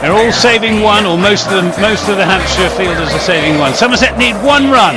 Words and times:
They're 0.00 0.14
all 0.14 0.30
saving 0.30 0.80
one, 0.80 1.06
or 1.06 1.18
most 1.18 1.50
of 1.50 1.58
them. 1.58 1.74
Most 1.82 2.08
of 2.08 2.16
the 2.16 2.24
Hampshire 2.24 2.70
fielders 2.78 3.10
are 3.10 3.18
saving 3.18 3.58
one. 3.58 3.74
Somerset 3.74 4.16
need 4.16 4.38
one 4.46 4.70
run. 4.70 4.94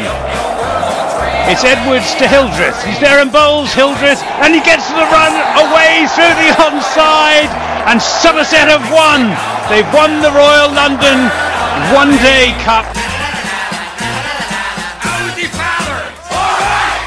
It's 1.49 1.65
Edwards 1.65 2.13
to 2.21 2.27
Hildreth. 2.29 2.77
He's 2.85 2.99
there 2.99 3.19
and 3.19 3.31
bowls 3.31 3.73
Hildreth, 3.73 4.21
and 4.45 4.53
he 4.53 4.61
gets 4.61 4.87
the 4.93 5.03
run 5.09 5.33
away 5.57 6.05
through 6.13 6.35
the 6.37 6.53
onside, 6.61 7.49
and 7.89 7.97
Somerset 7.97 8.69
have 8.69 8.85
won. 8.93 9.33
They've 9.73 9.89
won 9.91 10.21
the 10.21 10.31
Royal 10.31 10.69
London 10.69 11.17
One 11.97 12.13
Day 12.21 12.53
Cup. 12.61 12.85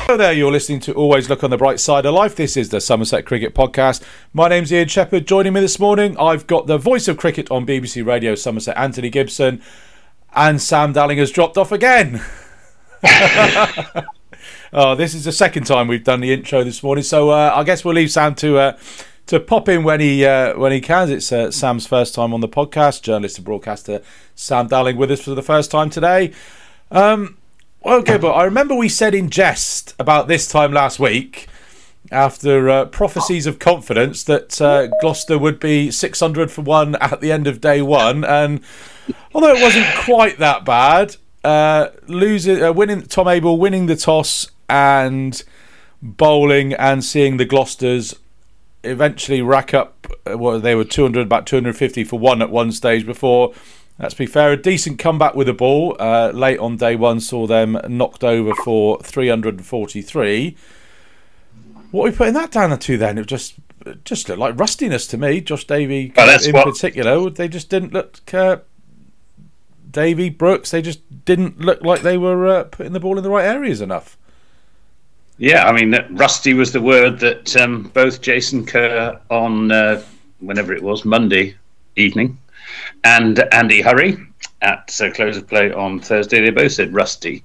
Hello 0.06 0.18
there, 0.18 0.34
you're 0.34 0.52
listening 0.52 0.80
to 0.80 0.92
Always 0.92 1.30
Look 1.30 1.42
on 1.42 1.48
the 1.48 1.56
Bright 1.56 1.80
Side 1.80 2.04
of 2.04 2.12
Life. 2.12 2.36
This 2.36 2.58
is 2.58 2.68
the 2.68 2.78
Somerset 2.78 3.24
Cricket 3.24 3.54
Podcast. 3.54 4.02
My 4.34 4.50
name's 4.50 4.70
Ian 4.70 4.88
Shepherd. 4.88 5.26
Joining 5.26 5.54
me 5.54 5.62
this 5.62 5.78
morning, 5.78 6.14
I've 6.18 6.46
got 6.46 6.66
the 6.66 6.76
voice 6.76 7.08
of 7.08 7.16
cricket 7.16 7.50
on 7.50 7.64
BBC 7.64 8.04
Radio 8.04 8.34
Somerset, 8.34 8.76
Anthony 8.76 9.08
Gibson, 9.08 9.62
and 10.34 10.60
Sam 10.60 10.92
Dalling 10.92 11.16
has 11.16 11.30
dropped 11.30 11.56
off 11.56 11.72
again. 11.72 12.22
oh, 14.74 14.94
this 14.94 15.14
is 15.14 15.24
the 15.24 15.32
second 15.32 15.64
time 15.64 15.88
we've 15.88 16.04
done 16.04 16.20
the 16.20 16.34
intro 16.34 16.62
this 16.62 16.82
morning, 16.82 17.02
so 17.02 17.30
uh, 17.30 17.54
I 17.54 17.64
guess 17.64 17.82
we'll 17.82 17.94
leave 17.94 18.12
Sam 18.12 18.34
to 18.34 18.58
uh, 18.58 18.78
to 19.28 19.40
pop 19.40 19.70
in 19.70 19.84
when 19.84 20.00
he 20.00 20.26
uh, 20.26 20.58
when 20.58 20.70
he 20.70 20.82
can. 20.82 21.10
It's 21.10 21.32
uh, 21.32 21.50
Sam's 21.50 21.86
first 21.86 22.14
time 22.14 22.34
on 22.34 22.40
the 22.40 22.48
podcast. 22.48 23.00
Journalist 23.00 23.38
and 23.38 23.46
broadcaster 23.46 24.02
Sam 24.34 24.66
Dalling 24.66 24.98
with 24.98 25.10
us 25.10 25.22
for 25.22 25.34
the 25.34 25.42
first 25.42 25.70
time 25.70 25.88
today. 25.88 26.34
Um, 26.90 27.38
Okay, 27.86 28.16
but 28.16 28.32
I 28.32 28.44
remember 28.44 28.74
we 28.74 28.88
said 28.88 29.14
in 29.14 29.28
jest 29.28 29.94
about 29.98 30.26
this 30.26 30.48
time 30.48 30.72
last 30.72 30.98
week, 30.98 31.48
after 32.10 32.70
uh, 32.70 32.86
prophecies 32.86 33.46
of 33.46 33.58
confidence, 33.58 34.24
that 34.24 34.58
uh, 34.58 34.86
Gloucester 35.02 35.38
would 35.38 35.60
be 35.60 35.90
600 35.90 36.50
for 36.50 36.62
one 36.62 36.94
at 36.96 37.20
the 37.20 37.30
end 37.30 37.46
of 37.46 37.60
day 37.60 37.82
one. 37.82 38.24
And 38.24 38.62
although 39.34 39.54
it 39.54 39.60
wasn't 39.60 39.86
quite 39.98 40.38
that 40.38 40.64
bad, 40.64 41.16
uh, 41.44 41.88
losing, 42.06 42.62
uh, 42.62 42.72
winning 42.72 43.02
Tom 43.02 43.28
Abell, 43.28 43.58
winning 43.58 43.84
the 43.84 43.96
toss 43.96 44.50
and 44.66 45.42
bowling 46.00 46.72
and 46.72 47.04
seeing 47.04 47.36
the 47.36 47.44
Gloucesters 47.44 48.14
eventually 48.82 49.42
rack 49.42 49.74
up 49.74 50.06
uh, 50.24 50.38
what 50.38 50.62
they 50.62 50.74
were 50.74 50.84
200 50.84 51.20
about 51.20 51.46
250 51.46 52.04
for 52.04 52.18
one 52.18 52.40
at 52.40 52.48
one 52.50 52.72
stage 52.72 53.04
before 53.04 53.52
Let's 53.98 54.14
be 54.14 54.26
fair, 54.26 54.52
a 54.52 54.56
decent 54.56 54.98
comeback 54.98 55.36
with 55.36 55.46
the 55.46 55.52
ball. 55.52 55.96
Uh, 56.00 56.30
late 56.34 56.58
on 56.58 56.76
day 56.76 56.96
one 56.96 57.20
saw 57.20 57.46
them 57.46 57.78
knocked 57.88 58.24
over 58.24 58.52
for 58.54 59.00
343. 59.02 60.56
What 61.92 62.02
are 62.02 62.10
we 62.10 62.16
putting 62.16 62.34
that 62.34 62.50
down 62.50 62.76
to 62.76 62.98
then? 62.98 63.18
It 63.18 63.26
just 63.26 63.54
just 64.04 64.28
looked 64.28 64.40
like 64.40 64.58
rustiness 64.58 65.06
to 65.08 65.18
me. 65.18 65.40
Josh 65.40 65.64
Davey 65.66 66.12
well, 66.16 66.44
in 66.44 66.52
what... 66.52 66.66
particular, 66.66 67.30
they 67.30 67.46
just 67.46 67.70
didn't 67.70 67.92
look. 67.92 68.34
Uh, 68.34 68.58
Davey 69.88 70.28
Brooks, 70.28 70.72
they 70.72 70.82
just 70.82 71.24
didn't 71.24 71.60
look 71.60 71.82
like 71.82 72.02
they 72.02 72.18
were 72.18 72.48
uh, 72.48 72.64
putting 72.64 72.94
the 72.94 73.00
ball 73.00 73.16
in 73.16 73.22
the 73.22 73.30
right 73.30 73.44
areas 73.44 73.80
enough. 73.80 74.18
Yeah, 75.38 75.68
I 75.68 75.72
mean, 75.72 75.94
rusty 76.16 76.52
was 76.52 76.72
the 76.72 76.80
word 76.80 77.20
that 77.20 77.56
um, 77.56 77.90
both 77.94 78.20
Jason 78.20 78.66
Kerr 78.66 79.20
on 79.30 79.70
uh, 79.70 80.02
whenever 80.40 80.72
it 80.72 80.82
was 80.82 81.04
Monday 81.04 81.54
evening 81.94 82.38
and 83.04 83.38
Andy 83.52 83.82
Hurry 83.82 84.16
at 84.62 84.98
uh, 85.00 85.10
close 85.10 85.36
of 85.36 85.46
play 85.46 85.72
on 85.72 86.00
Thursday. 86.00 86.40
They 86.40 86.50
both 86.50 86.72
said 86.72 86.92
rusty, 86.92 87.44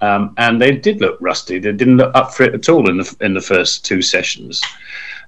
um, 0.00 0.34
and 0.38 0.60
they 0.60 0.72
did 0.76 1.00
look 1.00 1.18
rusty. 1.20 1.58
They 1.58 1.72
didn't 1.72 1.98
look 1.98 2.14
up 2.14 2.34
for 2.34 2.44
it 2.44 2.54
at 2.54 2.68
all 2.68 2.88
in 2.88 2.96
the 2.96 3.16
in 3.20 3.34
the 3.34 3.40
first 3.40 3.84
two 3.84 4.02
sessions. 4.02 4.62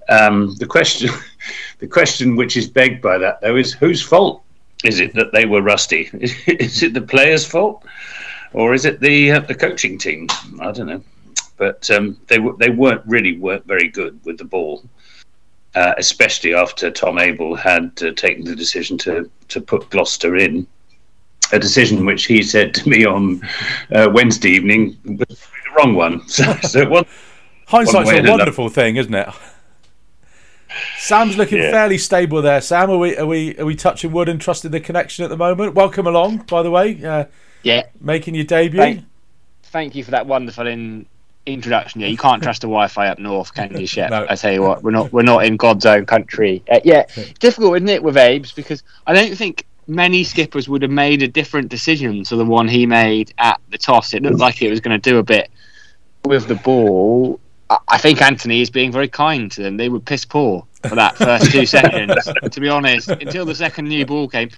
Um, 0.08 0.54
the 0.56 0.66
question, 0.66 1.10
the 1.78 1.86
question 1.86 2.34
which 2.34 2.56
is 2.56 2.68
begged 2.68 3.02
by 3.02 3.18
that 3.18 3.40
though 3.40 3.56
is 3.56 3.72
whose 3.72 4.02
fault 4.02 4.42
is 4.84 5.00
it 5.00 5.14
that 5.14 5.32
they 5.32 5.44
were 5.44 5.62
rusty? 5.62 6.08
is 6.46 6.82
it 6.82 6.94
the 6.94 7.02
players' 7.02 7.44
fault, 7.44 7.84
or 8.52 8.74
is 8.74 8.84
it 8.84 9.00
the 9.00 9.32
uh, 9.32 9.40
the 9.40 9.54
coaching 9.54 9.98
team? 9.98 10.28
I 10.60 10.72
don't 10.72 10.86
know, 10.86 11.02
but 11.58 11.90
um, 11.90 12.16
they 12.26 12.38
they 12.58 12.70
weren't 12.70 13.02
really 13.06 13.38
weren't 13.38 13.66
very 13.66 13.88
good 13.88 14.18
with 14.24 14.38
the 14.38 14.44
ball 14.44 14.82
uh, 15.78 15.94
especially 15.96 16.54
after 16.54 16.90
Tom 16.90 17.18
Abell 17.18 17.54
had 17.54 17.92
uh, 18.02 18.10
taken 18.12 18.44
the 18.44 18.56
decision 18.56 18.98
to 18.98 19.30
to 19.48 19.60
put 19.60 19.88
Gloucester 19.90 20.36
in. 20.36 20.66
A 21.52 21.58
decision 21.58 22.04
which 22.04 22.26
he 22.26 22.42
said 22.42 22.74
to 22.74 22.88
me 22.88 23.06
on 23.06 23.40
uh, 23.94 24.10
Wednesday 24.12 24.50
evening 24.50 24.98
was 25.04 25.38
the 25.38 25.70
wrong 25.76 25.94
one. 25.94 26.20
So, 26.28 26.42
so 26.56 26.80
it 26.80 26.90
was, 26.90 27.06
hindsight's 27.66 28.10
a 28.10 28.30
wonderful 28.30 28.68
thing, 28.68 28.96
isn't 28.96 29.14
it? 29.14 29.28
Sam's 30.98 31.36
looking 31.36 31.58
yeah. 31.58 31.70
fairly 31.70 31.96
stable 31.96 32.42
there. 32.42 32.60
Sam, 32.60 32.90
are 32.90 32.98
we 32.98 33.16
are 33.16 33.26
we 33.26 33.56
are 33.58 33.64
we 33.64 33.76
touching 33.76 34.10
wood 34.10 34.28
and 34.28 34.40
trusting 34.40 34.72
the 34.72 34.80
connection 34.80 35.24
at 35.24 35.30
the 35.30 35.36
moment? 35.36 35.74
Welcome 35.74 36.06
along, 36.06 36.38
by 36.48 36.62
the 36.62 36.72
way. 36.72 37.02
Uh, 37.02 37.26
yeah, 37.62 37.86
making 38.00 38.34
your 38.34 38.44
debut. 38.44 38.80
Thank, 38.80 39.04
thank 39.62 39.94
you 39.94 40.02
for 40.02 40.10
that 40.10 40.26
wonderful 40.26 40.66
in, 40.66 41.06
introduction. 41.52 42.00
Yeah, 42.00 42.08
you 42.08 42.16
can't 42.16 42.42
trust 42.42 42.62
the 42.62 42.66
Wi-Fi 42.66 43.08
up 43.08 43.18
north, 43.18 43.54
can 43.54 43.78
you, 43.78 43.86
Shep? 43.86 44.10
no. 44.10 44.26
I 44.28 44.34
tell 44.34 44.52
you 44.52 44.62
what, 44.62 44.82
we're 44.82 44.90
not 44.90 45.12
we're 45.12 45.22
not 45.22 45.44
in 45.44 45.56
God's 45.56 45.86
own 45.86 46.06
country. 46.06 46.62
Uh, 46.70 46.80
yeah, 46.84 47.06
difficult, 47.38 47.76
isn't 47.76 47.88
it, 47.88 48.02
with 48.02 48.16
Abe's 48.16 48.52
because 48.52 48.82
I 49.06 49.14
don't 49.14 49.36
think 49.36 49.66
many 49.86 50.22
skippers 50.22 50.68
would 50.68 50.82
have 50.82 50.90
made 50.90 51.22
a 51.22 51.28
different 51.28 51.68
decision 51.70 52.22
to 52.24 52.36
the 52.36 52.44
one 52.44 52.68
he 52.68 52.86
made 52.86 53.32
at 53.38 53.60
the 53.70 53.78
toss. 53.78 54.12
It 54.12 54.22
looked 54.22 54.38
like 54.38 54.62
it 54.62 54.70
was 54.70 54.80
going 54.80 55.00
to 55.00 55.10
do 55.10 55.18
a 55.18 55.22
bit 55.22 55.50
with 56.24 56.46
the 56.46 56.56
ball. 56.56 57.40
I 57.88 57.98
think 57.98 58.22
Anthony 58.22 58.62
is 58.62 58.70
being 58.70 58.92
very 58.92 59.08
kind 59.08 59.50
to 59.52 59.62
them. 59.62 59.76
They 59.76 59.90
were 59.90 60.00
piss 60.00 60.24
poor 60.24 60.66
for 60.88 60.94
that 60.94 61.16
first 61.16 61.50
two 61.50 61.66
seconds, 61.66 62.28
to 62.50 62.60
be 62.60 62.68
honest, 62.68 63.08
until 63.08 63.44
the 63.44 63.54
second 63.54 63.88
new 63.88 64.06
ball 64.06 64.28
came. 64.28 64.50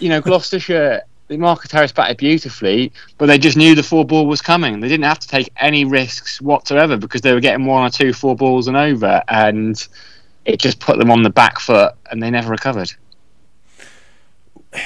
You 0.00 0.10
know, 0.10 0.20
Gloucestershire 0.20 1.02
Marcus 1.36 1.70
Harris 1.70 1.92
batted 1.92 2.16
beautifully, 2.16 2.92
but 3.18 3.26
they 3.26 3.38
just 3.38 3.56
knew 3.56 3.74
the 3.74 3.82
four 3.82 4.04
ball 4.04 4.26
was 4.26 4.40
coming. 4.40 4.80
They 4.80 4.88
didn't 4.88 5.04
have 5.04 5.18
to 5.18 5.28
take 5.28 5.52
any 5.58 5.84
risks 5.84 6.40
whatsoever 6.40 6.96
because 6.96 7.20
they 7.20 7.34
were 7.34 7.40
getting 7.40 7.66
one 7.66 7.86
or 7.86 7.90
two 7.90 8.12
four 8.12 8.34
balls 8.34 8.66
and 8.68 8.76
over, 8.76 9.22
and 9.28 9.86
it 10.46 10.58
just 10.58 10.80
put 10.80 10.98
them 10.98 11.10
on 11.10 11.22
the 11.22 11.30
back 11.30 11.60
foot, 11.60 11.94
and 12.10 12.22
they 12.22 12.30
never 12.30 12.50
recovered. 12.50 12.92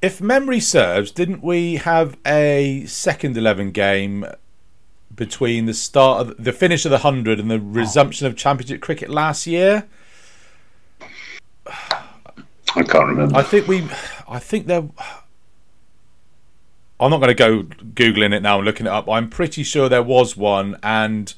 If 0.00 0.20
memory 0.20 0.58
serves, 0.58 1.12
didn't 1.12 1.44
we 1.44 1.76
have 1.76 2.16
a 2.26 2.84
second 2.86 3.36
eleven 3.36 3.70
game 3.70 4.26
between 5.14 5.66
the 5.66 5.74
start 5.74 6.26
of 6.26 6.42
the 6.42 6.52
finish 6.52 6.84
of 6.84 6.90
the 6.90 6.98
hundred 6.98 7.38
and 7.38 7.48
the 7.48 7.60
resumption 7.60 8.26
of 8.26 8.36
Championship 8.36 8.80
cricket 8.80 9.10
last 9.10 9.46
year? 9.46 9.86
I 12.74 12.82
can't 12.82 13.06
remember. 13.06 13.36
I 13.36 13.42
think 13.42 13.68
we, 13.68 13.86
I 14.32 14.38
think 14.38 14.66
there. 14.66 14.88
I'm 16.98 17.10
not 17.10 17.18
going 17.18 17.28
to 17.28 17.34
go 17.34 17.62
googling 17.62 18.32
it 18.32 18.42
now 18.42 18.56
and 18.56 18.64
looking 18.64 18.86
it 18.86 18.92
up. 18.92 19.08
I'm 19.08 19.28
pretty 19.28 19.62
sure 19.62 19.88
there 19.88 20.02
was 20.02 20.36
one, 20.36 20.78
and 20.82 21.34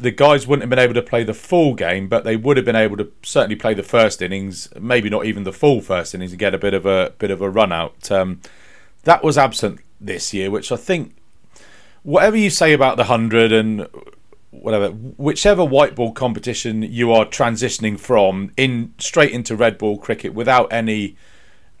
the 0.00 0.10
guys 0.10 0.46
wouldn't 0.46 0.62
have 0.62 0.70
been 0.70 0.78
able 0.78 0.94
to 0.94 1.02
play 1.02 1.22
the 1.22 1.34
full 1.34 1.74
game, 1.74 2.08
but 2.08 2.24
they 2.24 2.36
would 2.36 2.56
have 2.56 2.64
been 2.64 2.76
able 2.76 2.96
to 2.96 3.12
certainly 3.22 3.56
play 3.56 3.74
the 3.74 3.82
first 3.82 4.22
innings, 4.22 4.68
maybe 4.80 5.10
not 5.10 5.26
even 5.26 5.44
the 5.44 5.52
full 5.52 5.82
first 5.82 6.14
innings, 6.14 6.32
and 6.32 6.38
get 6.38 6.54
a 6.54 6.58
bit 6.58 6.72
of 6.72 6.86
a 6.86 7.12
bit 7.18 7.30
of 7.30 7.42
a 7.42 7.50
run 7.50 7.72
out. 7.72 8.10
Um, 8.10 8.40
that 9.02 9.22
was 9.22 9.36
absent 9.36 9.80
this 10.00 10.32
year, 10.32 10.50
which 10.50 10.72
I 10.72 10.76
think, 10.76 11.14
whatever 12.04 12.38
you 12.38 12.48
say 12.48 12.72
about 12.72 12.96
the 12.96 13.04
hundred 13.04 13.52
and 13.52 13.86
whatever, 14.50 14.88
whichever 14.88 15.62
white 15.62 15.94
ball 15.94 16.12
competition 16.12 16.82
you 16.82 17.12
are 17.12 17.26
transitioning 17.26 17.98
from 17.98 18.52
in 18.56 18.94
straight 18.98 19.32
into 19.32 19.54
red 19.56 19.76
ball 19.76 19.98
cricket 19.98 20.32
without 20.32 20.72
any 20.72 21.16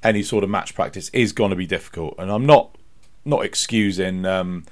any 0.04 0.22
sort 0.22 0.44
of 0.44 0.50
match 0.50 0.74
practice 0.74 1.08
is 1.12 1.32
going 1.32 1.50
to 1.50 1.56
be 1.56 1.66
difficult. 1.66 2.14
And 2.18 2.30
I'm 2.30 2.46
not 2.46 2.76
not 3.24 3.44
excusing 3.44 4.26
um, 4.26 4.64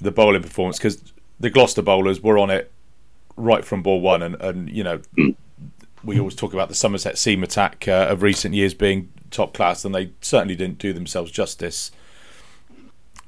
the 0.00 0.10
bowling 0.10 0.42
performance 0.42 0.78
because 0.78 1.12
the 1.38 1.48
Gloucester 1.48 1.82
bowlers 1.82 2.20
were 2.20 2.38
on 2.38 2.50
it 2.50 2.72
right 3.36 3.64
from 3.64 3.82
ball 3.82 4.00
one, 4.00 4.22
and, 4.22 4.34
and 4.36 4.70
you 4.70 4.82
know 4.82 5.00
we 6.04 6.18
always 6.18 6.34
talk 6.34 6.52
about 6.52 6.68
the 6.68 6.74
Somerset 6.74 7.18
seam 7.18 7.42
attack 7.42 7.86
uh, 7.88 8.06
of 8.08 8.22
recent 8.22 8.54
years 8.54 8.74
being 8.74 9.12
top 9.30 9.54
class, 9.54 9.84
and 9.84 9.94
they 9.94 10.10
certainly 10.20 10.56
didn't 10.56 10.78
do 10.78 10.92
themselves 10.92 11.30
justice, 11.30 11.90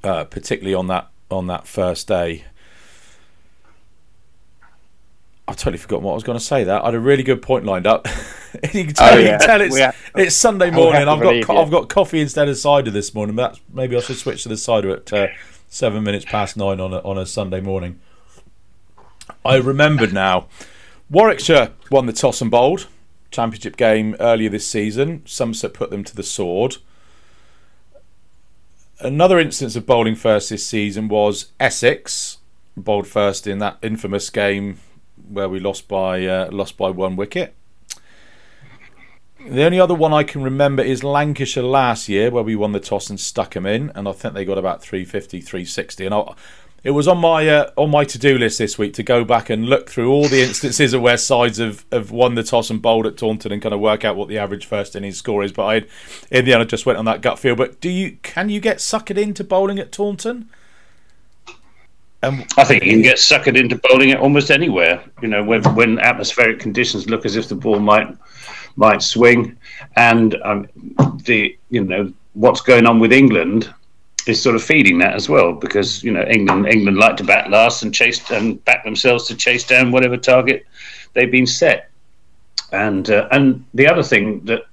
uh, 0.03 0.23
particularly 0.25 0.73
on 0.73 0.87
that 0.87 1.09
on 1.31 1.47
that 1.47 1.67
first 1.67 2.07
day. 2.07 2.45
I've 5.47 5.57
totally 5.57 5.77
forgotten 5.77 6.03
what 6.03 6.11
I 6.11 6.15
was 6.15 6.23
going 6.23 6.37
to 6.37 6.43
say. 6.43 6.63
That 6.63 6.83
I 6.83 6.85
had 6.85 6.95
a 6.95 6.99
really 6.99 7.23
good 7.23 7.41
point 7.41 7.65
lined 7.65 7.87
up. 7.87 8.07
you 8.73 8.85
can 8.85 8.93
tell, 8.93 9.13
oh, 9.13 9.17
yeah. 9.17 9.23
you 9.23 9.29
can 9.37 9.39
tell 9.39 9.61
it's 9.61 9.77
have, 9.77 9.95
it's 10.15 10.35
Sunday 10.35 10.71
morning. 10.71 11.07
I've 11.07 11.21
got 11.21 11.43
co- 11.43 11.61
I've 11.61 11.71
got 11.71 11.89
coffee 11.89 12.21
instead 12.21 12.49
of 12.49 12.57
cider 12.57 12.91
this 12.91 13.13
morning. 13.13 13.35
But 13.35 13.59
maybe 13.71 13.95
I 13.95 13.99
should 13.99 14.17
switch 14.17 14.43
to 14.43 14.49
the 14.49 14.57
cider 14.57 14.91
at 14.91 15.11
uh, 15.13 15.27
seven 15.67 16.03
minutes 16.03 16.25
past 16.25 16.57
nine 16.57 16.79
on 16.79 16.93
a, 16.93 16.99
on 16.99 17.17
a 17.17 17.25
Sunday 17.25 17.61
morning. 17.61 17.99
I 19.45 19.55
remembered 19.55 20.13
now. 20.13 20.47
Warwickshire 21.09 21.71
won 21.89 22.05
the 22.05 22.13
toss 22.13 22.41
and 22.41 22.51
bowled 22.51 22.87
championship 23.31 23.77
game 23.77 24.15
earlier 24.19 24.49
this 24.49 24.67
season. 24.67 25.23
Somerset 25.25 25.73
put 25.73 25.89
them 25.89 26.03
to 26.03 26.15
the 26.15 26.23
sword. 26.23 26.77
Another 28.99 29.39
instance 29.39 29.75
of 29.75 29.85
bowling 29.85 30.15
first 30.15 30.49
this 30.49 30.65
season 30.65 31.07
was 31.07 31.51
Essex 31.59 32.37
bowled 32.75 33.07
first 33.07 33.47
in 33.47 33.59
that 33.59 33.77
infamous 33.81 34.29
game 34.29 34.79
where 35.29 35.49
we 35.49 35.59
lost 35.59 35.87
by 35.87 36.25
uh, 36.25 36.49
lost 36.51 36.77
by 36.77 36.89
one 36.89 37.15
wicket. 37.15 37.55
The 39.45 39.63
only 39.63 39.79
other 39.79 39.95
one 39.95 40.13
I 40.13 40.23
can 40.23 40.43
remember 40.43 40.83
is 40.83 41.03
Lancashire 41.03 41.63
last 41.63 42.09
year, 42.09 42.29
where 42.29 42.43
we 42.43 42.55
won 42.55 42.73
the 42.73 42.79
toss 42.79 43.09
and 43.09 43.19
stuck 43.19 43.53
them 43.53 43.65
in, 43.65 43.89
and 43.95 44.07
I 44.07 44.11
think 44.11 44.33
they 44.33 44.43
got 44.43 44.57
about 44.57 44.81
350, 44.81 45.39
360. 45.39 46.05
And 46.05 46.13
I, 46.13 46.33
it 46.83 46.91
was 46.91 47.07
on 47.07 47.19
my 47.19 47.47
uh, 47.47 47.71
on 47.77 47.89
my 47.89 48.03
to 48.03 48.19
do 48.19 48.37
list 48.37 48.57
this 48.57 48.77
week 48.77 48.93
to 48.95 49.03
go 49.03 49.23
back 49.23 49.49
and 49.49 49.65
look 49.67 49.89
through 49.89 50.11
all 50.11 50.27
the 50.27 50.41
instances 50.41 50.93
of 50.93 51.01
where 51.01 51.17
sides 51.17 51.57
have, 51.57 51.85
have 51.91 52.11
won 52.11 52.35
the 52.35 52.43
toss 52.43 52.69
and 52.69 52.81
bowled 52.81 53.05
at 53.05 53.17
Taunton 53.17 53.51
and 53.51 53.61
kind 53.61 53.73
of 53.73 53.79
work 53.79 54.03
out 54.03 54.17
what 54.17 54.27
the 54.27 54.37
average 54.37 54.65
first 54.65 54.95
innings 54.95 55.17
score 55.17 55.43
is. 55.43 55.53
But 55.53 55.65
I, 55.65 55.75
in 56.29 56.43
the 56.45 56.53
end, 56.53 56.61
I 56.61 56.65
just 56.65 56.85
went 56.85 56.99
on 56.99 57.05
that 57.05 57.21
gut 57.21 57.39
feel. 57.39 57.55
But 57.55 57.79
do 57.79 57.89
you 57.89 58.17
can 58.21 58.49
you 58.49 58.59
get 58.59 58.77
suckered 58.77 59.17
into 59.17 59.45
bowling 59.45 59.79
at 59.79 59.91
Taunton? 59.93 60.49
Um, 62.21 62.43
I 62.57 62.65
think 62.65 62.83
you 62.83 62.91
can 62.91 63.01
get 63.01 63.17
suckered 63.17 63.57
into 63.57 63.77
bowling 63.77 64.11
at 64.11 64.19
almost 64.19 64.51
anywhere. 64.51 65.01
You 65.21 65.29
know, 65.29 65.43
when 65.43 65.63
when 65.75 65.99
atmospheric 65.99 66.59
conditions 66.59 67.09
look 67.09 67.25
as 67.25 67.37
if 67.37 67.47
the 67.47 67.55
ball 67.55 67.79
might 67.79 68.13
might 68.75 69.01
swing, 69.01 69.57
and 69.95 70.35
um, 70.43 70.67
the 71.25 71.57
you 71.69 71.83
know 71.83 72.11
what's 72.33 72.61
going 72.61 72.85
on 72.85 72.99
with 72.99 73.11
England 73.11 73.73
is 74.27 74.41
sort 74.41 74.55
of 74.55 74.63
feeding 74.63 74.97
that 74.99 75.15
as 75.15 75.27
well 75.29 75.53
because 75.53 76.03
you 76.03 76.11
know 76.11 76.23
England 76.23 76.67
England 76.67 76.97
like 76.97 77.17
to 77.17 77.23
bat 77.23 77.49
last 77.49 77.83
and 77.83 77.93
chase 77.93 78.29
and 78.31 78.63
back 78.65 78.83
themselves 78.83 79.27
to 79.27 79.35
chase 79.35 79.65
down 79.65 79.91
whatever 79.91 80.17
target 80.17 80.65
they've 81.13 81.31
been 81.31 81.47
set, 81.47 81.89
and 82.71 83.09
uh, 83.09 83.27
and 83.31 83.65
the 83.73 83.87
other 83.87 84.03
thing 84.03 84.43
that 84.45 84.63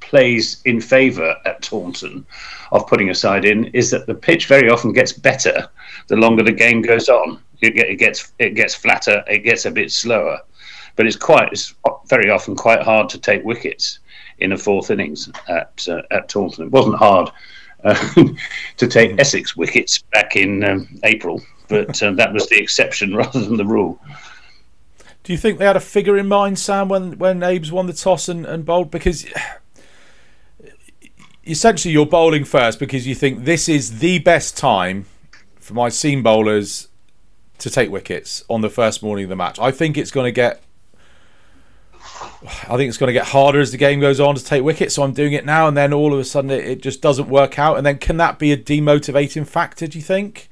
plays 0.00 0.60
in 0.66 0.78
favour 0.78 1.34
at 1.46 1.62
Taunton 1.62 2.26
of 2.70 2.86
putting 2.86 3.08
a 3.08 3.14
side 3.14 3.46
in 3.46 3.64
is 3.66 3.90
that 3.90 4.06
the 4.06 4.14
pitch 4.14 4.46
very 4.46 4.68
often 4.68 4.92
gets 4.92 5.12
better 5.12 5.68
the 6.08 6.16
longer 6.16 6.42
the 6.42 6.52
game 6.52 6.82
goes 6.82 7.08
on. 7.08 7.40
It, 7.60 7.76
it 7.76 7.96
gets 7.96 8.32
it 8.38 8.50
gets 8.50 8.74
flatter, 8.74 9.24
it 9.26 9.38
gets 9.38 9.64
a 9.64 9.70
bit 9.70 9.90
slower, 9.90 10.40
but 10.96 11.06
it's 11.06 11.16
quite 11.16 11.48
it's 11.52 11.74
very 12.06 12.30
often 12.30 12.54
quite 12.56 12.82
hard 12.82 13.08
to 13.10 13.18
take 13.18 13.44
wickets 13.44 13.98
in 14.38 14.52
a 14.52 14.58
fourth 14.58 14.90
innings 14.90 15.30
at 15.48 15.86
uh, 15.88 16.02
at 16.10 16.28
Taunton. 16.28 16.64
It 16.64 16.70
wasn't 16.70 16.96
hard 16.96 17.30
uh, 17.84 17.94
to 18.76 18.86
take 18.86 19.18
Essex 19.18 19.56
wickets 19.56 20.02
back 20.12 20.36
in 20.36 20.64
um, 20.64 20.88
April, 21.04 21.40
but 21.68 22.02
uh, 22.02 22.10
that 22.14 22.32
was 22.32 22.48
the 22.48 22.60
exception 22.60 23.14
rather 23.16 23.40
than 23.40 23.56
the 23.56 23.64
rule. 23.64 24.00
Do 25.24 25.32
you 25.32 25.38
think 25.38 25.58
they 25.58 25.64
had 25.64 25.76
a 25.76 25.80
figure 25.80 26.18
in 26.18 26.26
mind, 26.26 26.58
Sam, 26.58 26.88
when 26.88 27.18
when 27.18 27.42
Abes 27.42 27.72
won 27.72 27.86
the 27.86 27.92
toss 27.92 28.28
and, 28.28 28.44
and 28.44 28.64
bowled? 28.64 28.90
Because 28.90 29.26
essentially 31.46 31.92
you're 31.92 32.06
bowling 32.06 32.44
first 32.44 32.78
because 32.78 33.06
you 33.06 33.14
think 33.14 33.44
this 33.44 33.68
is 33.68 33.98
the 33.98 34.18
best 34.20 34.56
time 34.56 35.06
for 35.58 35.74
my 35.74 35.88
seam 35.88 36.22
bowlers 36.22 36.88
to 37.58 37.70
take 37.70 37.90
wickets 37.90 38.44
on 38.48 38.60
the 38.60 38.68
first 38.68 39.02
morning 39.02 39.24
of 39.24 39.28
the 39.28 39.36
match. 39.36 39.58
I 39.60 39.70
think 39.70 39.96
it's 39.96 40.10
going 40.10 40.26
to 40.26 40.32
get 40.32 40.62
I 42.42 42.76
think 42.76 42.88
it's 42.88 42.98
going 42.98 43.08
to 43.08 43.12
get 43.12 43.26
harder 43.26 43.60
as 43.60 43.70
the 43.70 43.76
game 43.76 44.00
goes 44.00 44.20
on 44.20 44.34
to 44.34 44.44
take 44.44 44.62
wickets. 44.62 44.94
So 44.94 45.02
I'm 45.02 45.12
doing 45.12 45.32
it 45.32 45.44
now, 45.44 45.68
and 45.68 45.76
then 45.76 45.92
all 45.92 46.12
of 46.12 46.18
a 46.18 46.24
sudden 46.24 46.50
it, 46.50 46.64
it 46.64 46.82
just 46.82 47.00
doesn't 47.00 47.28
work 47.28 47.58
out. 47.58 47.76
And 47.76 47.86
then 47.86 47.98
can 47.98 48.16
that 48.18 48.38
be 48.38 48.52
a 48.52 48.56
demotivating 48.56 49.46
factor? 49.46 49.86
Do 49.86 49.98
you 49.98 50.04
think? 50.04 50.48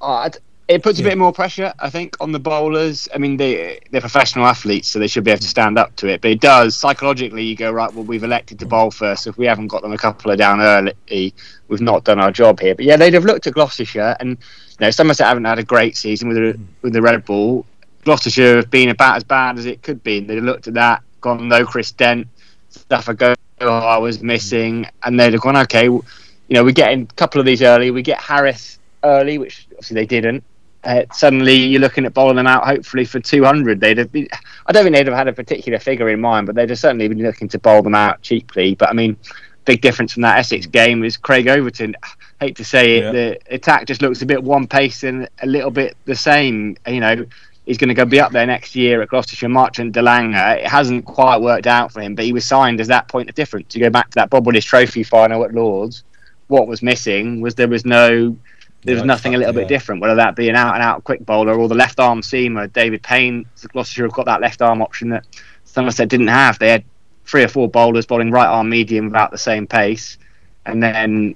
Uh, 0.00 0.30
it 0.68 0.82
puts 0.82 0.98
a 0.98 1.02
bit 1.02 1.16
more 1.16 1.32
pressure, 1.32 1.72
I 1.78 1.90
think, 1.90 2.16
on 2.20 2.32
the 2.32 2.40
bowlers. 2.40 3.08
I 3.14 3.18
mean, 3.18 3.36
they 3.36 3.78
they're 3.92 4.00
professional 4.00 4.46
athletes, 4.46 4.88
so 4.88 4.98
they 4.98 5.06
should 5.06 5.22
be 5.22 5.30
able 5.30 5.42
to 5.42 5.48
stand 5.48 5.78
up 5.78 5.94
to 5.96 6.08
it. 6.08 6.20
But 6.20 6.32
it 6.32 6.40
does 6.40 6.74
psychologically. 6.74 7.44
You 7.44 7.54
go 7.54 7.70
right. 7.70 7.92
Well, 7.92 8.04
we've 8.04 8.24
elected 8.24 8.58
to 8.58 8.66
bowl 8.66 8.90
first. 8.90 9.24
So 9.24 9.30
if 9.30 9.38
we 9.38 9.46
haven't 9.46 9.68
got 9.68 9.82
them 9.82 9.92
a 9.92 9.98
couple 9.98 10.30
of 10.32 10.38
down 10.38 10.60
early, 10.60 11.34
we've 11.68 11.80
not 11.80 12.02
done 12.02 12.18
our 12.18 12.32
job 12.32 12.58
here. 12.58 12.74
But 12.74 12.84
yeah, 12.84 12.96
they'd 12.96 13.14
have 13.14 13.24
looked 13.24 13.46
at 13.46 13.54
Gloucestershire, 13.54 14.16
and 14.18 14.30
you 14.30 14.76
know, 14.80 14.90
Somerset 14.90 15.28
haven't 15.28 15.44
had 15.44 15.60
a 15.60 15.64
great 15.64 15.96
season 15.96 16.28
with 16.28 16.36
the 16.36 16.58
with 16.82 16.92
the 16.92 17.02
red 17.02 17.24
ball. 17.24 17.64
Gloucestershire 18.06 18.56
have 18.56 18.70
been 18.70 18.88
about 18.88 19.16
as 19.16 19.24
bad 19.24 19.58
as 19.58 19.66
it 19.66 19.82
could 19.82 20.02
be. 20.02 20.18
And 20.18 20.30
they'd 20.30 20.40
looked 20.40 20.66
at 20.66 20.74
that, 20.74 21.02
gone 21.20 21.48
no 21.48 21.66
Chris 21.66 21.92
Dent, 21.92 22.26
stuff 22.70 23.08
go 23.16 23.34
I 23.60 23.98
was 23.98 24.22
missing, 24.22 24.86
and 25.02 25.20
they'd 25.20 25.32
have 25.32 25.42
gone 25.42 25.56
okay. 25.58 25.84
You 25.84 26.02
know, 26.48 26.64
we 26.64 26.72
get 26.72 26.92
in 26.92 27.02
a 27.02 27.14
couple 27.14 27.40
of 27.40 27.46
these 27.46 27.62
early. 27.62 27.90
We 27.90 28.02
get 28.02 28.20
Harris 28.20 28.78
early, 29.04 29.36
which 29.36 29.66
obviously 29.72 29.96
they 29.96 30.06
didn't 30.06 30.44
uh, 30.86 31.04
suddenly 31.12 31.54
you're 31.54 31.80
looking 31.80 32.06
at 32.06 32.14
bowling 32.14 32.36
them 32.36 32.46
out 32.46 32.64
hopefully 32.64 33.04
for 33.04 33.18
200 33.18 33.80
they'd 33.80 33.98
have 33.98 34.12
been, 34.12 34.28
i 34.66 34.72
don't 34.72 34.84
think 34.84 34.94
they'd 34.94 35.06
have 35.06 35.16
had 35.16 35.28
a 35.28 35.32
particular 35.32 35.78
figure 35.78 36.08
in 36.08 36.20
mind 36.20 36.46
but 36.46 36.54
they'd 36.54 36.70
have 36.70 36.78
certainly 36.78 37.08
been 37.08 37.22
looking 37.22 37.48
to 37.48 37.58
bowl 37.58 37.82
them 37.82 37.94
out 37.94 38.22
cheaply 38.22 38.74
but 38.74 38.88
i 38.88 38.92
mean 38.92 39.16
big 39.64 39.80
difference 39.80 40.12
from 40.12 40.22
that 40.22 40.38
essex 40.38 40.64
game 40.66 41.02
is 41.02 41.16
craig 41.16 41.48
overton 41.48 41.94
I 42.40 42.44
hate 42.44 42.56
to 42.56 42.64
say 42.64 42.98
it 42.98 43.02
yeah. 43.02 43.12
the 43.12 43.40
attack 43.50 43.86
just 43.86 44.00
looks 44.00 44.22
a 44.22 44.26
bit 44.26 44.42
one 44.42 44.68
pace 44.68 45.02
and 45.02 45.28
a 45.42 45.46
little 45.46 45.72
bit 45.72 45.96
the 46.04 46.14
same 46.14 46.76
you 46.86 47.00
know 47.00 47.26
he's 47.66 47.76
going 47.76 47.88
to 47.88 47.94
go 47.94 48.04
be 48.04 48.20
up 48.20 48.32
there 48.32 48.46
next 48.46 48.74
year 48.74 49.02
at 49.02 49.08
Gloucestershire 49.08 49.48
Marchant 49.48 49.92
de 49.92 50.00
Lange. 50.00 50.34
It 50.34 50.66
hasn't 50.66 51.04
quite 51.04 51.40
worked 51.40 51.66
out 51.66 51.92
for 51.92 52.00
him, 52.00 52.14
but 52.14 52.24
he 52.24 52.32
was 52.32 52.46
signed 52.46 52.80
as 52.80 52.88
that 52.88 53.08
point 53.08 53.28
of 53.28 53.34
difference. 53.34 53.72
To 53.74 53.80
go 53.80 53.90
back 53.90 54.10
to 54.10 54.14
that 54.14 54.30
Bob 54.30 54.46
Willis 54.46 54.64
Trophy 54.64 55.02
final 55.02 55.44
at 55.44 55.52
Lords, 55.52 56.04
what 56.46 56.68
was 56.68 56.80
missing 56.80 57.40
was 57.40 57.56
there 57.56 57.68
was 57.68 57.84
no 57.84 58.36
there 58.84 58.94
was 58.94 59.04
nothing 59.04 59.34
a 59.34 59.38
little 59.38 59.52
yeah. 59.52 59.62
bit 59.62 59.68
different, 59.68 60.00
whether 60.00 60.14
that 60.14 60.36
be 60.36 60.48
an 60.48 60.54
out 60.54 60.74
and 60.74 60.82
out 60.82 61.02
quick 61.02 61.26
bowler 61.26 61.58
or 61.58 61.68
the 61.68 61.74
left 61.74 61.98
arm 61.98 62.20
seamer. 62.20 62.72
David 62.72 63.02
Payne, 63.02 63.44
Gloucestershire 63.72 64.04
have 64.04 64.12
got 64.12 64.26
that 64.26 64.40
left 64.40 64.62
arm 64.62 64.80
option 64.80 65.08
that 65.08 65.26
Somerset 65.64 66.08
didn't 66.08 66.28
have. 66.28 66.56
They 66.60 66.70
had 66.70 66.84
three 67.24 67.42
or 67.42 67.48
four 67.48 67.68
bowlers 67.68 68.06
bowling 68.06 68.30
right 68.30 68.46
arm 68.46 68.68
medium 68.68 69.08
about 69.08 69.32
the 69.32 69.38
same 69.38 69.66
pace, 69.66 70.18
and 70.66 70.80
then 70.80 71.34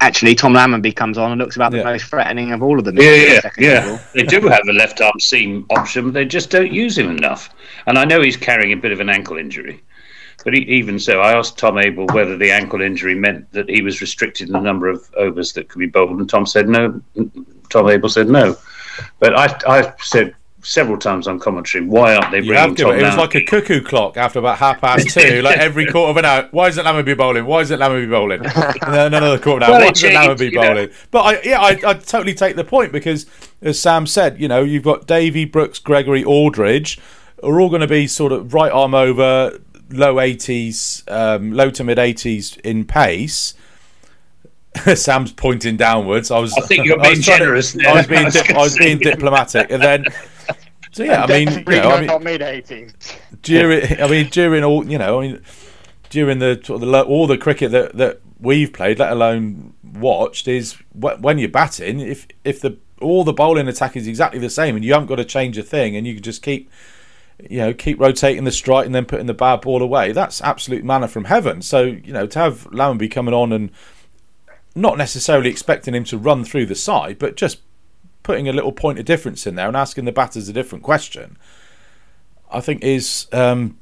actually 0.00 0.34
Tom 0.34 0.52
Lammonby 0.52 0.94
comes 0.94 1.18
on 1.18 1.32
and 1.32 1.40
looks 1.40 1.56
about 1.56 1.72
the 1.72 1.78
yeah. 1.78 1.84
most 1.84 2.06
threatening 2.06 2.52
of 2.52 2.62
all 2.62 2.78
of 2.78 2.84
them. 2.84 2.96
Yeah, 2.96 3.14
yeah, 3.14 3.50
yeah. 3.58 3.98
they 4.14 4.22
do 4.22 4.40
have 4.48 4.66
a 4.68 4.72
left 4.72 5.00
arm 5.00 5.18
seam 5.20 5.66
option, 5.70 6.06
but 6.06 6.14
they 6.14 6.24
just 6.24 6.50
don't 6.50 6.72
use 6.72 6.96
him 6.98 7.10
enough. 7.10 7.54
And 7.86 7.98
I 7.98 8.04
know 8.04 8.20
he's 8.20 8.36
carrying 8.36 8.72
a 8.72 8.76
bit 8.76 8.92
of 8.92 9.00
an 9.00 9.08
ankle 9.08 9.36
injury. 9.36 9.82
But 10.44 10.54
he, 10.54 10.60
even 10.62 10.98
so, 10.98 11.20
I 11.20 11.36
asked 11.36 11.58
Tom 11.58 11.78
Abell 11.78 12.06
whether 12.12 12.36
the 12.36 12.50
ankle 12.50 12.80
injury 12.80 13.14
meant 13.14 13.50
that 13.52 13.68
he 13.68 13.82
was 13.82 14.00
restricted 14.00 14.48
in 14.48 14.52
the 14.52 14.60
number 14.60 14.88
of 14.88 15.08
overs 15.16 15.52
that 15.52 15.68
could 15.68 15.78
be 15.78 15.86
bowled, 15.86 16.18
and 16.18 16.28
Tom 16.28 16.44
said 16.44 16.68
no. 16.68 17.00
Tom 17.70 17.88
Abell 17.88 18.10
said 18.10 18.28
no. 18.28 18.56
But 19.20 19.36
I, 19.36 19.58
I 19.66 19.92
said 20.00 20.34
several 20.64 20.98
times 20.98 21.28
on 21.28 21.38
commentary, 21.38 21.84
why 21.84 22.14
aren't 22.14 22.30
they 22.30 22.40
bringing 22.40 22.74
Tom 22.74 22.94
It 22.94 23.02
was 23.02 23.16
like 23.16 23.34
a 23.34 23.44
cuckoo 23.44 23.82
clock 23.82 24.16
after 24.16 24.38
about 24.38 24.58
half 24.58 24.80
past 24.80 25.10
two, 25.10 25.42
like 25.42 25.58
every 25.58 25.86
quarter 25.86 26.10
of 26.10 26.16
an 26.16 26.24
hour. 26.24 26.48
Why 26.50 26.68
isn't 26.68 26.84
Lammonby 26.84 27.16
bowling? 27.16 27.46
Why 27.46 27.60
isn't 27.60 27.78
Lammonby 27.78 28.10
bowling? 28.10 28.40
Another 28.82 29.38
quarter 29.38 29.66
of 29.66 29.70
an 29.70 29.74
hour. 29.74 29.80
Why 29.80 29.90
isn't 29.90 30.10
Lammonby 30.10 30.54
bowling? 30.54 30.88
Know. 30.88 30.94
But 31.10 31.20
I, 31.20 31.42
yeah, 31.42 31.60
I, 31.60 31.70
I 31.84 31.94
totally 31.94 32.34
take 32.34 32.56
the 32.56 32.64
point 32.64 32.92
because, 32.92 33.26
as 33.62 33.78
Sam 33.78 34.06
said, 34.06 34.40
you 34.40 34.48
know, 34.48 34.62
you've 34.62 34.84
got 34.84 35.06
Davey, 35.06 35.44
Brooks, 35.44 35.78
Gregory, 35.78 36.24
Aldridge 36.24 36.98
are 37.42 37.60
all 37.60 37.68
going 37.68 37.82
to 37.82 37.86
be 37.86 38.06
sort 38.06 38.32
of 38.32 38.54
right 38.54 38.72
arm 38.72 38.94
over, 38.94 39.58
low 39.90 40.16
80s, 40.16 41.10
um, 41.10 41.52
low 41.52 41.70
to 41.70 41.84
mid 41.84 41.98
80s 41.98 42.58
in 42.60 42.84
pace. 42.84 43.54
Sam's 44.94 45.32
pointing 45.32 45.76
downwards. 45.76 46.30
I 46.30 46.38
was. 46.40 46.52
I 46.54 46.62
think 46.62 46.84
you're 46.84 47.00
being 47.00 47.20
generous. 47.20 47.72
To, 47.74 47.86
I 47.86 47.94
was 47.94 48.06
being. 48.06 48.28
Di- 48.28 48.54
I 48.54 48.58
was 48.58 48.76
being 48.76 48.98
diplomatic, 48.98 49.70
and 49.70 49.82
then. 49.82 50.04
So 50.94 51.02
yeah, 51.02 51.24
I 51.24 51.26
mean, 51.26 51.48
you 51.50 51.64
know, 51.64 51.90
I 51.90 52.00
mean, 52.06 52.22
mid 52.22 52.40
80s. 52.40 53.16
During, 53.42 54.00
I 54.00 54.06
mean, 54.06 54.28
during 54.28 54.62
all, 54.62 54.88
you 54.88 54.96
know, 54.96 55.20
I 55.20 55.26
mean, 55.26 55.42
during 56.08 56.38
the, 56.38 56.54
the 56.54 57.04
all 57.04 57.26
the 57.26 57.36
cricket 57.36 57.72
that 57.72 57.96
that 57.96 58.20
we've 58.38 58.72
played, 58.72 59.00
let 59.00 59.10
alone 59.10 59.74
watched, 59.82 60.46
is 60.46 60.76
when 60.92 61.38
you're 61.38 61.48
batting, 61.48 61.98
if 61.98 62.28
if 62.44 62.60
the 62.60 62.78
all 63.00 63.24
the 63.24 63.32
bowling 63.32 63.66
attack 63.66 63.96
is 63.96 64.06
exactly 64.06 64.38
the 64.38 64.48
same, 64.48 64.76
and 64.76 64.84
you 64.84 64.92
haven't 64.92 65.08
got 65.08 65.16
to 65.16 65.24
change 65.24 65.58
a 65.58 65.64
thing, 65.64 65.96
and 65.96 66.06
you 66.06 66.14
can 66.14 66.22
just 66.22 66.42
keep 66.42 66.70
you 67.50 67.58
know, 67.58 67.74
keep 67.74 67.98
rotating 67.98 68.44
the 68.44 68.52
strike 68.52 68.86
and 68.86 68.94
then 68.94 69.04
putting 69.04 69.26
the 69.26 69.34
bad 69.34 69.62
ball 69.62 69.82
away. 69.82 70.12
That's 70.12 70.40
absolute 70.42 70.84
manna 70.84 71.08
from 71.08 71.24
heaven. 71.24 71.62
So, 71.62 71.82
you 71.82 72.12
know, 72.12 72.28
to 72.28 72.38
have 72.38 72.68
Lammonby 72.70 73.10
coming 73.10 73.34
on 73.34 73.52
and 73.52 73.72
not 74.76 74.96
necessarily 74.96 75.50
expecting 75.50 75.94
him 75.94 76.04
to 76.04 76.16
run 76.16 76.44
through 76.44 76.66
the 76.66 76.76
side, 76.76 77.18
but 77.18 77.36
just 77.36 77.58
putting 78.24 78.48
a 78.48 78.52
little 78.52 78.72
point 78.72 78.98
of 78.98 79.04
difference 79.04 79.46
in 79.46 79.54
there 79.54 79.68
and 79.68 79.76
asking 79.76 80.06
the 80.06 80.12
batters 80.12 80.48
a 80.48 80.52
different 80.52 80.82
question, 80.82 81.38
I 82.50 82.60
think 82.60 82.82
is 82.82 83.28
um, 83.32 83.78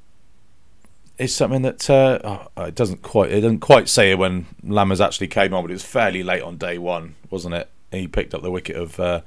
is 1.16 1.34
something 1.34 1.62
that 1.62 1.88
uh, 1.88 2.48
oh, 2.56 2.64
it 2.64 2.74
doesn't 2.74 3.00
quite 3.00 3.30
it 3.30 3.40
doesn't 3.40 3.60
quite 3.60 3.88
say 3.88 4.10
it 4.10 4.18
when 4.18 4.46
Lammers 4.62 5.02
actually 5.02 5.28
came 5.28 5.54
on, 5.54 5.64
but 5.64 5.70
it 5.70 5.74
was 5.74 5.84
fairly 5.84 6.22
late 6.22 6.42
on 6.42 6.58
day 6.58 6.76
one, 6.76 7.14
wasn't 7.30 7.54
it? 7.54 7.70
He 7.90 8.06
picked 8.06 8.34
up 8.34 8.42
the 8.42 8.50
wicket 8.50 8.76
of 8.76 9.00
uh, 9.00 9.22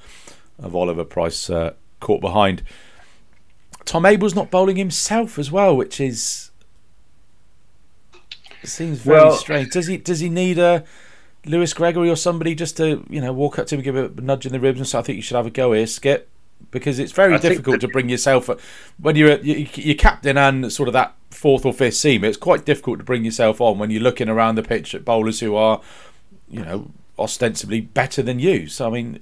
of 0.59 0.75
Oliver 0.75 1.05
Price, 1.05 1.49
uh, 1.49 1.73
caught 1.99 2.21
behind. 2.21 2.61
Tom 3.85 4.03
Abell's 4.03 4.35
not 4.35 4.49
bowling 4.51 4.77
himself 4.77 5.39
as 5.39 5.51
well, 5.51 5.75
which 5.75 5.99
is 5.99 6.51
seems 8.63 8.99
very 8.99 9.21
well, 9.21 9.33
strange. 9.33 9.71
Does 9.71 9.87
he 9.87 9.97
does 9.97 10.19
he 10.19 10.29
need 10.29 10.57
a 10.57 10.83
Lewis 11.45 11.73
Gregory 11.73 12.09
or 12.09 12.15
somebody 12.15 12.55
just 12.55 12.77
to 12.77 13.05
you 13.09 13.21
know 13.21 13.33
walk 13.33 13.59
up 13.59 13.67
to 13.67 13.75
him 13.75 13.79
and 13.79 13.83
give 13.83 13.95
a 13.95 14.21
nudge 14.21 14.45
in 14.45 14.51
the 14.51 14.59
ribs 14.59 14.79
and 14.79 14.87
say, 14.87 14.99
I 14.99 15.01
think 15.01 15.17
you 15.17 15.21
should 15.21 15.35
have 15.35 15.45
a 15.45 15.51
go 15.51 15.73
here, 15.73 15.87
Skip, 15.87 16.29
because 16.71 16.99
it's 16.99 17.11
very 17.11 17.33
I 17.35 17.37
difficult 17.37 17.81
to 17.81 17.87
bring 17.87 18.09
yourself 18.09 18.49
when 18.99 19.15
you're 19.15 19.37
you're 19.39 19.95
captain 19.95 20.37
and 20.37 20.71
sort 20.71 20.89
of 20.89 20.93
that 20.93 21.15
fourth 21.31 21.65
or 21.65 21.73
fifth 21.73 21.95
seam. 21.95 22.23
It's 22.23 22.37
quite 22.37 22.65
difficult 22.65 22.99
to 22.99 23.03
bring 23.03 23.25
yourself 23.25 23.61
on 23.61 23.77
when 23.77 23.89
you're 23.89 24.01
looking 24.01 24.29
around 24.29 24.55
the 24.55 24.63
pitch 24.63 24.95
at 24.95 25.05
bowlers 25.05 25.39
who 25.39 25.55
are 25.55 25.81
you 26.49 26.63
know 26.63 26.91
ostensibly 27.17 27.81
better 27.81 28.21
than 28.21 28.39
you. 28.39 28.67
So 28.67 28.87
I 28.87 28.89
mean, 28.89 29.19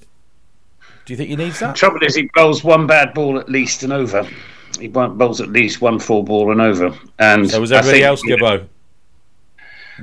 do 1.05 1.13
you 1.13 1.17
think 1.17 1.29
he 1.29 1.35
needs 1.35 1.59
that? 1.59 1.75
Trouble 1.75 2.03
is, 2.03 2.15
he 2.15 2.29
bowls 2.33 2.63
one 2.63 2.87
bad 2.87 3.13
ball 3.13 3.37
at 3.39 3.49
least 3.49 3.83
and 3.83 3.91
over. 3.91 4.27
he 4.79 4.87
bowls 4.87 5.41
at 5.41 5.49
least 5.49 5.81
one 5.81 5.99
four 5.99 6.23
ball 6.23 6.51
and 6.51 6.61
over. 6.61 6.97
And 7.19 7.49
so 7.49 7.59
was 7.59 7.71
everybody 7.71 7.99
think, 7.99 8.05
else 8.05 8.23
Gibbo? 8.23 8.67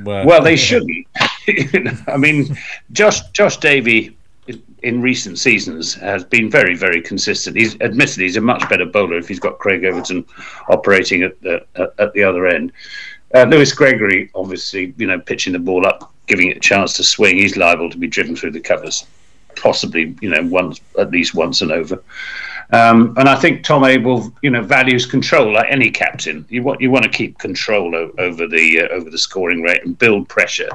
Well, 0.04 0.26
well, 0.26 0.42
they 0.42 0.56
shouldn't. 0.56 1.06
I 2.09 2.16
mean, 2.16 2.57
Josh 2.92 3.21
Josh 3.30 3.57
Davey 3.59 4.16
in 4.83 5.02
recent 5.02 5.38
seasons 5.38 5.95
has 5.95 6.25
been 6.25 6.50
very 6.50 6.75
very 6.75 7.00
consistent. 7.00 7.57
He's 7.57 7.80
admittedly 7.80 8.25
he's 8.25 8.37
a 8.37 8.40
much 8.40 8.69
better 8.69 8.87
bowler 8.87 9.19
if 9.19 9.28
he's 9.28 9.40
got 9.40 9.59
Craig 9.59 9.85
Overton 9.85 10.25
operating 10.69 11.23
at 11.23 11.40
the 11.42 11.64
at 11.99 12.12
the 12.12 12.23
other 12.23 12.47
end. 12.47 12.73
Uh, 13.35 13.45
Lewis 13.45 13.73
Gregory, 13.73 14.30
obviously, 14.35 14.92
you 14.97 15.07
know, 15.07 15.21
pitching 15.21 15.52
the 15.52 15.59
ball 15.59 15.87
up, 15.87 16.12
giving 16.26 16.49
it 16.49 16.57
a 16.57 16.61
chance 16.61 16.95
to 16.95 17.04
swing. 17.04 17.37
He's 17.37 17.57
liable 17.57 17.88
to 17.90 17.97
be 17.97 18.09
driven 18.09 18.35
through 18.35 18.50
the 18.50 18.61
covers, 18.61 19.07
possibly, 19.54 20.16
you 20.21 20.30
know, 20.30 20.45
once 20.47 20.80
at 20.99 21.12
least 21.12 21.35
once 21.35 21.61
and 21.61 21.71
over. 21.71 22.02
Um, 22.73 23.14
and 23.19 23.28
I 23.28 23.35
think 23.35 23.64
Tom 23.64 23.83
Abell, 23.83 24.33
you 24.42 24.50
know, 24.50 24.62
values 24.62 25.07
control 25.07 25.52
like 25.52 25.66
any 25.71 25.90
captain. 25.90 26.45
You 26.49 26.62
want 26.62 26.80
you 26.80 26.90
want 26.90 27.04
to 27.04 27.11
keep 27.11 27.38
control 27.38 27.95
o- 27.95 28.12
over 28.19 28.47
the 28.47 28.83
uh, 28.83 28.95
over 28.95 29.11
the 29.11 29.19
scoring 29.19 29.62
rate 29.62 29.85
and 29.85 29.99
build 29.99 30.28
pressure. 30.28 30.69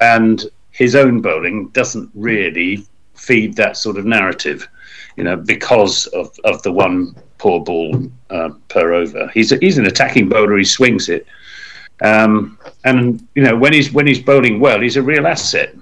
And 0.00 0.44
his 0.70 0.94
own 0.94 1.20
bowling 1.20 1.68
doesn't 1.68 2.10
really 2.14 2.84
feed 3.14 3.56
that 3.56 3.76
sort 3.76 3.96
of 3.98 4.04
narrative, 4.04 4.68
you 5.16 5.24
know, 5.24 5.36
because 5.36 6.06
of, 6.08 6.32
of 6.44 6.62
the 6.62 6.72
one 6.72 7.14
poor 7.38 7.60
ball 7.60 8.10
uh, 8.30 8.50
per 8.68 8.92
over. 8.92 9.28
He's 9.34 9.52
a, 9.52 9.56
he's 9.56 9.78
an 9.78 9.86
attacking 9.86 10.28
bowler. 10.28 10.56
He 10.56 10.64
swings 10.64 11.08
it, 11.08 11.26
um, 12.02 12.58
and 12.84 13.26
you 13.34 13.42
know 13.42 13.56
when 13.56 13.72
he's 13.72 13.92
when 13.92 14.06
he's 14.06 14.20
bowling 14.20 14.60
well, 14.60 14.80
he's 14.80 14.96
a 14.96 15.02
real 15.02 15.26
asset. 15.26 15.74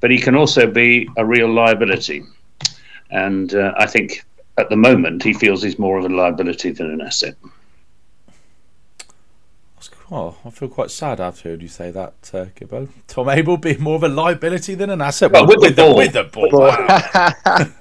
But 0.00 0.10
he 0.10 0.18
can 0.18 0.34
also 0.34 0.66
be 0.66 1.08
a 1.16 1.24
real 1.24 1.52
liability. 1.52 2.24
And 3.12 3.54
uh, 3.54 3.72
I 3.76 3.86
think 3.86 4.24
at 4.58 4.68
the 4.68 4.76
moment, 4.76 5.22
he 5.22 5.32
feels 5.32 5.62
he's 5.62 5.78
more 5.78 5.98
of 5.98 6.04
a 6.04 6.08
liability 6.08 6.72
than 6.72 6.90
an 6.90 7.00
asset. 7.00 7.36
Well, 10.12 10.36
I 10.44 10.50
feel 10.50 10.68
quite 10.68 10.90
sad 10.90 11.20
after 11.20 11.48
heard 11.48 11.62
you 11.62 11.68
say 11.68 11.90
that, 11.90 12.12
uh, 12.34 12.44
Gibbo. 12.54 12.86
Tom 13.06 13.30
Abell 13.30 13.56
being 13.56 13.80
more 13.80 13.94
of 13.94 14.02
a 14.02 14.08
liability 14.08 14.74
than 14.74 14.90
an 14.90 15.00
asset. 15.00 15.32
Well, 15.32 15.46
with, 15.46 15.60
with, 15.60 15.74
the, 15.74 15.82
ball. 15.82 15.96
with 15.96 16.12
the 16.12 16.24
ball. 16.24 16.50
Wow. 16.52 17.32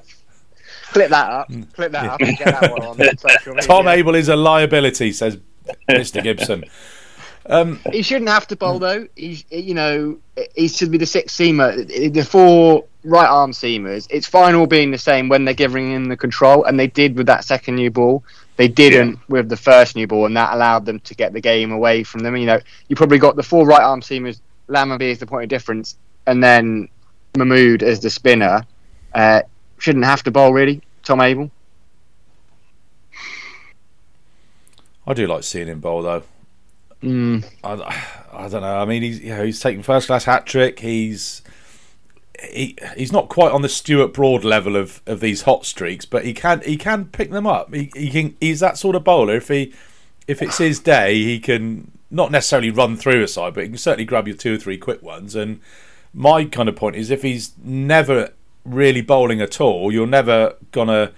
Clip 0.93 1.09
that 1.09 1.29
up. 1.29 1.49
Clip 1.73 1.91
that 1.91 2.05
up 2.05 2.21
and 2.21 2.37
get 2.37 2.61
that 2.61 2.71
one 2.71 2.83
on 2.83 2.95
social 3.17 3.53
media. 3.53 3.67
Tom 3.67 3.85
Abell 3.85 4.15
is 4.15 4.29
a 4.29 4.37
liability, 4.37 5.11
says 5.11 5.39
Mr. 5.89 6.23
Gibson. 6.23 6.63
Um, 7.47 7.81
he 7.91 8.01
shouldn't 8.01 8.29
have 8.29 8.47
to 8.47 8.55
bowl 8.55 8.79
though. 8.79 9.09
He's, 9.17 9.43
you 9.51 9.73
know, 9.73 10.17
he 10.55 10.69
should 10.69 10.89
be 10.89 10.97
the 10.97 11.05
sixth 11.05 11.37
seamer. 11.37 12.13
The 12.13 12.23
four 12.23 12.85
right 13.03 13.27
arm 13.27 13.51
seamers. 13.51 14.07
It's 14.09 14.27
fine 14.27 14.55
all 14.55 14.67
being 14.67 14.91
the 14.91 14.97
same 14.97 15.27
when 15.27 15.43
they're 15.43 15.53
giving 15.53 15.91
him 15.91 16.05
the 16.05 16.15
control, 16.15 16.63
and 16.63 16.79
they 16.79 16.87
did 16.87 17.17
with 17.17 17.27
that 17.27 17.43
second 17.43 17.75
new 17.75 17.91
ball. 17.91 18.23
They 18.61 18.67
didn't 18.67 19.13
yeah. 19.13 19.19
with 19.27 19.49
the 19.49 19.57
first 19.57 19.95
new 19.95 20.05
ball, 20.05 20.27
and 20.27 20.37
that 20.37 20.53
allowed 20.53 20.85
them 20.85 20.99
to 20.99 21.15
get 21.15 21.33
the 21.33 21.41
game 21.41 21.71
away 21.71 22.03
from 22.03 22.21
them. 22.21 22.37
You 22.37 22.45
know, 22.45 22.59
you 22.89 22.95
probably 22.95 23.17
got 23.17 23.35
the 23.35 23.41
four 23.41 23.65
right 23.65 23.81
arm 23.81 24.01
seamers. 24.01 24.39
Lammonby 24.69 25.09
is 25.09 25.17
the 25.17 25.25
point 25.25 25.45
of 25.45 25.49
difference, 25.49 25.97
and 26.27 26.43
then 26.43 26.87
Mahmood 27.35 27.81
as 27.81 28.01
the 28.01 28.11
spinner. 28.11 28.63
Uh, 29.15 29.41
shouldn't 29.79 30.05
have 30.05 30.21
to 30.21 30.29
bowl 30.29 30.53
really. 30.53 30.79
Tom 31.01 31.21
Abell. 31.21 31.49
I 35.07 35.13
do 35.15 35.25
like 35.25 35.43
seeing 35.43 35.65
him 35.65 35.79
bowl 35.79 36.03
though. 36.03 36.21
Mm. 37.01 37.43
I, 37.63 37.73
I 38.31 38.47
don't 38.47 38.61
know. 38.61 38.77
I 38.77 38.85
mean, 38.85 39.01
he's 39.01 39.21
you 39.21 39.29
know 39.29 39.43
he's 39.43 39.59
taken 39.59 39.81
first 39.81 40.05
class 40.05 40.25
hat 40.25 40.45
trick. 40.45 40.81
He's 40.81 41.41
he, 42.49 42.77
he's 42.97 43.11
not 43.11 43.29
quite 43.29 43.51
on 43.51 43.61
the 43.61 43.69
Stuart 43.69 44.13
Broad 44.13 44.43
level 44.43 44.75
of, 44.75 45.01
of 45.05 45.19
these 45.19 45.43
hot 45.43 45.65
streaks, 45.65 46.05
but 46.05 46.25
he 46.25 46.33
can 46.33 46.61
he 46.61 46.77
can 46.77 47.05
pick 47.05 47.31
them 47.31 47.47
up. 47.47 47.73
He, 47.73 47.91
he 47.95 48.09
can 48.09 48.35
he's 48.39 48.59
that 48.59 48.77
sort 48.77 48.95
of 48.95 49.03
bowler. 49.03 49.35
If 49.35 49.47
he 49.47 49.73
if 50.27 50.41
it's 50.41 50.57
his 50.57 50.79
day, 50.79 51.15
he 51.15 51.39
can 51.39 51.91
not 52.09 52.31
necessarily 52.31 52.71
run 52.71 52.97
through 52.97 53.23
a 53.23 53.27
side, 53.27 53.53
but 53.53 53.63
he 53.63 53.69
can 53.69 53.77
certainly 53.77 54.05
grab 54.05 54.27
you 54.27 54.33
two 54.33 54.55
or 54.55 54.57
three 54.57 54.77
quick 54.77 55.01
ones. 55.01 55.35
And 55.35 55.59
my 56.13 56.45
kind 56.45 56.67
of 56.67 56.75
point 56.75 56.95
is, 56.95 57.09
if 57.09 57.21
he's 57.21 57.53
never 57.63 58.33
really 58.65 59.01
bowling 59.01 59.41
at 59.41 59.61
all, 59.61 59.91
you're 59.91 60.07
never 60.07 60.55
gonna 60.71 61.11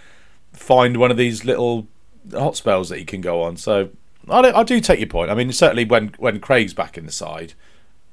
find 0.52 0.98
one 0.98 1.12
of 1.12 1.18
these 1.18 1.46
little 1.46 1.88
hot 2.32 2.56
spells 2.56 2.90
that 2.90 3.00
he 3.00 3.06
can 3.06 3.22
go 3.22 3.42
on. 3.42 3.58
So 3.58 3.90
I, 4.30 4.40
I 4.52 4.64
do 4.64 4.80
take 4.80 5.00
your 5.00 5.10
point. 5.10 5.32
I 5.32 5.36
mean, 5.36 5.52
certainly 5.52 5.86
when 5.86 6.14
when 6.18 6.40
Craig's 6.40 6.74
back 6.74 6.98
in 6.98 7.06
the 7.06 7.12
side, 7.12 7.54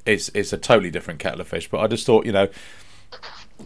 it's 0.07 0.31
it's 0.35 0.53
a 0.53 0.59
totally 0.59 0.91
different 0.91 1.21
kettle 1.21 1.41
of 1.41 1.49
fish. 1.49 1.69
But 1.69 1.81
I 1.81 1.87
just 1.87 2.07
thought, 2.07 2.27
you 2.27 2.33
know, 2.33 2.49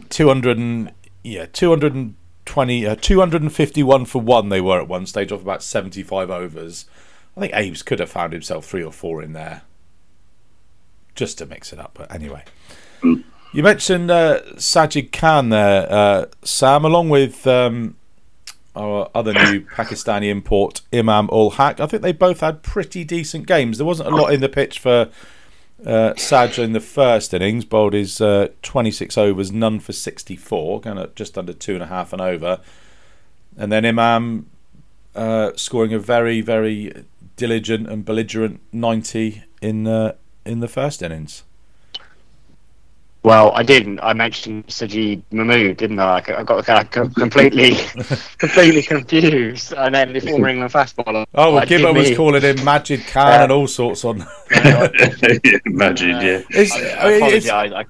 two 0.09 0.27
hundred 0.27 0.57
and 0.57 0.91
yeah, 1.23 1.45
two 1.45 1.69
hundred 1.69 1.95
and 1.95 2.15
twenty, 2.45 2.85
uh, 2.85 2.95
two 2.95 3.19
hundred 3.19 3.41
and 3.41 3.53
fifty-one 3.53 4.05
for 4.05 4.21
one. 4.21 4.49
They 4.49 4.61
were 4.61 4.79
at 4.79 4.87
one 4.87 5.05
stage 5.05 5.31
of 5.31 5.41
about 5.41 5.63
seventy-five 5.63 6.29
overs. 6.29 6.85
I 7.35 7.41
think 7.41 7.53
Abe's 7.53 7.83
could 7.83 7.99
have 7.99 8.09
found 8.09 8.33
himself 8.33 8.65
three 8.65 8.83
or 8.83 8.91
four 8.91 9.21
in 9.21 9.33
there, 9.33 9.63
just 11.15 11.37
to 11.39 11.45
mix 11.45 11.73
it 11.73 11.79
up. 11.79 11.91
But 11.93 12.13
anyway. 12.13 12.43
You 13.53 13.63
mentioned 13.63 14.11
uh, 14.11 14.41
Sajid 14.55 15.13
Khan 15.13 15.47
there, 15.47 15.87
uh, 15.89 16.25
Sam, 16.43 16.83
along 16.83 17.07
with 17.07 17.47
um, 17.47 17.95
our 18.75 19.09
other 19.15 19.31
new 19.31 19.61
Pakistani 19.61 20.29
import, 20.29 20.81
Imam 20.91 21.29
ul 21.31 21.51
Haq. 21.51 21.79
I 21.79 21.87
think 21.87 22.01
they 22.01 22.11
both 22.11 22.41
had 22.41 22.63
pretty 22.63 23.05
decent 23.05 23.47
games. 23.47 23.77
There 23.77 23.85
wasn't 23.85 24.09
a 24.09 24.15
lot 24.15 24.33
in 24.33 24.41
the 24.41 24.49
pitch 24.49 24.79
for 24.79 25.09
uh, 25.85 26.13
in 26.57 26.73
the 26.73 26.79
first 26.79 27.33
innings. 27.33 27.65
Bowled 27.65 27.93
his 27.93 28.21
uh, 28.21 28.49
26 28.61 29.17
overs, 29.17 29.51
none 29.51 29.79
for 29.79 29.93
64, 29.93 30.81
kind 30.81 30.99
of 30.99 31.15
just 31.15 31.37
under 31.37 31.53
two 31.53 31.73
and 31.73 31.83
a 31.83 31.87
half 31.87 32.13
and 32.13 32.21
over. 32.21 32.59
And 33.57 33.71
then 33.71 33.85
Imam 33.85 34.47
uh, 35.15 35.51
scoring 35.55 35.93
a 35.93 35.99
very, 35.99 36.41
very 36.41 37.05
diligent 37.35 37.87
and 37.87 38.05
belligerent 38.05 38.61
90 38.71 39.43
in 39.61 39.87
uh, 39.87 40.13
in 40.45 40.59
the 40.59 40.67
first 40.67 41.01
innings. 41.01 41.43
Well, 43.25 43.51
I 43.55 43.63
didn't. 43.63 43.99
I 44.01 44.13
mentioned 44.13 44.67
Sajid 44.67 45.23
Mahmood, 45.31 45.77
didn't 45.77 45.97
I? 45.97 46.17
I 46.17 46.43
got 46.43 46.63
kind 46.63 46.87
of 46.87 47.15
completely, 47.15 47.71
completely 48.37 48.83
confused. 48.83 49.73
And 49.73 49.95
then 49.95 50.13
before 50.13 50.39
ring 50.39 50.59
the 50.59 50.67
fastball. 50.67 51.25
Oh, 51.33 51.55
well, 51.55 51.65
Gibbo 51.65 51.91
was 51.95 52.11
me. 52.11 52.15
calling 52.15 52.43
him 52.43 52.63
Majid 52.63 53.07
Khan 53.07 53.41
uh, 53.41 53.43
and 53.45 53.51
all 53.51 53.65
sorts 53.65 54.05
on. 54.05 54.19
Majid, 55.65 56.21
yeah. 56.21 56.41
It's, 56.51 56.71
I, 56.71 56.77
I, 56.77 57.07
I 57.07 57.11
apologise. 57.13 57.49
I, 57.49 57.85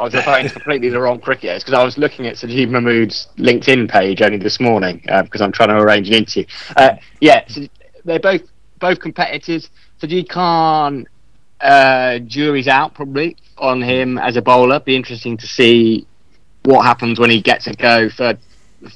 I 0.00 0.02
was 0.02 0.14
referring 0.14 0.48
to 0.48 0.52
completely 0.52 0.88
the 0.88 1.00
wrong 1.00 1.20
cricketers 1.20 1.62
because 1.62 1.78
I 1.78 1.84
was 1.84 1.96
looking 1.96 2.26
at 2.26 2.34
Sajid 2.34 2.68
Mahmood's 2.68 3.28
LinkedIn 3.38 3.88
page 3.88 4.20
only 4.20 4.38
this 4.38 4.58
morning 4.58 5.00
uh, 5.08 5.22
because 5.22 5.42
I'm 5.42 5.52
trying 5.52 5.68
to 5.68 5.76
arrange 5.76 6.08
an 6.08 6.14
interview. 6.14 6.44
Uh, 6.76 6.96
yeah, 7.20 7.44
so 7.46 7.60
they're 8.04 8.18
both 8.18 8.42
both 8.80 8.98
competitors. 8.98 9.70
Sajid 10.00 10.28
Khan 10.28 11.06
uh, 11.62 12.18
jury's 12.20 12.68
out 12.68 12.94
probably 12.94 13.36
on 13.58 13.80
him 13.80 14.18
as 14.18 14.36
a 14.36 14.42
bowler. 14.42 14.80
Be 14.80 14.96
interesting 14.96 15.36
to 15.38 15.46
see 15.46 16.06
what 16.64 16.82
happens 16.82 17.18
when 17.18 17.30
he 17.30 17.40
gets 17.40 17.66
a 17.66 17.74
go 17.74 18.08
for 18.08 18.36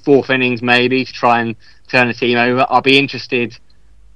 fourth 0.05 0.31
innings 0.31 0.63
maybe 0.63 1.05
to 1.05 1.13
try 1.13 1.41
and 1.41 1.57
turn 1.89 2.09
the 2.09 2.15
team 2.15 2.39
over. 2.39 2.67
I'll 2.69 2.83
be 2.83 2.99
interested 2.99 3.57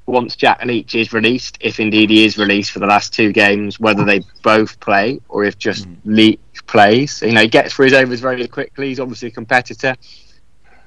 once 0.07 0.35
Jack 0.35 0.65
Leach 0.65 0.95
is 0.95 1.13
released, 1.13 1.57
if 1.61 1.79
indeed 1.79 2.11
he 2.11 2.25
is 2.25 2.37
released 2.37 2.73
for 2.73 2.81
the 2.81 2.87
last 2.87 3.15
two 3.15 3.33
games, 3.33 3.79
whether 3.79 4.05
they 4.05 4.21
both 4.43 4.79
play 4.81 5.21
or 5.29 5.45
if 5.45 5.57
just 5.57 5.89
mm. 5.89 5.97
Leach 6.05 6.41
plays. 6.67 7.23
You 7.23 7.33
know, 7.33 7.43
he 7.43 7.49
gets 7.49 7.75
through 7.75 7.87
his 7.87 7.95
overs 7.95 8.21
very 8.21 8.47
quickly. 8.49 8.89
He's 8.89 9.01
obviously 9.01 9.29
a 9.29 9.33
competitor. 9.33 9.95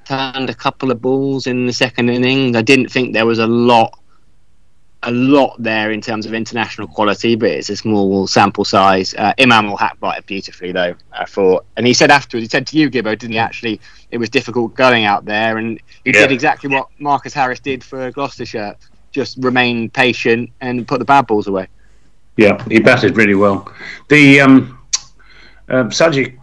Turned 0.04 0.50
a 0.50 0.54
couple 0.54 0.90
of 0.90 1.00
balls 1.00 1.46
in 1.46 1.66
the 1.66 1.72
second 1.72 2.10
innings. 2.10 2.56
I 2.56 2.62
didn't 2.62 2.88
think 2.88 3.14
there 3.14 3.24
was 3.24 3.38
a 3.38 3.46
lot 3.46 3.98
a 5.06 5.10
lot 5.10 5.54
there 5.58 5.90
in 5.90 6.00
terms 6.00 6.26
of 6.26 6.34
international 6.34 6.88
quality, 6.88 7.36
but 7.36 7.50
it's 7.50 7.68
a 7.68 7.76
small 7.76 8.26
sample 8.26 8.64
size. 8.64 9.14
Uh, 9.14 9.32
Imam 9.38 9.68
ul 9.68 9.76
Haq 9.76 9.96
it 10.02 10.26
beautifully 10.26 10.72
though. 10.72 10.94
I 11.12 11.24
thought, 11.24 11.64
and 11.76 11.86
he 11.86 11.94
said 11.94 12.10
afterwards, 12.10 12.44
he 12.44 12.48
said 12.48 12.66
to 12.68 12.78
you, 12.78 12.90
Gibbo, 12.90 13.18
didn't 13.18 13.32
he? 13.32 13.38
Actually, 13.38 13.80
it 14.10 14.18
was 14.18 14.30
difficult 14.30 14.74
going 14.74 15.04
out 15.04 15.24
there, 15.24 15.58
and 15.58 15.80
he 16.04 16.12
yeah. 16.12 16.20
did 16.20 16.32
exactly 16.32 16.70
what 16.70 16.88
Marcus 16.98 17.34
Harris 17.34 17.60
did 17.60 17.84
for 17.84 18.10
Gloucestershire: 18.10 18.76
just 19.12 19.36
remain 19.38 19.90
patient 19.90 20.50
and 20.60 20.86
put 20.86 20.98
the 20.98 21.04
bad 21.04 21.26
balls 21.26 21.46
away. 21.46 21.68
Yeah, 22.36 22.62
he 22.68 22.80
batted 22.80 23.16
really 23.16 23.34
well. 23.34 23.72
The 24.08 24.40
um, 24.40 24.78
um, 25.68 25.90
Saji, 25.90 26.36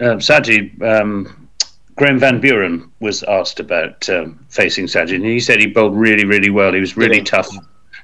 uh, 0.00 0.16
Saji 0.16 0.82
um, 0.82 1.48
Graeme 1.96 2.18
Van 2.18 2.40
Buuren 2.40 2.90
was 3.00 3.22
asked 3.22 3.60
about 3.60 4.08
um, 4.08 4.44
facing 4.48 4.86
Sajid, 4.86 5.16
and 5.16 5.24
he 5.24 5.40
said 5.40 5.60
he 5.60 5.66
bowled 5.66 5.96
really, 5.96 6.24
really 6.24 6.50
well. 6.50 6.72
He 6.72 6.80
was 6.80 6.96
really 6.96 7.22
tough 7.22 7.48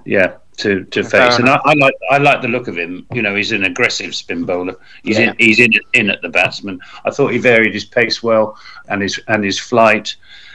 yeah, 0.05 0.37
to, 0.59 0.85
to 0.85 1.03
face. 1.03 1.39
And 1.39 1.49
I, 1.49 1.61
I, 1.65 1.75
like 1.75 1.95
I 2.11 2.19
like 2.19 2.43
the 2.43 2.49
look 2.49 2.69
of 2.69 2.77
him. 2.77 3.07
You 3.13 3.23
know, 3.23 3.35
he's 3.35 3.53
an 3.53 3.65
aggressive 3.65 4.15
spin 4.15 4.45
bowler. 4.45 4.77
He's 5.03 5.19
yeah. 5.19 5.31
in 5.31 5.37
he's 5.39 5.61
in 5.61 5.73
in 5.95 6.11
at 6.11 6.23
the 6.23 6.29
batsman. 6.29 6.81
I 7.05 7.11
thought 7.11 7.29
he 7.29 7.39
varied 7.39 7.75
his 7.75 7.85
pace 7.85 8.23
well 8.23 8.57
and 8.89 9.03
his 9.03 9.21
and 9.29 9.45
his 9.45 9.59
flight, 9.59 10.15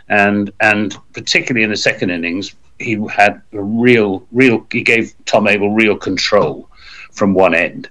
and 0.10 0.52
and 0.62 0.96
particularly 1.14 1.64
in 1.64 1.70
the 1.70 1.78
second 1.78 2.10
innings, 2.10 2.56
he 2.80 2.94
had 3.10 3.42
a 3.54 3.62
real 3.62 4.26
real. 4.32 4.66
He 4.72 4.82
gave 4.82 5.14
Tom 5.26 5.48
Abell 5.48 5.72
real 5.72 5.98
control 5.98 6.70
from 7.12 7.34
one 7.34 7.56
end. 7.56 7.90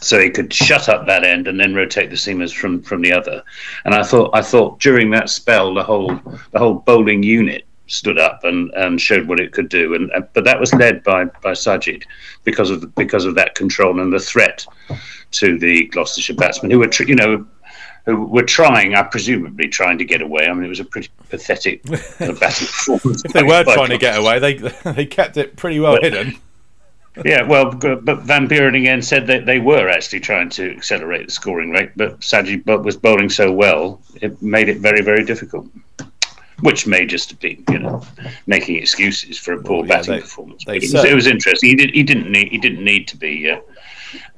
So 0.00 0.20
he 0.20 0.28
could 0.28 0.52
shut 0.52 0.90
up 0.90 1.06
that 1.06 1.24
end 1.24 1.48
and 1.48 1.58
then 1.58 1.74
rotate 1.74 2.10
the 2.10 2.16
seamers 2.16 2.52
from, 2.52 2.82
from 2.82 3.00
the 3.00 3.10
other, 3.10 3.42
and 3.86 3.94
I 3.94 4.02
thought 4.02 4.32
I 4.34 4.42
thought 4.42 4.78
during 4.78 5.10
that 5.12 5.30
spell 5.30 5.72
the 5.72 5.82
whole 5.82 6.14
the 6.50 6.58
whole 6.58 6.74
bowling 6.74 7.22
unit 7.22 7.64
stood 7.86 8.18
up 8.18 8.44
and, 8.44 8.70
and 8.74 9.00
showed 9.00 9.26
what 9.28 9.40
it 9.40 9.52
could 9.52 9.68
do. 9.68 9.94
And 9.94 10.10
but 10.32 10.44
that 10.44 10.60
was 10.60 10.72
led 10.74 11.02
by 11.04 11.24
by 11.24 11.52
Sajid 11.52 12.04
because 12.44 12.70
of 12.70 12.80
the, 12.80 12.86
because 12.88 13.24
of 13.24 13.34
that 13.34 13.54
control 13.54 14.00
and 14.00 14.12
the 14.12 14.18
threat 14.18 14.66
to 15.32 15.58
the 15.58 15.86
Gloucestershire 15.86 16.34
batsmen 16.34 16.70
who 16.70 16.78
were 16.78 16.90
you 17.06 17.14
know 17.14 17.46
who 18.06 18.24
were 18.26 18.42
trying, 18.42 18.94
I 18.94 19.02
presumably 19.02 19.68
trying 19.68 19.96
to 19.98 20.04
get 20.04 20.20
away. 20.20 20.46
I 20.46 20.52
mean, 20.52 20.64
it 20.64 20.68
was 20.68 20.80
a 20.80 20.84
pretty 20.84 21.08
pathetic 21.30 21.82
batting 22.18 22.66
performance. 22.66 23.24
if 23.24 23.32
they 23.32 23.42
were 23.42 23.64
trying 23.64 23.88
to 23.90 23.98
get 23.98 24.18
away, 24.18 24.38
they 24.38 24.54
they 24.92 25.06
kept 25.06 25.36
it 25.36 25.56
pretty 25.56 25.80
well 25.80 25.94
but, 25.94 26.04
hidden. 26.04 26.36
yeah, 27.24 27.42
well, 27.42 27.70
but 27.70 28.02
Van 28.22 28.48
Buuren 28.48 28.76
again 28.76 29.00
said 29.00 29.26
that 29.28 29.46
they 29.46 29.58
were 29.58 29.88
actually 29.88 30.20
trying 30.20 30.50
to 30.50 30.76
accelerate 30.76 31.26
the 31.26 31.32
scoring 31.32 31.70
rate, 31.70 31.92
but 31.96 32.20
Sajid 32.20 32.64
was 32.84 32.96
bowling 32.96 33.30
so 33.30 33.52
well, 33.52 34.00
it 34.20 34.42
made 34.42 34.68
it 34.68 34.78
very, 34.78 35.00
very 35.00 35.24
difficult 35.24 35.66
which 36.60 36.86
may 36.86 37.06
just 37.06 37.38
be 37.40 37.62
you 37.70 37.78
know 37.78 38.02
making 38.46 38.76
excuses 38.76 39.38
for 39.38 39.54
a 39.54 39.62
poor 39.62 39.78
well, 39.78 39.86
yeah, 39.86 39.96
batting 39.96 40.14
they, 40.14 40.20
performance. 40.20 40.64
They 40.64 40.76
it, 40.76 40.82
was, 40.82 40.94
it, 40.94 41.14
was, 41.14 41.26
interesting. 41.26 41.70
He, 41.70 41.74
did, 41.76 41.90
he 41.94 42.02
didn't 42.02 42.30
need 42.30 42.48
he 42.48 42.58
didn't 42.58 42.84
need 42.84 43.08
to 43.08 43.16
be 43.16 43.50
uh, 43.50 43.60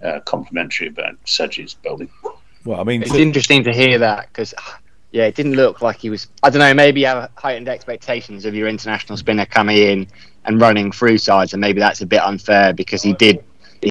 uh, 0.03 0.21
complimentary 0.21 0.89
about 0.89 1.23
Sajid's 1.25 1.75
bowling. 1.75 2.11
Well, 2.65 2.81
I 2.81 2.85
mean, 2.85 3.03
it's 3.03 3.13
to... 3.13 3.21
interesting 3.21 3.65
to 3.65 3.73
hear 3.73 3.99
that 3.99 4.29
because 4.29 4.55
yeah, 5.13 5.25
it 5.25 5.35
didn't 5.35 5.55
look 5.55 5.83
like 5.83 5.97
he 5.97 6.11
was. 6.11 6.29
I 6.43 6.51
don't 6.51 6.59
know. 6.59 6.75
Maybe 6.75 7.01
you 7.01 7.07
have 7.07 7.31
heightened 7.37 7.69
expectations 7.69 8.45
of 8.45 8.55
your 8.55 8.69
international 8.69 9.17
spinner 9.17 9.47
coming 9.47 9.79
in 9.79 10.09
and 10.45 10.61
running 10.61 10.93
through 10.93 11.19
sides, 11.19 11.55
and 11.55 11.61
maybe 11.61 11.81
that's 11.81 12.01
a 12.01 12.07
bit 12.07 12.21
unfair 12.21 12.73
because 12.73 13.03
he 13.03 13.13
did. 13.15 13.43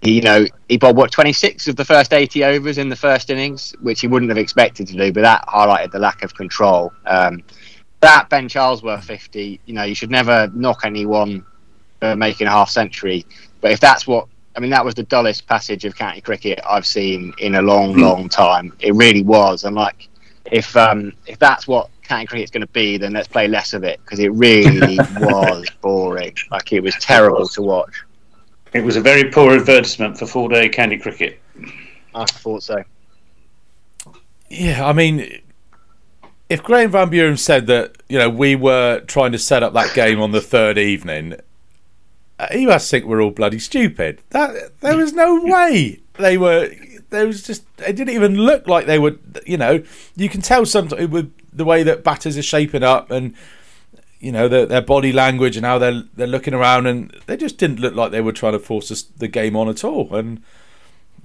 He, 0.04 0.14
you 0.14 0.22
know, 0.22 0.46
he 0.68 0.78
bowled 0.78 0.98
what 0.98 1.12
26 1.12 1.68
of 1.68 1.76
the 1.76 1.86
first 1.86 2.12
80 2.12 2.44
overs 2.44 2.78
in 2.78 2.90
the 2.90 2.96
first 2.96 3.30
innings, 3.30 3.74
which 3.82 4.02
he 4.02 4.08
wouldn't 4.08 4.30
have 4.30 4.38
expected 4.38 4.88
to 4.88 4.94
do, 4.94 5.12
but 5.12 5.22
that 5.22 5.46
highlighted 5.48 5.92
the 5.92 6.00
lack 6.00 6.24
of 6.24 6.36
control. 6.36 6.92
Um, 7.06 7.44
that 8.02 8.30
Ben 8.30 8.48
Charlesworth 8.48 9.04
50, 9.04 9.60
you 9.66 9.74
know, 9.74 9.84
you 9.84 9.96
should 9.96 10.12
never 10.12 10.50
knock 10.54 10.82
anyone 10.84 11.46
for 12.00 12.16
making 12.16 12.48
a 12.48 12.52
half 12.52 12.70
century. 12.70 13.26
But 13.62 13.72
if 13.72 13.80
that's 13.80 14.06
what, 14.06 14.28
I 14.56 14.60
mean, 14.60 14.72
that 14.72 14.86
was 14.86 14.96
the 14.96 15.04
dullest 15.04 15.48
passage 15.48 15.86
of 15.86 15.96
county 15.96 16.22
cricket 16.22 16.60
I've 16.68 16.86
seen 16.86 17.34
in 17.40 17.56
a 17.56 17.62
long, 17.62 17.94
hmm. 17.94 18.02
long 18.02 18.30
time. 18.30 18.74
It 18.80 18.94
really 18.94 19.24
was. 19.24 19.64
And 19.64 19.76
like, 19.76 20.10
if 20.52 20.78
um, 20.78 21.12
if 21.26 21.40
that's 21.40 21.68
what 21.68 21.90
county 22.04 22.26
cricket's 22.26 22.52
going 22.52 22.62
to 22.62 22.68
be, 22.68 22.98
then 22.98 23.14
let's 23.14 23.28
play 23.28 23.48
less 23.48 23.74
of 23.74 23.84
it 23.84 24.00
because 24.04 24.20
it 24.20 24.32
really 24.34 24.98
was 25.18 25.68
boring. 25.82 26.36
Like, 26.52 26.72
it 26.72 26.82
was 26.82 26.96
terrible 27.00 27.48
to 27.48 27.62
watch. 27.62 28.04
It 28.74 28.84
was 28.84 28.96
a 28.96 29.02
very 29.02 29.32
poor 29.32 29.56
advertisement 29.56 30.18
for 30.18 30.28
four 30.28 30.50
day 30.50 30.70
county 30.70 30.98
cricket. 30.98 31.40
I 32.14 32.26
thought 32.26 32.62
so. 32.62 32.84
Yeah, 34.50 34.86
I 34.86 34.94
mean, 34.94 35.42
if 36.50 36.62
Graeme 36.64 36.92
Van 36.92 37.10
Buuren 37.10 37.40
said 37.40 37.68
that 37.68 37.98
you 38.08 38.20
know 38.20 38.30
we 38.30 38.56
were 38.56 39.02
trying 39.02 39.32
to 39.32 39.40
set 39.40 39.64
up 39.64 39.74
that 39.74 39.94
game 39.96 40.22
on 40.22 40.32
the 40.32 40.42
third 40.42 40.78
evening, 40.78 41.36
uh, 42.40 42.48
he 42.52 42.66
must 42.66 42.90
think 42.90 43.06
we're 43.06 43.22
all 43.22 43.32
bloody 43.32 43.60
stupid. 43.60 44.22
That 44.30 44.80
there 44.82 44.98
was 44.98 45.14
no 45.14 45.42
way 45.44 46.00
they 46.14 46.38
were. 46.38 46.70
There 47.10 47.28
was 47.28 47.44
just 47.44 47.64
it 47.80 47.96
didn't 47.96 48.14
even 48.14 48.36
look 48.36 48.68
like 48.68 48.86
they 48.86 49.00
were. 49.00 49.16
You 49.46 49.58
know, 49.58 49.84
you 50.16 50.30
can 50.30 50.42
tell 50.42 50.66
sometimes 50.66 51.10
with 51.10 51.34
the 51.52 51.66
way 51.66 51.84
that 51.84 52.04
batters 52.04 52.38
are 52.38 52.44
shaping 52.44 52.84
up 52.84 53.10
and 53.10 53.34
you 54.20 54.32
know 54.32 54.48
their, 54.48 54.66
their 54.66 54.82
body 54.82 55.12
language 55.12 55.56
and 55.58 55.66
how 55.66 55.78
they're 55.78 56.04
they're 56.16 56.28
looking 56.28 56.54
around 56.54 56.86
and 56.86 57.12
they 57.26 57.38
just 57.38 57.58
didn't 57.58 57.80
look 57.80 57.96
like 57.96 58.12
they 58.12 58.22
were 58.22 58.32
trying 58.32 58.54
to 58.54 58.60
force 58.60 58.92
us, 58.92 59.02
the 59.02 59.28
game 59.28 59.56
on 59.56 59.70
at 59.70 59.84
all. 59.84 60.14
And 60.16 60.44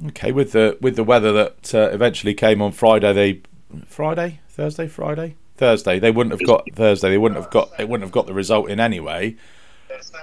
okay, 0.09 0.33
with 0.33 0.53
the 0.53 0.79
with 0.81 0.97
the 0.97 1.05
weather 1.05 1.33
that 1.33 1.75
uh, 1.75 1.91
eventually 1.93 2.35
came 2.35 2.63
on 2.63 2.73
Friday, 2.73 3.13
they 3.13 3.41
Friday 3.87 4.41
Thursday, 4.61 4.89
Friday, 4.89 5.37
Thursday. 5.57 5.99
They 5.99 6.11
wouldn't 6.11 6.39
have 6.39 6.47
got 6.47 6.69
Thursday. 6.75 7.09
They 7.09 7.17
wouldn't 7.17 7.41
have 7.41 7.51
got. 7.51 7.79
They 7.79 7.87
wouldn't 7.87 8.03
have 8.03 8.13
got 8.13 8.27
the 8.27 8.35
result 8.35 8.69
in 8.69 8.79
anyway. 8.79 9.37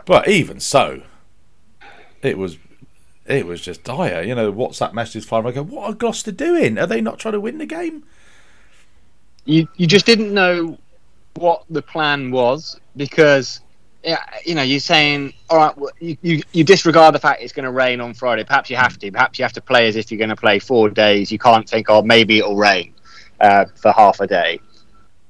But 0.06 0.27
even 0.27 0.60
so, 0.60 1.01
it 2.22 2.38
was. 2.38 2.59
It 3.25 3.48
was 3.48 3.61
just 3.61 3.83
dire. 3.83 4.22
You 4.22 4.35
know, 4.35 4.53
WhatsApp 4.53 4.94
messages 4.94 5.25
flying. 5.25 5.48
I 5.48 5.51
go, 5.53 5.64
what 5.64 5.90
are 5.90 5.94
Gloucester 5.96 6.31
doing? 6.31 6.77
Are 6.77 6.85
they 6.85 7.01
not 7.01 7.18
trying 7.18 7.31
to 7.31 7.40
win 7.40 7.57
the 7.57 7.66
game? 7.66 8.03
You 9.46 9.68
you 9.75 9.88
just 9.88 10.05
didn't 10.05 10.31
know 10.31 10.77
what 11.33 11.64
the 11.72 11.81
plan 11.81 12.29
was 12.29 12.79
because 12.96 13.61
yeah, 14.03 14.24
you 14.46 14.53
know, 14.53 14.61
you're 14.61 14.79
saying, 14.79 15.33
all 15.50 15.57
right, 15.57 15.75
well, 15.75 15.92
you, 16.00 16.16
you, 16.22 16.44
you, 16.51 16.64
disregard 16.64 17.16
the 17.16 17.20
fact 17.20 17.42
it's 17.42 17.53
going 17.53 17.66
to 17.66 17.72
rain 17.72 18.00
on 18.00 18.14
Friday. 18.14 18.44
Perhaps 18.44 18.70
you 18.70 18.75
have 18.75 19.00
to. 19.00 19.11
Perhaps 19.11 19.40
you 19.40 19.44
have 19.44 19.53
to 19.53 19.61
play 19.61 19.88
as 19.88 19.96
if 19.96 20.11
you're 20.11 20.20
going 20.20 20.29
to 20.29 20.35
play 20.35 20.59
four 20.59 20.92
days. 20.92 21.31
You 21.31 21.40
can't 21.40 21.68
think, 21.68 21.90
oh, 21.90 22.03
maybe 22.03 22.38
it'll 22.38 22.55
rain 22.55 22.94
uh, 23.39 23.65
for 23.75 23.91
half 23.91 24.19
a 24.19 24.27
day. 24.27 24.59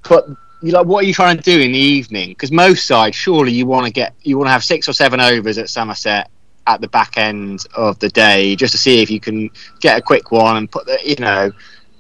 But 0.08 0.28
you 0.62 0.72
like, 0.72 0.86
what 0.86 1.04
are 1.04 1.08
you 1.08 1.14
trying 1.14 1.38
to 1.38 1.44
do 1.44 1.60
in 1.60 1.72
the 1.72 1.78
evening? 1.78 2.30
Because 2.30 2.52
most 2.52 2.88
sides, 2.88 3.16
surely 3.16 3.52
you 3.52 3.66
want 3.66 3.86
to 3.86 3.92
get, 3.92 4.14
you 4.24 4.38
want 4.38 4.48
to 4.48 4.52
have 4.52 4.64
six 4.64 4.88
or 4.90 4.94
seven 4.94 5.20
overs 5.20 5.58
at 5.58 5.70
Somerset 5.70 6.30
at 6.66 6.82
the 6.82 6.88
back 6.88 7.18
end 7.18 7.66
of 7.76 7.98
the 8.00 8.10
day, 8.10 8.56
just 8.56 8.72
to 8.74 8.78
see 8.78 9.02
if 9.02 9.10
you 9.10 9.20
can 9.20 9.50
get 9.80 9.98
a 9.98 10.02
quick 10.02 10.32
one 10.32 10.58
and 10.58 10.72
put 10.72 10.86
the, 10.86 11.00
you 11.04 11.16
know, 11.16 11.52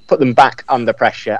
put 0.07 0.19
them 0.19 0.33
back 0.33 0.63
under 0.67 0.93
pressure 0.93 1.37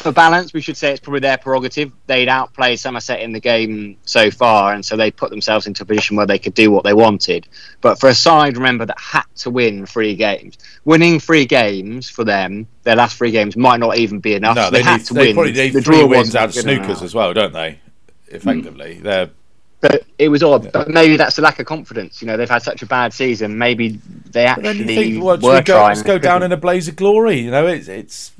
for 0.00 0.12
balance, 0.12 0.52
we 0.52 0.60
should 0.60 0.76
say 0.76 0.90
it's 0.90 1.00
probably 1.00 1.20
their 1.20 1.38
prerogative. 1.38 1.92
They'd 2.06 2.28
outplayed 2.28 2.78
Somerset 2.80 3.20
in 3.20 3.32
the 3.32 3.40
game 3.40 3.96
so 4.04 4.30
far, 4.30 4.72
and 4.72 4.84
so 4.84 4.96
they 4.96 5.10
put 5.10 5.30
themselves 5.30 5.66
into 5.66 5.82
a 5.82 5.86
position 5.86 6.16
where 6.16 6.26
they 6.26 6.38
could 6.38 6.54
do 6.54 6.70
what 6.70 6.84
they 6.84 6.94
wanted. 6.94 7.46
But 7.80 8.00
for 8.00 8.08
a 8.08 8.14
side, 8.14 8.56
remember, 8.56 8.86
that 8.86 8.98
had 8.98 9.24
to 9.36 9.50
win 9.50 9.86
three 9.86 10.14
games, 10.16 10.58
winning 10.84 11.20
three 11.20 11.44
games 11.44 12.08
for 12.08 12.24
them, 12.24 12.66
their 12.82 12.96
last 12.96 13.16
three 13.16 13.30
games 13.30 13.56
might 13.56 13.80
not 13.80 13.96
even 13.96 14.20
be 14.20 14.34
enough. 14.34 14.56
No, 14.56 14.70
they, 14.70 14.78
they 14.78 14.82
had 14.82 14.98
need, 14.98 15.06
to 15.06 15.14
they 15.14 15.26
win. 15.26 15.34
Probably 15.34 15.52
need 15.52 15.72
the 15.72 15.82
three 15.82 16.04
wins 16.04 16.34
out 16.34 16.56
of 16.56 16.64
snookers 16.64 17.02
as 17.02 17.14
well, 17.14 17.32
don't 17.32 17.52
they? 17.52 17.80
Effectively, 18.28 18.96
mm. 18.96 19.02
they're. 19.02 19.30
But 19.80 20.04
it 20.18 20.28
was 20.28 20.42
odd. 20.42 20.64
Yeah. 20.64 20.70
But 20.74 20.90
maybe 20.90 21.16
that's 21.16 21.38
a 21.38 21.40
lack 21.40 21.58
of 21.58 21.64
confidence. 21.64 22.20
You 22.20 22.26
know, 22.26 22.36
they've 22.36 22.50
had 22.50 22.62
such 22.62 22.82
a 22.82 22.86
bad 22.86 23.14
season. 23.14 23.56
Maybe 23.56 23.98
they 24.26 24.44
actually 24.44 24.84
think, 24.84 25.24
well, 25.24 25.38
were 25.38 25.62
go, 25.62 25.74
trying. 25.74 25.88
Let's 25.88 26.02
go 26.02 26.18
down 26.18 26.42
in 26.42 26.52
a 26.52 26.58
blaze 26.58 26.86
of 26.86 26.96
glory. 26.96 27.40
You 27.40 27.50
know, 27.50 27.66
it's 27.66 27.88
it's 27.88 28.32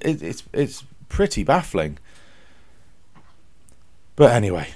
it, 0.00 0.22
it's 0.22 0.42
it's 0.52 0.84
pretty 1.08 1.44
baffling. 1.44 1.98
But 4.16 4.32
anyway, 4.32 4.68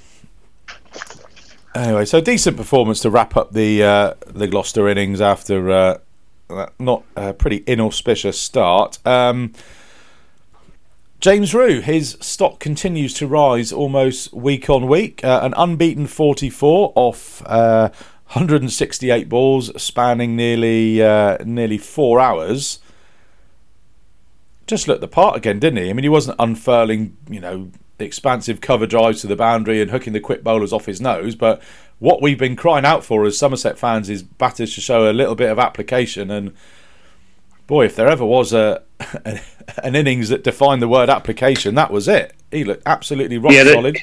anyway, 1.75 2.05
so 2.05 2.21
decent 2.21 2.57
performance 2.57 3.01
to 3.01 3.11
wrap 3.11 3.37
up 3.37 3.53
the 3.53 3.83
uh, 3.83 4.15
the 4.27 4.49
Gloucester 4.49 4.89
innings 4.89 5.21
after 5.21 5.71
uh, 5.71 5.99
not 6.79 7.05
a 7.17 7.33
pretty 7.33 7.63
inauspicious 7.67 8.41
start. 8.41 8.99
Um, 9.07 9.53
James 11.21 11.53
Rew, 11.53 11.81
his 11.81 12.17
stock 12.21 12.61
continues 12.61 13.13
to 13.15 13.27
rise 13.27 13.73
almost 13.73 14.33
week 14.33 14.71
on 14.71 14.87
week. 14.87 15.25
Uh, 15.25 15.41
an 15.43 15.53
unbeaten 15.57 16.07
44 16.07 16.93
off 16.95 17.43
uh, 17.47 17.89
168 18.33 19.29
balls, 19.29 19.83
spanning 19.83 20.37
nearly 20.37 21.03
uh, 21.03 21.39
nearly 21.45 21.79
four 21.79 22.21
hours 22.21 22.79
just 24.69 24.87
looked 24.87 25.01
the 25.01 25.09
part 25.09 25.37
again, 25.37 25.59
didn't 25.59 25.83
he? 25.83 25.91
I 25.91 25.93
mean, 25.93 26.05
he 26.05 26.09
wasn't 26.09 26.37
unfurling, 26.39 27.17
you 27.29 27.41
know, 27.41 27.71
expansive 27.99 28.61
cover 28.61 28.87
drives 28.87 29.21
to 29.23 29.27
the 29.27 29.37
boundary 29.37 29.83
and 29.83 29.91
hooking 29.91 30.13
the 30.13 30.21
quick 30.21 30.45
bowlers 30.45 30.73
off 30.73 30.87
his 30.87 31.01
nose, 31.01 31.35
but 31.35 31.61
what 31.99 32.23
we've 32.23 32.39
been 32.39 32.55
crying 32.55 32.85
out 32.85 33.05
for 33.05 33.25
as 33.25 33.37
Somerset 33.37 33.79
fans 33.79 34.09
is 34.09 34.23
batters 34.23 34.75
to 34.75 34.81
show 34.81 35.11
a 35.11 35.13
little 35.13 35.35
bit 35.35 35.51
of 35.51 35.59
application. 35.59 36.31
And 36.31 36.55
boy, 37.67 37.87
if 37.87 37.97
there 37.97 38.09
ever 38.09 38.25
was 38.25 38.53
a 38.53 38.83
an 39.83 39.97
innings 39.97 40.29
that 40.29 40.45
defined 40.45 40.81
the 40.81 40.89
word 40.89 41.11
application, 41.11 41.75
that 41.75 41.91
was 41.91 42.07
it. 42.07 42.35
He 42.51 42.65
looked 42.65 42.85
absolutely 42.87 43.39
rock 43.39 43.53
yeah, 43.53 43.65
solid 43.65 43.99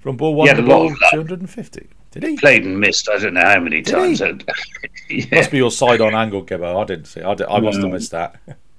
from 0.00 0.16
ball 0.16 0.34
one 0.34 0.46
yeah, 0.46 0.54
to 0.54 0.62
ball 0.62 0.94
250. 1.10 1.88
Did 2.12 2.22
he? 2.24 2.36
Played 2.36 2.64
and 2.64 2.78
missed. 2.78 3.08
I 3.08 3.18
don't 3.18 3.34
know 3.34 3.40
how 3.40 3.60
many 3.60 3.82
Did 3.82 3.94
times. 3.94 4.20
yeah. 4.20 5.24
Must 5.32 5.50
be 5.50 5.58
your 5.58 5.70
side 5.70 6.00
on 6.00 6.14
angle, 6.14 6.44
Gibbo. 6.44 6.80
I 6.80 6.84
didn't 6.84 7.06
see. 7.06 7.22
I, 7.22 7.34
did, 7.34 7.46
I 7.46 7.60
must 7.60 7.78
no. 7.78 7.84
have 7.84 7.92
missed 7.94 8.10
that. 8.12 8.40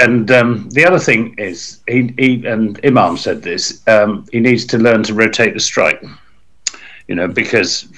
And 0.00 0.30
um, 0.30 0.68
the 0.70 0.84
other 0.84 0.98
thing 0.98 1.34
is, 1.38 1.80
he, 1.86 2.14
he 2.18 2.46
and 2.46 2.80
Imam 2.84 3.16
said 3.16 3.42
this. 3.42 3.86
Um, 3.86 4.26
he 4.32 4.40
needs 4.40 4.64
to 4.66 4.78
learn 4.78 5.02
to 5.04 5.14
rotate 5.14 5.54
the 5.54 5.60
strike. 5.60 6.02
You 7.06 7.16
know, 7.16 7.28
because 7.28 7.88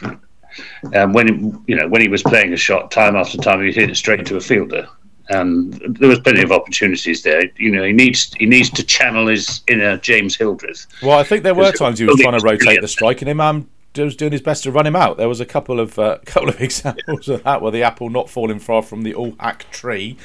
um, 0.94 1.12
when 1.12 1.62
you 1.66 1.76
know 1.76 1.88
when 1.88 2.00
he 2.00 2.08
was 2.08 2.22
playing 2.22 2.52
a 2.52 2.56
shot, 2.56 2.90
time 2.90 3.14
after 3.14 3.38
time, 3.38 3.62
he 3.62 3.72
hit 3.72 3.90
it 3.90 3.96
straight 3.96 4.26
to 4.26 4.36
a 4.36 4.40
fielder, 4.40 4.88
and 5.28 5.74
there 5.98 6.08
was 6.08 6.20
plenty 6.20 6.42
of 6.42 6.50
opportunities 6.50 7.22
there. 7.22 7.42
You 7.56 7.70
know, 7.70 7.84
he 7.84 7.92
needs 7.92 8.32
he 8.34 8.46
needs 8.46 8.70
to 8.70 8.82
channel 8.82 9.26
his 9.28 9.60
inner 9.68 9.96
James 9.98 10.34
Hildreth. 10.34 10.86
Well, 11.02 11.18
I 11.18 11.24
think 11.24 11.42
there 11.42 11.54
were 11.54 11.72
times 11.72 11.98
he 11.98 12.06
was 12.06 12.20
trying 12.20 12.38
to 12.38 12.44
rotate 12.44 12.80
the 12.80 12.88
strike, 12.88 13.22
and 13.22 13.30
Imam 13.30 13.68
was 13.96 14.16
doing 14.16 14.32
his 14.32 14.42
best 14.42 14.62
to 14.64 14.72
run 14.72 14.86
him 14.86 14.96
out. 14.96 15.18
There 15.18 15.28
was 15.28 15.40
a 15.40 15.46
couple 15.46 15.78
of 15.78 15.98
uh, 15.98 16.18
couple 16.24 16.48
of 16.48 16.60
examples 16.60 17.28
of 17.28 17.44
that 17.44 17.62
where 17.62 17.70
the 17.70 17.82
apple 17.82 18.10
not 18.10 18.30
falling 18.30 18.58
far 18.58 18.82
from 18.82 19.02
the 19.02 19.14
ul 19.14 19.36
Haq 19.38 19.70
tree. 19.70 20.16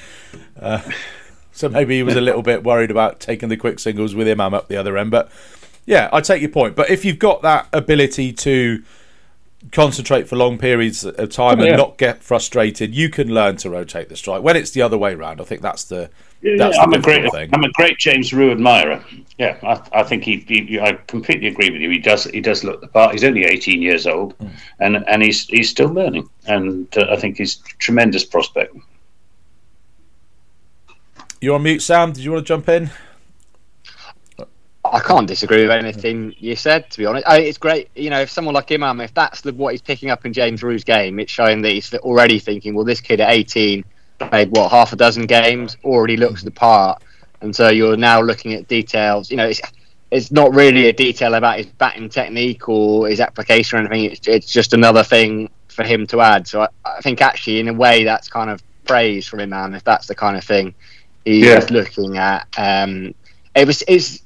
Uh, 0.59 0.81
so 1.57 1.67
maybe 1.67 1.97
he 1.97 2.03
was 2.03 2.15
a 2.15 2.21
little 2.21 2.43
bit 2.43 2.63
worried 2.63 2.91
about 2.91 3.19
taking 3.19 3.49
the 3.49 3.57
quick 3.57 3.79
singles 3.79 4.13
with 4.13 4.27
Imam 4.27 4.53
up 4.53 4.67
the 4.67 4.77
other 4.77 4.95
end. 4.95 5.09
But 5.09 5.31
yeah, 5.87 6.07
I 6.13 6.21
take 6.21 6.39
your 6.39 6.51
point. 6.51 6.75
But 6.75 6.91
if 6.91 7.03
you've 7.03 7.17
got 7.17 7.41
that 7.41 7.67
ability 7.73 8.31
to 8.33 8.83
concentrate 9.71 10.29
for 10.29 10.35
long 10.35 10.59
periods 10.59 11.03
of 11.03 11.29
time 11.31 11.59
oh, 11.59 11.65
and 11.65 11.75
not 11.75 11.97
get 11.97 12.21
frustrated, 12.21 12.93
you 12.93 13.09
can 13.09 13.33
learn 13.33 13.57
to 13.57 13.71
rotate 13.71 14.07
the 14.07 14.15
strike. 14.15 14.43
When 14.43 14.55
it's 14.55 14.69
the 14.69 14.83
other 14.83 14.99
way 14.99 15.15
around, 15.15 15.41
I 15.41 15.45
think 15.45 15.61
that's 15.61 15.85
the 15.85 16.11
yeah, 16.41 16.69
I'm 16.79 16.93
a 16.93 16.99
great 16.99 17.31
thing. 17.31 17.49
I'm 17.51 17.63
a 17.63 17.71
great 17.71 17.97
James 17.97 18.31
Rew 18.31 18.51
admirer. 18.51 19.03
Yeah, 19.39 19.57
I, 19.63 20.01
I 20.01 20.03
think 20.03 20.23
he, 20.23 20.45
he, 20.47 20.79
I 20.79 20.93
completely 21.07 21.47
agree 21.47 21.71
with 21.71 21.81
you. 21.81 21.89
He 21.89 21.97
does 21.97 22.25
he 22.25 22.41
does 22.41 22.63
look 22.63 22.81
the 22.81 22.87
part. 22.87 23.13
He's 23.13 23.23
only 23.23 23.45
18 23.45 23.81
years 23.81 24.05
old, 24.05 24.37
mm. 24.37 24.51
and 24.79 24.97
and 25.07 25.23
he's 25.23 25.47
he's 25.47 25.69
still 25.69 25.89
learning, 25.89 26.29
and 26.45 26.95
uh, 26.95 27.07
I 27.09 27.15
think 27.15 27.37
he's 27.37 27.55
a 27.55 27.77
tremendous 27.79 28.23
prospect. 28.23 28.75
You're 31.39 31.53
on 31.53 31.63
mute, 31.63 31.81
Sam. 31.81 32.13
Did 32.13 32.23
you 32.23 32.31
want 32.31 32.45
to 32.45 32.47
jump 32.47 32.67
in? 32.67 32.89
I 34.83 34.99
can't 34.99 35.27
disagree 35.27 35.61
with 35.61 35.71
anything 35.71 36.33
you 36.39 36.55
said. 36.55 36.89
To 36.91 36.97
be 36.97 37.05
honest, 37.05 37.27
I, 37.27 37.39
it's 37.41 37.59
great. 37.59 37.89
You 37.95 38.09
know, 38.09 38.21
if 38.21 38.31
someone 38.31 38.55
like 38.55 38.71
Imam, 38.71 39.01
if 39.01 39.13
that's 39.13 39.41
the, 39.41 39.53
what 39.53 39.73
he's 39.73 39.81
picking 39.81 40.09
up 40.09 40.25
in 40.25 40.33
James 40.33 40.63
Rew's 40.63 40.83
game, 40.83 41.19
it's 41.19 41.31
showing 41.31 41.61
that 41.61 41.69
he's 41.69 41.93
already 41.95 42.39
thinking, 42.39 42.73
well, 42.73 42.85
this 42.85 43.01
kid 43.01 43.19
at 43.19 43.31
18 43.31 43.83
played 44.17 44.49
what 44.49 44.71
half 44.71 44.93
a 44.93 44.95
dozen 44.95 45.27
games, 45.27 45.77
already 45.83 46.17
looks 46.17 46.41
the 46.41 46.49
part, 46.49 47.03
and 47.41 47.55
so 47.55 47.69
you're 47.69 47.97
now 47.97 48.19
looking 48.19 48.53
at 48.53 48.67
details. 48.67 49.29
You 49.29 49.37
know, 49.37 49.47
it's 49.47 49.61
it's 50.09 50.31
not 50.31 50.55
really 50.55 50.87
a 50.87 50.93
detail 50.93 51.35
about 51.35 51.57
his 51.57 51.67
batting 51.67 52.09
technique 52.09 52.67
or 52.67 53.09
his 53.09 53.19
application 53.19 53.77
or 53.77 53.91
anything. 53.91 54.11
It's, 54.11 54.27
it's 54.27 54.51
just 54.51 54.73
another 54.73 55.03
thing 55.03 55.51
for 55.67 55.83
him 55.83 56.07
to 56.07 56.21
add. 56.21 56.47
So 56.47 56.61
I, 56.61 56.69
I 56.83 57.01
think 57.01 57.21
actually, 57.21 57.59
in 57.59 57.67
a 57.67 57.73
way, 57.73 58.05
that's 58.05 58.27
kind 58.27 58.49
of 58.49 58.63
praise 58.85 59.27
from 59.27 59.41
Imam 59.41 59.75
if 59.75 59.83
that's 59.83 60.07
the 60.07 60.15
kind 60.15 60.37
of 60.37 60.43
thing 60.43 60.73
he's 61.27 61.45
yeah. 61.45 61.67
looking 61.69 62.17
at. 62.17 62.47
Um, 62.57 63.13
it 63.55 63.67
was 63.67 63.81
is 63.83 64.23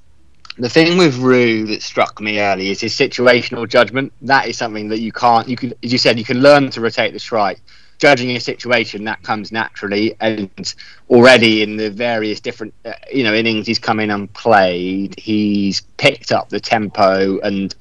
the 0.57 0.69
thing 0.69 0.97
with 0.97 1.17
Rew 1.17 1.65
that 1.67 1.81
struck 1.81 2.19
me 2.21 2.39
early 2.39 2.69
is 2.69 2.81
his 2.81 2.93
situational 2.93 3.67
judgment. 3.67 4.13
That 4.21 4.47
is 4.47 4.57
something 4.57 4.89
that 4.89 4.99
you 4.99 5.11
can't. 5.11 5.47
You 5.47 5.55
can, 5.55 5.73
as 5.83 5.91
you 5.91 5.97
said, 5.97 6.19
you 6.19 6.25
can 6.25 6.41
learn 6.41 6.69
to 6.71 6.81
rotate 6.81 7.13
the 7.13 7.19
strike. 7.19 7.61
Judging 7.97 8.31
a 8.31 8.39
situation 8.39 9.03
that 9.03 9.21
comes 9.21 9.51
naturally, 9.51 10.15
and 10.19 10.73
already 11.09 11.61
in 11.61 11.77
the 11.77 11.91
various 11.91 12.39
different 12.39 12.73
uh, 12.83 12.93
you 13.11 13.23
know 13.23 13.33
innings 13.33 13.67
he's 13.67 13.79
come 13.79 13.99
in 13.99 14.09
and 14.09 14.31
played, 14.33 15.17
he's 15.19 15.81
picked 15.97 16.31
up 16.31 16.49
the 16.49 16.59
tempo 16.59 17.39
and 17.39 17.75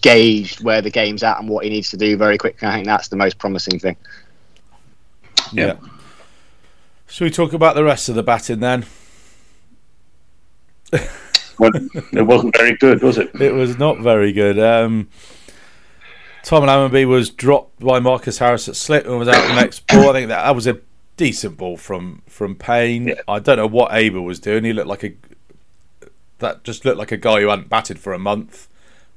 gauged 0.00 0.64
where 0.64 0.80
the 0.80 0.90
game's 0.90 1.22
at 1.22 1.38
and 1.38 1.48
what 1.48 1.64
he 1.64 1.70
needs 1.70 1.90
to 1.90 1.98
do 1.98 2.16
very 2.16 2.38
quickly. 2.38 2.66
I 2.66 2.74
think 2.74 2.86
that's 2.86 3.08
the 3.08 3.16
most 3.16 3.38
promising 3.38 3.78
thing. 3.78 3.96
Yeah. 5.52 5.66
yeah. 5.66 5.88
Should 7.06 7.24
we 7.24 7.30
talk 7.30 7.52
about 7.52 7.74
the 7.74 7.84
rest 7.84 8.08
of 8.08 8.14
the 8.14 8.22
batting 8.22 8.60
then? 8.60 8.86
well, 11.58 11.70
it 12.12 12.26
wasn't 12.26 12.56
very 12.56 12.76
good, 12.76 13.02
was 13.02 13.18
it? 13.18 13.30
It 13.40 13.54
was 13.54 13.78
not 13.78 13.98
very 14.00 14.32
good. 14.32 14.58
Um, 14.58 15.08
Tom 16.42 16.64
Lammonby 16.64 17.06
was 17.06 17.30
dropped 17.30 17.80
by 17.80 17.98
Marcus 17.98 18.38
Harris 18.38 18.68
at 18.68 18.76
slip 18.76 19.06
and 19.06 19.18
was 19.18 19.28
out 19.28 19.48
the 19.48 19.54
next 19.54 19.86
ball. 19.86 20.10
I 20.10 20.12
think 20.12 20.28
that, 20.28 20.44
that 20.44 20.54
was 20.54 20.66
a 20.66 20.78
decent 21.16 21.56
ball 21.56 21.76
from 21.76 22.22
from 22.28 22.54
Payne. 22.54 23.08
Yeah. 23.08 23.20
I 23.26 23.38
don't 23.38 23.56
know 23.56 23.66
what 23.66 23.92
Abell 23.92 24.22
was 24.22 24.38
doing. 24.38 24.64
He 24.64 24.72
looked 24.72 24.88
like 24.88 25.04
a 25.04 25.14
that 26.38 26.62
just 26.64 26.84
looked 26.84 26.98
like 26.98 27.12
a 27.12 27.16
guy 27.16 27.40
who 27.40 27.48
hadn't 27.48 27.68
batted 27.68 27.98
for 27.98 28.12
a 28.12 28.18
month 28.18 28.68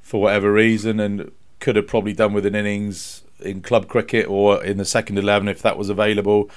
for 0.01 0.21
whatever 0.21 0.51
reason 0.51 0.99
and 0.99 1.31
could 1.59 1.75
have 1.75 1.87
probably 1.87 2.13
done 2.13 2.33
with 2.33 2.45
an 2.45 2.55
innings 2.55 3.23
in 3.41 3.61
club 3.61 3.87
cricket 3.87 4.27
or 4.27 4.63
in 4.63 4.77
the 4.77 4.85
second 4.85 5.17
eleven 5.17 5.47
if 5.47 5.61
that 5.61 5.77
was 5.77 5.89
available. 5.89 6.49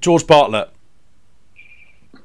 George 0.00 0.26
Bartlett 0.26 0.70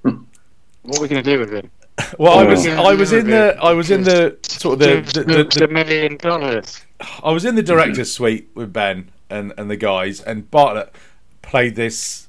what 0.81 0.97
are 0.97 1.01
we 1.01 1.07
going 1.07 1.23
to 1.23 1.29
do 1.29 1.39
with 1.39 1.53
him? 1.53 1.71
Well, 2.17 2.39
I 2.39 2.43
was 2.43 2.65
I 2.65 2.93
was 2.93 3.13
in 3.13 3.29
the 3.29 3.57
I 3.61 3.73
was 3.73 3.91
in 3.91 4.03
the 4.03 4.37
sort 4.43 4.73
of 4.73 4.79
the 4.79 5.21
the, 5.21 5.23
the, 5.23 5.59
the 5.59 5.67
million 5.67 6.17
dollars. 6.17 6.83
I 7.23 7.31
was 7.31 7.45
in 7.45 7.55
the 7.55 7.63
director's 7.63 8.09
mm-hmm. 8.09 8.23
suite 8.23 8.49
with 8.55 8.73
Ben 8.73 9.11
and 9.29 9.53
and 9.57 9.69
the 9.69 9.75
guys, 9.75 10.19
and 10.19 10.49
Bartlett 10.49 10.93
played 11.41 11.75
this 11.75 12.27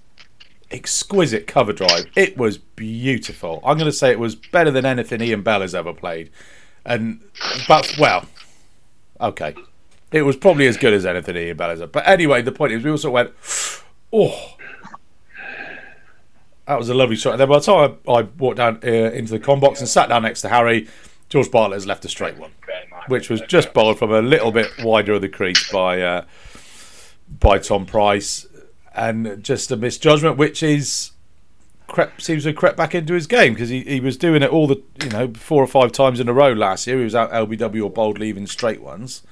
exquisite 0.71 1.47
cover 1.47 1.73
drive. 1.73 2.07
It 2.15 2.37
was 2.37 2.59
beautiful. 2.59 3.61
I'm 3.65 3.79
going 3.79 3.91
to 3.91 3.97
say 3.97 4.11
it 4.11 4.19
was 4.19 4.35
better 4.35 4.71
than 4.71 4.85
anything 4.85 5.21
Ian 5.23 5.43
Bell 5.43 5.63
has 5.63 5.75
ever 5.75 5.93
played, 5.95 6.31
and 6.85 7.21
but 7.67 7.97
well, 7.99 8.27
okay, 9.21 9.55
it 10.11 10.23
was 10.23 10.37
probably 10.37 10.67
as 10.67 10.77
good 10.77 10.93
as 10.93 11.07
anything 11.07 11.37
Ian 11.37 11.57
Bell 11.57 11.71
has 11.71 11.81
ever. 11.81 11.91
But 11.91 12.07
anyway, 12.07 12.43
the 12.43 12.53
point 12.53 12.73
is, 12.73 12.85
we 12.85 12.91
also 12.91 13.11
went, 13.11 13.33
oh 14.13 14.57
that 16.67 16.79
was 16.79 16.89
a 16.89 16.95
lovely 16.95 17.17
shot. 17.17 17.33
And 17.33 17.41
then 17.41 17.49
by 17.49 17.59
the 17.59 17.65
time 17.65 17.99
I, 18.07 18.13
I 18.13 18.23
walked 18.23 18.59
down 18.59 18.81
uh, 18.85 18.89
into 18.89 19.33
the 19.33 19.41
com 19.41 19.61
box 19.61 19.81
and 19.81 19.89
sat 19.89 20.09
down 20.09 20.23
next 20.23 20.43
to 20.43 20.49
Harry, 20.49 20.89
George 21.29 21.51
Bartlett 21.51 21.77
has 21.77 21.87
left 21.87 22.05
a 22.05 22.09
straight 22.09 22.37
one, 22.37 22.53
which 23.09 23.31
was 23.31 23.41
just 23.43 23.73
bowled 23.73 23.99
from 23.99 24.13
a 24.13 24.23
little 24.23 24.53
bit 24.53 24.71
wider 24.81 25.15
of 25.15 25.23
the 25.23 25.29
crease 25.29 25.71
by 25.73 26.01
uh, 26.01 26.25
by 27.41 27.59
Tom 27.59 27.87
Price, 27.87 28.47
and 28.95 29.43
just 29.43 29.71
a 29.71 29.77
misjudgment, 29.77 30.37
which 30.37 30.63
is 30.63 31.13
crept, 31.89 32.23
seems 32.23 32.43
to 32.45 32.51
have 32.51 32.57
crept 32.57 32.77
back 32.77 32.95
into 32.95 33.15
his 33.15 33.27
game 33.27 33.55
because 33.55 33.69
he, 33.69 33.81
he 33.83 34.01
was 34.01 34.17
doing 34.17 34.43
it 34.43 34.51
all 34.51 34.67
the 34.67 34.83
you 35.03 35.11
know 35.11 35.33
four 35.35 35.63
or 35.63 35.67
five 35.67 35.91
times 35.91 36.21
in 36.21 36.29
a 36.29 36.33
row 36.33 36.53
last 36.53 36.87
year. 36.87 36.99
He 36.99 37.05
was 37.05 37.15
out 37.15 37.33
LBW 37.33 37.85
or 37.85 37.91
bowled 37.91 38.19
leaving 38.19 38.47
straight 38.47 38.83
ones. 38.83 39.23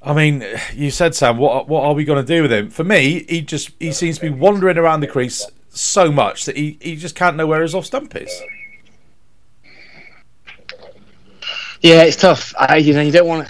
I 0.00 0.14
mean, 0.14 0.44
you 0.72 0.90
said 0.90 1.14
Sam, 1.14 1.36
what 1.36 1.68
what 1.68 1.84
are 1.84 1.94
we 1.94 2.04
going 2.04 2.24
to 2.24 2.34
do 2.34 2.42
with 2.42 2.52
him? 2.52 2.70
For 2.70 2.84
me, 2.84 3.24
he 3.28 3.42
just 3.42 3.70
he 3.80 3.92
seems 3.92 4.16
to 4.18 4.22
be 4.22 4.30
wandering 4.30 4.78
around 4.78 5.00
the 5.00 5.06
crease 5.08 5.44
so 5.78 6.10
much 6.10 6.44
that 6.46 6.56
he, 6.56 6.78
he 6.80 6.96
just 6.96 7.14
can't 7.14 7.36
know 7.36 7.46
where 7.46 7.62
his 7.62 7.74
off 7.74 7.86
stump 7.86 8.16
is. 8.16 8.42
Yeah, 11.80 12.02
it's 12.02 12.16
tough. 12.16 12.54
I, 12.58 12.76
you 12.76 12.92
know, 12.94 13.02
you 13.02 13.12
don't 13.12 13.28
want. 13.28 13.48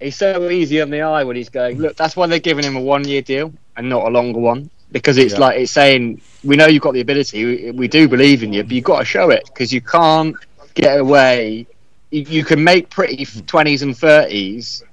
He's 0.00 0.16
so 0.16 0.50
easy 0.50 0.80
on 0.80 0.90
the 0.90 1.00
eye 1.00 1.24
when 1.24 1.36
he's 1.36 1.48
going. 1.48 1.78
Look, 1.78 1.96
that's 1.96 2.16
why 2.16 2.26
they're 2.26 2.38
giving 2.38 2.64
him 2.64 2.76
a 2.76 2.80
one-year 2.80 3.22
deal 3.22 3.52
and 3.76 3.88
not 3.88 4.04
a 4.06 4.10
longer 4.10 4.38
one 4.38 4.68
because 4.92 5.16
it's 5.16 5.34
yeah. 5.34 5.40
like 5.40 5.58
it's 5.58 5.72
saying 5.72 6.20
we 6.44 6.56
know 6.56 6.66
you've 6.66 6.82
got 6.82 6.92
the 6.92 7.00
ability, 7.00 7.44
we, 7.44 7.70
we 7.72 7.88
do 7.88 8.06
believe 8.06 8.42
in 8.42 8.52
you, 8.52 8.62
but 8.62 8.72
you've 8.72 8.84
got 8.84 8.98
to 8.98 9.04
show 9.04 9.30
it 9.30 9.44
because 9.46 9.72
you 9.72 9.80
can't 9.80 10.36
get 10.74 11.00
away. 11.00 11.66
You, 12.10 12.22
you 12.22 12.44
can 12.44 12.62
make 12.62 12.90
pretty 12.90 13.24
twenties 13.46 13.82
and 13.82 13.96
thirties 13.96 14.84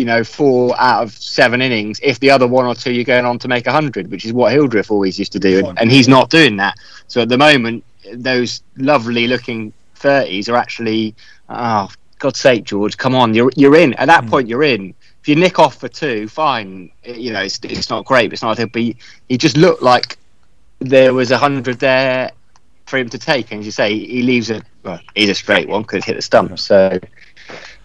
you 0.00 0.06
know, 0.06 0.24
four 0.24 0.74
out 0.80 1.02
of 1.02 1.12
seven 1.12 1.60
innings 1.60 2.00
if 2.02 2.18
the 2.20 2.30
other 2.30 2.48
one 2.48 2.64
or 2.64 2.74
two 2.74 2.90
you're 2.90 3.04
going 3.04 3.26
on 3.26 3.38
to 3.38 3.48
make 3.48 3.66
a 3.66 3.72
hundred, 3.72 4.10
which 4.10 4.24
is 4.24 4.32
what 4.32 4.50
Hildreth 4.50 4.90
always 4.90 5.18
used 5.18 5.32
to 5.32 5.38
do, 5.38 5.66
and, 5.66 5.78
and 5.78 5.92
he's 5.92 6.08
not 6.08 6.30
doing 6.30 6.56
that. 6.56 6.74
So 7.06 7.20
at 7.20 7.28
the 7.28 7.36
moment, 7.36 7.84
those 8.14 8.62
lovely 8.78 9.28
looking 9.28 9.74
thirties 9.96 10.48
are 10.48 10.56
actually, 10.56 11.14
oh 11.50 11.90
God's 12.18 12.40
sake, 12.40 12.64
George, 12.64 12.96
come 12.96 13.14
on, 13.14 13.34
you're 13.34 13.52
you're 13.56 13.76
in. 13.76 13.92
At 13.94 14.06
that 14.06 14.24
mm. 14.24 14.30
point, 14.30 14.48
you're 14.48 14.64
in. 14.64 14.94
If 15.20 15.28
you 15.28 15.36
nick 15.36 15.58
off 15.58 15.76
for 15.76 15.88
two, 15.88 16.28
fine. 16.28 16.90
You 17.04 17.34
know, 17.34 17.42
it's, 17.42 17.60
it's 17.62 17.90
not 17.90 18.06
great, 18.06 18.28
but 18.28 18.32
it's 18.32 18.42
not. 18.42 18.56
But 18.56 18.74
he, 18.74 18.96
he 19.28 19.36
just 19.36 19.58
looked 19.58 19.82
like 19.82 20.16
there 20.78 21.12
was 21.12 21.30
a 21.30 21.36
hundred 21.36 21.78
there 21.78 22.30
for 22.86 22.96
him 22.96 23.10
to 23.10 23.18
take, 23.18 23.52
and 23.52 23.60
as 23.60 23.66
you 23.66 23.72
say, 23.72 23.98
he 23.98 24.22
leaves 24.22 24.50
a. 24.50 24.62
Well, 24.82 24.98
he's 25.14 25.28
a 25.28 25.34
straight 25.34 25.68
one, 25.68 25.84
could 25.84 26.02
hit 26.02 26.16
the 26.16 26.22
stump. 26.22 26.58
So 26.58 26.98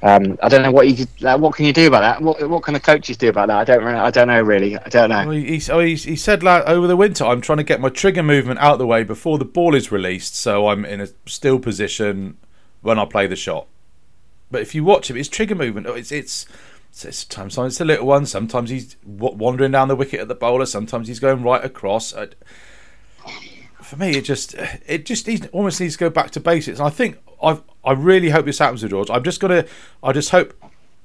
um, 0.05 0.37
I 0.43 0.49
don't 0.49 0.61
know 0.61 0.71
what 0.71 0.87
you 0.87 1.07
what 1.19 1.55
can 1.55 1.65
you 1.65 1.73
do 1.73 1.87
about 1.87 2.01
that. 2.01 2.21
What 2.21 2.47
what 2.47 2.61
can 2.61 2.75
the 2.75 2.79
coaches 2.79 3.17
do 3.17 3.27
about 3.27 3.47
that? 3.47 3.57
I 3.57 3.63
don't 3.63 3.83
I 3.83 4.11
don't 4.11 4.27
know 4.27 4.39
really. 4.39 4.77
I 4.77 4.87
don't 4.87 5.09
know. 5.09 5.25
Well, 5.25 5.31
he, 5.31 5.59
oh, 5.71 5.79
he, 5.79 5.95
he 5.95 6.15
said 6.15 6.43
like, 6.43 6.63
over 6.67 6.85
the 6.85 6.95
winter, 6.95 7.25
I'm 7.25 7.41
trying 7.41 7.57
to 7.57 7.63
get 7.63 7.81
my 7.81 7.89
trigger 7.89 8.21
movement 8.21 8.59
out 8.59 8.73
of 8.73 8.79
the 8.79 8.85
way 8.85 9.03
before 9.03 9.39
the 9.39 9.45
ball 9.45 9.73
is 9.73 9.91
released, 9.91 10.35
so 10.35 10.67
I'm 10.67 10.85
in 10.85 11.01
a 11.01 11.07
still 11.25 11.57
position 11.57 12.37
when 12.83 12.99
I 12.99 13.05
play 13.05 13.25
the 13.25 13.35
shot. 13.35 13.65
But 14.51 14.61
if 14.61 14.75
you 14.75 14.83
watch 14.83 15.09
him, 15.09 15.15
his 15.15 15.27
trigger 15.27 15.55
movement, 15.55 15.87
it's 15.87 16.11
it's. 16.11 16.45
Sometimes 16.91 17.57
it's 17.57 17.81
a 17.81 17.85
little 17.85 18.05
one. 18.05 18.27
Sometimes 18.27 18.69
he's 18.69 18.95
wandering 19.03 19.71
down 19.71 19.89
the 19.89 19.97
wicket 19.97 20.21
at 20.21 20.27
the 20.29 20.35
bowler. 20.35 20.65
Sometimes 20.65 21.07
he's 21.09 21.19
going 21.19 21.41
right 21.41 21.65
across. 21.65 22.13
For 23.81 23.97
me, 23.97 24.11
it 24.11 24.21
just 24.21 24.53
it 24.85 25.05
just 25.05 25.27
almost 25.51 25.81
needs 25.81 25.95
to 25.95 25.99
go 25.99 26.09
back 26.11 26.31
to 26.31 26.39
basics. 26.39 26.79
And 26.79 26.87
I 26.87 26.91
think 26.91 27.17
I 27.45 27.59
I 27.83 27.93
really 27.93 28.29
hope 28.29 28.45
this 28.45 28.59
happens 28.59 28.81
to 28.81 28.89
George. 28.89 29.09
I'm 29.09 29.23
just 29.23 29.39
gonna 29.39 29.65
I 30.03 30.11
just 30.11 30.31
hope 30.31 30.53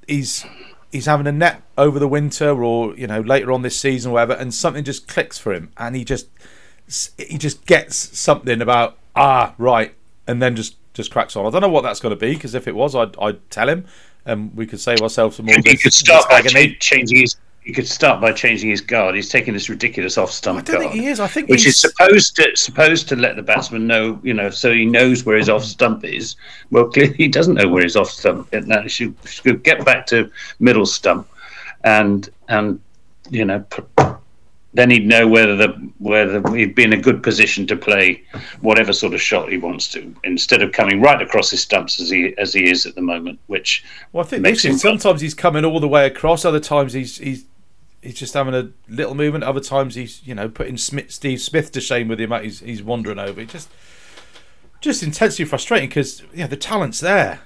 he's 0.07 0.45
he's 0.91 1.07
having 1.07 1.27
a 1.27 1.33
net 1.33 1.63
over 1.79 1.99
the 1.99 2.09
winter 2.09 2.63
or 2.63 2.97
you 2.97 3.07
know 3.07 3.21
later 3.21 3.53
on 3.53 3.63
this 3.63 3.79
season 3.79 4.11
or 4.11 4.15
whatever, 4.15 4.33
and 4.33 4.53
something 4.53 4.85
just 4.85 5.07
clicks 5.07 5.39
for 5.39 5.53
him, 5.53 5.71
and 5.77 5.95
he 5.95 6.05
just 6.05 6.29
he 7.19 7.39
just 7.39 7.67
gets 7.67 8.19
something 8.19 8.61
about 8.61 8.99
ah 9.15 9.55
right, 9.59 9.95
and 10.27 10.43
then 10.43 10.57
just 10.57 10.77
just 10.95 11.11
cracks 11.11 11.37
on. 11.37 11.47
I 11.47 11.51
don't 11.51 11.61
know 11.61 11.69
what 11.69 11.83
that's 11.83 12.01
going 12.01 12.11
to 12.11 12.21
be 12.21 12.35
because 12.35 12.55
if 12.55 12.67
it 12.67 12.75
was, 12.75 12.95
I'd 12.95 13.17
I'd 13.19 13.51
tell 13.51 13.69
him, 13.69 13.87
and 14.25 14.55
we 14.57 14.67
could 14.67 14.81
save 14.81 15.01
ourselves 15.01 15.37
some 15.37 15.47
more. 15.47 15.57
He 15.65 15.77
could 15.77 15.95
start 15.95 16.29
by 16.29 16.43
changing 16.81 17.21
his 17.21 17.37
he 17.63 17.73
could 17.73 17.87
start 17.87 18.21
by 18.21 18.33
changing 18.33 18.71
his 18.71 18.81
guard. 18.81 19.15
He's 19.15 19.29
taking 19.29 19.53
this 19.53 19.69
ridiculous 19.69 20.17
off 20.17 20.33
stump 20.33 20.65
guard. 20.65 20.93
he 20.93 21.07
is. 21.07 21.21
I 21.21 21.27
think 21.27 21.49
which 21.49 21.65
he's... 21.65 21.75
is 21.75 21.81
supposed 21.81 22.37
to 22.37 22.57
supposed 22.57 23.09
to 23.09 23.17
let 23.17 23.37
the 23.37 23.43
batsman 23.43 23.87
know, 23.87 24.19
you 24.23 24.33
know, 24.33 24.51
so 24.51 24.73
he 24.73 24.87
knows 24.87 25.25
where 25.25 25.37
his 25.37 25.49
off 25.49 25.65
stump 25.65 26.05
is. 26.05 26.37
Well, 26.71 26.89
clearly 26.89 27.15
he 27.15 27.29
doesn't 27.29 27.55
know 27.55 27.69
where 27.69 27.83
his 27.83 27.97
off 27.97 28.11
stump 28.11 28.49
is. 28.53 28.67
Now 28.67 28.83
he 28.83 28.89
should, 28.89 29.15
should 29.25 29.63
get 29.63 29.85
back 29.85 30.07
to 30.07 30.31
middle 30.59 30.87
stump, 30.87 31.29
and 31.85 32.29
and 32.49 32.81
you 33.31 33.45
know 33.45 33.65
then 34.73 34.91
he'd 34.91 35.07
know 35.07 35.27
whether 35.27 35.57
the 35.57 35.69
whether 35.99 36.41
he'd 36.55 36.75
be 36.75 36.85
in 36.85 36.93
a 36.93 37.01
good 37.01 37.23
position 37.23 37.67
to 37.67 37.77
play 37.77 38.23
whatever 38.61 38.93
sort 38.93 39.15
of 39.15 39.21
shot 39.21 39.51
he 39.51 39.59
wants 39.59 39.89
to, 39.89 40.15
instead 40.25 40.63
of 40.63 40.73
coming 40.73 41.01
right 41.01 41.21
across 41.21 41.51
his 41.51 41.61
stumps 41.61 42.01
as 42.01 42.11
he 42.11 42.35
as 42.39 42.53
he 42.53 42.71
is 42.71 42.87
at 42.87 42.95
the 42.95 43.03
moment. 43.03 43.39
Which 43.47 43.85
well, 44.13 44.25
I 44.25 44.29
think 44.29 44.45
this 44.45 44.65
is 44.65 44.81
sometimes 44.81 45.21
he's 45.21 45.35
coming 45.35 45.65
all 45.65 45.81
the 45.81 45.89
way 45.89 46.07
across. 46.07 46.45
Other 46.45 46.61
times 46.61 46.93
he's 46.93 47.19
he's 47.19 47.45
he's 48.01 48.15
just 48.15 48.35
having 48.35 48.55
a 48.55 48.71
little 48.89 49.15
movement. 49.15 49.45
Other 49.45 49.61
times 49.61 49.97
he's 49.97 50.25
you 50.25 50.35
know 50.35 50.49
putting 50.49 50.77
Smith, 50.77 51.11
Steve 51.11 51.41
Smith 51.41 51.73
to 51.73 51.81
shame 51.81 52.09
with 52.09 52.21
him. 52.21 52.33
he's 52.43 52.61
he's 52.61 52.83
wandering 52.83 53.19
over. 53.19 53.41
It 53.41 53.49
just 53.49 53.71
just 54.81 55.03
intensely 55.03 55.45
frustrating 55.45 55.89
because 55.89 56.23
yeah 56.33 56.47
the 56.47 56.57
talent's 56.57 57.01
there 57.01 57.41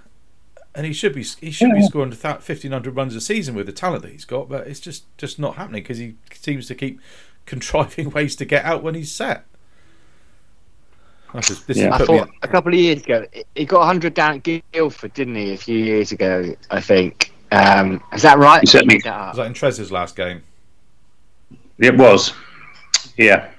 and 0.75 0.87
he 0.87 0.93
should 0.93 1.15
be 1.15 1.23
he 1.23 1.51
should 1.51 1.69
yeah. 1.69 1.75
be 1.75 1.83
scoring 1.83 2.13
fifteen 2.13 2.73
hundred 2.73 2.97
runs 2.97 3.15
a 3.15 3.21
season 3.21 3.55
with 3.55 3.67
the 3.67 3.73
talent 3.73 4.03
that 4.03 4.13
he's 4.13 4.25
got, 4.25 4.49
but 4.49 4.67
it's 4.67 4.81
just 4.81 5.05
just 5.17 5.39
not 5.39 5.57
happening 5.57 5.83
because 5.83 5.99
he 5.99 6.17
seems 6.33 6.67
to 6.69 6.75
keep 6.75 7.01
contriving 7.47 8.11
ways 8.11 8.37
to 8.37 8.45
get 8.45 8.65
out 8.65 8.83
when 8.83 8.95
he's 8.95 9.13
set. 9.13 9.45
Just, 11.41 11.69
yeah. 11.71 11.93
I 11.93 11.99
thought 11.99 12.31
a 12.43 12.49
couple 12.49 12.73
of 12.73 12.79
years 12.79 13.03
ago 13.03 13.27
he 13.57 13.65
got 13.65 13.85
hundred 13.87 14.15
down 14.15 14.37
at 14.37 14.63
Guildford, 14.73 15.15
didn't 15.15 15.35
he? 15.35 15.53
A 15.53 15.57
few 15.57 15.79
years 15.79 16.13
ago, 16.13 16.55
I 16.71 16.81
think. 16.81 17.33
Um, 17.51 18.01
is 18.13 18.23
that 18.23 18.39
right? 18.39 18.65
That 18.71 18.87
was 18.87 19.37
that 19.37 19.47
in 19.47 19.55
Trez's 19.55 19.91
last 19.91 20.15
game? 20.15 20.43
It 21.79 21.97
was. 21.97 22.33
Yeah. 23.17 23.51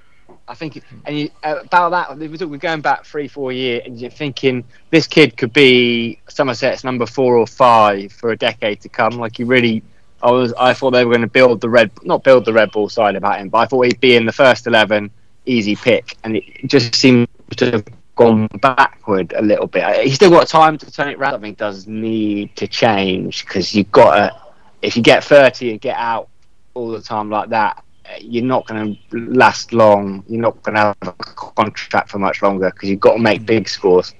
I 0.47 0.53
think, 0.53 0.83
and 1.05 1.17
you, 1.17 1.29
uh, 1.43 1.61
about 1.63 1.89
that, 1.89 2.17
we're 2.47 2.57
going 2.57 2.81
back 2.81 3.03
three, 3.03 3.27
four 3.27 3.51
years, 3.51 3.81
and 3.85 3.99
you're 3.99 4.11
thinking 4.11 4.63
this 4.91 5.07
kid 5.07 5.37
could 5.37 5.51
be 5.53 6.19
Somerset's 6.29 6.83
number 6.83 7.07
four 7.07 7.35
or 7.35 7.47
five 7.47 8.11
for 8.11 8.31
a 8.31 8.37
decade 8.37 8.81
to 8.81 8.89
come. 8.89 9.13
Like 9.13 9.39
you 9.39 9.47
really, 9.47 9.81
I 10.21 10.29
was, 10.29 10.53
I 10.53 10.73
thought 10.73 10.91
they 10.91 11.03
were 11.03 11.11
going 11.11 11.21
to 11.21 11.27
build 11.27 11.61
the 11.61 11.69
red, 11.69 11.89
not 12.03 12.23
build 12.23 12.45
the 12.45 12.53
red 12.53 12.71
ball 12.71 12.89
side 12.89 13.15
about 13.15 13.39
him, 13.39 13.49
but 13.49 13.57
I 13.57 13.65
thought 13.65 13.85
he'd 13.85 13.99
be 13.99 14.15
in 14.15 14.27
the 14.27 14.31
first 14.31 14.67
eleven, 14.67 15.09
easy 15.47 15.75
pick, 15.75 16.15
and 16.23 16.37
it 16.37 16.43
just 16.67 16.93
seems 16.93 17.27
to 17.57 17.71
have 17.71 17.85
gone 18.15 18.47
backward 18.61 19.33
a 19.35 19.41
little 19.41 19.67
bit. 19.67 20.05
He's 20.05 20.15
still 20.15 20.29
got 20.29 20.47
time 20.47 20.77
to 20.77 20.91
turn 20.91 21.09
it 21.09 21.17
around. 21.17 21.33
Something 21.33 21.55
does 21.55 21.87
need 21.87 22.55
to 22.57 22.67
change 22.67 23.45
because 23.45 23.73
you've 23.73 23.91
got 23.91 24.15
to, 24.15 24.41
if 24.83 24.95
you 24.95 25.01
get 25.01 25.23
thirty 25.23 25.71
and 25.71 25.81
get 25.81 25.97
out 25.97 26.29
all 26.75 26.91
the 26.91 27.01
time 27.01 27.29
like 27.29 27.49
that 27.49 27.84
you're 28.19 28.43
not 28.43 28.67
going 28.67 28.97
to 29.11 29.17
last 29.17 29.73
long. 29.73 30.23
You're 30.27 30.41
not 30.41 30.61
going 30.63 30.75
to 30.75 30.81
have 30.81 30.97
a 31.01 31.13
contract 31.13 32.09
for 32.09 32.19
much 32.19 32.41
longer 32.41 32.71
because 32.71 32.89
you've 32.89 32.99
got 32.99 33.13
to 33.13 33.19
make 33.19 33.45
big 33.45 33.67
scores. 33.67 34.13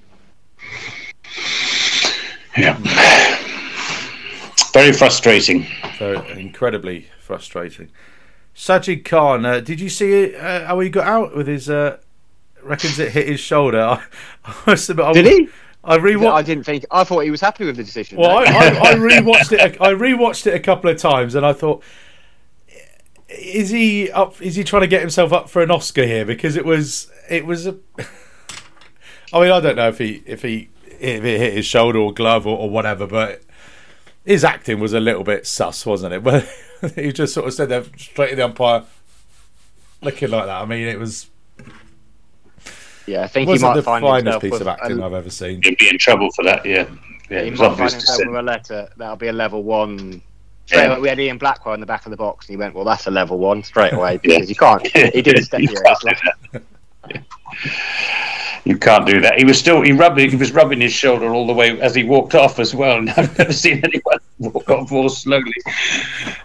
Yeah. 2.58 2.78
Very 4.74 4.94
frustrating. 4.94 5.68
Very 6.00 6.40
incredibly 6.40 7.08
frustrating. 7.20 7.90
Sajid 8.56 9.04
Khan, 9.04 9.46
uh, 9.46 9.60
did 9.60 9.82
you 9.82 9.90
see 9.90 10.36
uh, 10.36 10.66
how 10.68 10.80
he 10.80 10.90
got 10.90 11.06
out 11.08 11.36
with 11.36 11.48
his? 11.48 11.70
Uh, 11.70 11.98
reckons 12.64 13.00
it 13.00 13.12
hit 13.12 13.28
his 13.28 13.40
shoulder. 13.40 13.80
I, 14.46 14.72
I 14.72 15.14
did 15.14 15.26
he? 15.26 15.50
I 15.84 15.98
rewatched. 15.98 16.34
I 16.34 16.42
didn't 16.42 16.64
think. 16.64 16.86
I 16.90 17.04
thought 17.04 17.20
he 17.20 17.32
was 17.32 17.42
happy 17.42 17.66
with 17.66 17.76
the 17.76 17.84
decision. 17.84 18.18
Well, 18.18 18.32
I, 18.32 18.44
I, 18.44 18.68
I 18.68 18.94
rewatched 18.96 19.52
it. 19.52 19.80
I 19.80 19.94
rewatched 19.94 20.48
it 20.48 20.56
a 20.56 20.60
couple 20.60 20.90
of 20.90 20.98
times, 20.98 21.36
and 21.36 21.46
I 21.46 21.54
thought 21.54 21.84
is 23.30 23.70
he 23.70 24.12
up? 24.12 24.42
Is 24.42 24.56
he 24.56 24.64
trying 24.64 24.82
to 24.82 24.88
get 24.88 25.02
himself 25.02 25.34
up 25.34 25.50
for 25.50 25.62
an 25.62 25.72
Oscar 25.72 26.06
here? 26.06 26.26
Because 26.26 26.56
it 26.56 26.66
was, 26.66 27.12
it 27.30 27.46
was 27.46 27.68
a. 27.68 27.78
I 29.34 29.42
mean, 29.42 29.52
I 29.52 29.60
don't 29.60 29.76
know 29.76 29.90
if 29.90 29.98
he 29.98 30.24
if 30.26 30.42
he 30.44 30.70
if 30.88 31.24
it 31.24 31.40
hit 31.40 31.54
his 31.54 31.66
shoulder 31.66 32.00
or 32.00 32.14
glove 32.14 32.46
or, 32.46 32.58
or 32.58 32.70
whatever, 32.70 33.08
but 33.08 33.42
his 34.26 34.44
acting 34.44 34.80
was 34.80 34.94
a 34.94 35.00
little 35.00 35.24
bit 35.24 35.48
sus, 35.48 35.86
wasn't 35.86 36.14
it? 36.14 36.24
But 36.82 36.94
he 36.94 37.14
just 37.14 37.34
sort 37.34 37.48
of 37.48 37.54
said 37.54 37.70
there 37.70 37.86
straight 37.98 38.32
to 38.32 38.36
the 38.36 38.46
umpire, 38.46 38.84
looking 40.02 40.30
like 40.30 40.46
that. 40.46 40.62
I 40.62 40.66
mean, 40.66 40.88
it 40.88 41.00
was. 41.00 41.30
Yeah, 43.08 43.24
I 43.24 43.28
think 43.28 43.50
he 43.50 43.58
might 43.60 43.76
the 43.76 43.82
find 43.82 44.04
finest 44.04 44.42
piece 44.42 44.60
of 44.60 44.68
acting 44.68 45.02
i 45.02 45.06
I've 45.06 45.14
ever 45.14 45.30
seen. 45.30 45.62
He'd 45.64 45.78
be 45.78 45.88
in 45.88 45.98
trouble 45.98 46.30
for 46.36 46.44
that. 46.44 46.66
Yeah, 46.66 46.88
yeah. 47.30 47.44
He 47.44 47.52
might 47.52 47.78
find 47.78 47.92
himself 47.92 48.20
with 48.26 48.36
a 48.36 48.42
letter 48.42 48.90
that'll 48.98 49.16
be 49.16 49.28
a 49.28 49.34
level 49.34 49.64
one 49.64 50.22
Straight 50.66 50.88
yeah. 50.88 51.00
we 51.00 51.08
had 51.08 51.20
Ian 51.20 51.38
Blackwell 51.38 51.76
in 51.76 51.80
the 51.80 51.86
back 51.86 52.06
of 52.06 52.10
the 52.10 52.18
box, 52.18 52.48
and 52.48 52.54
he 52.54 52.58
went, 52.58 52.74
"Well, 52.74 52.86
that's 52.86 53.06
a 53.06 53.12
level 53.12 53.38
one 53.38 53.64
straight 53.64 53.94
away 53.94 54.18
because 54.24 54.50
you 54.50 54.56
can't." 54.56 54.86
He 54.88 55.22
didn't 55.22 55.44
step 55.46 55.62
here. 55.62 56.64
you 58.66 58.78
can't 58.78 59.06
do 59.06 59.22
that. 59.22 59.38
He 59.38 59.46
was 59.46 59.60
still 59.60 59.82
he 59.82 59.92
rubbed 59.92 60.20
he 60.20 60.36
was 60.36 60.52
rubbing 60.52 60.82
his 60.82 60.92
shoulder 60.92 61.34
all 61.34 61.46
the 61.46 61.54
way 61.54 61.80
as 61.80 61.94
he 61.94 62.04
walked 62.04 62.36
off 62.36 62.60
as 62.60 62.74
well. 62.74 62.98
And 62.98 63.10
I've 63.18 63.38
never 63.38 63.54
seen 63.54 63.82
anyone 63.84 64.20
walk 64.40 64.70
off 64.70 64.92
more 64.92 65.10
slowly. 65.10 65.54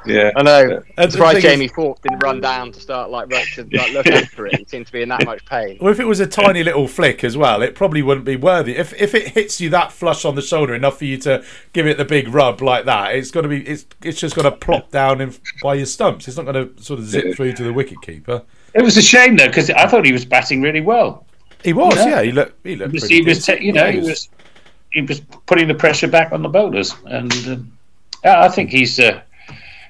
Yeah, 0.05 0.31
I 0.37 0.43
know. 0.43 0.77
Uh, 0.77 0.81
That's 0.97 1.17
why 1.19 1.41
Jamie 1.41 1.65
is... 1.65 1.73
Falk 1.73 2.01
didn't 2.03 2.21
run 2.21 2.41
down 2.41 2.73
to 2.73 2.81
start 2.81 3.11
like, 3.11 3.29
to, 3.29 3.69
like 3.73 3.93
look 3.93 4.07
after 4.07 4.47
it. 4.47 4.59
He 4.59 4.65
seemed 4.67 4.87
to 4.87 4.93
be 4.93 5.03
in 5.03 5.09
that 5.09 5.25
much 5.25 5.45
pain. 5.47 5.79
Well, 5.81 5.93
if 5.93 6.01
it 6.01 6.07
was 6.07 6.21
a 6.21 6.27
tiny 6.27 6.63
little 6.63 6.87
flick 6.87 7.25
as 7.25 7.37
well, 7.37 7.63
it 7.63 7.75
probably 7.75 8.03
wouldn't 8.03 8.27
be 8.27 8.37
worthy. 8.37 8.77
If 8.77 8.93
if 9.01 9.15
it 9.15 9.29
hits 9.29 9.61
you 9.61 9.71
that 9.71 9.91
flush 9.91 10.25
on 10.25 10.35
the 10.35 10.43
shoulder 10.43 10.75
enough 10.75 10.99
for 10.99 11.07
you 11.07 11.17
to 11.19 11.43
give 11.73 11.87
it 11.87 11.97
the 11.97 12.05
big 12.05 12.29
rub 12.29 12.61
like 12.61 12.85
that, 12.85 13.15
it's 13.15 13.31
got 13.31 13.43
to 13.43 13.49
be 13.49 13.67
it's 13.67 13.87
it's 14.03 14.21
just 14.21 14.37
got 14.37 14.43
to 14.43 14.53
plop 14.53 14.91
down 14.91 15.21
in, 15.21 15.35
by 15.63 15.75
your 15.75 15.87
stumps. 15.87 16.29
It's 16.29 16.37
not 16.37 16.45
going 16.45 16.75
to 16.75 16.83
sort 16.83 17.01
of 17.01 17.07
zip 17.07 17.35
through 17.35 17.55
to 17.55 17.65
the 17.65 17.73
wicket 17.73 18.03
keeper. 18.03 18.43
It 18.75 18.83
was 18.83 18.97
a 18.97 19.03
shame 19.03 19.37
though 19.37 19.49
because 19.49 19.71
I 19.71 19.87
thought 19.87 20.05
he 20.05 20.13
was 20.13 20.25
batting 20.25 20.63
really 20.63 20.81
well. 20.81 21.27
He 21.65 21.73
was, 21.73 21.97
yeah. 21.97 22.09
yeah 22.09 22.23
he 22.23 22.33
looked. 22.33 22.67
He 22.67 22.77
looked. 22.77 22.93
He 22.93 22.97
was, 22.97 23.09
he 23.09 23.23
was 23.23 23.49
you 23.49 23.73
know, 23.73 23.91
he 23.91 24.01
was. 24.01 24.29
He 24.91 25.03
was 25.03 25.21
putting 25.47 25.69
the 25.69 25.75
pressure 25.75 26.09
back 26.09 26.33
on 26.33 26.43
the 26.43 26.49
bowlers, 26.49 26.95
and 27.07 27.33
um, 27.49 27.73
I 28.25 28.49
think 28.49 28.71
he's. 28.71 28.99
Uh, 28.99 29.23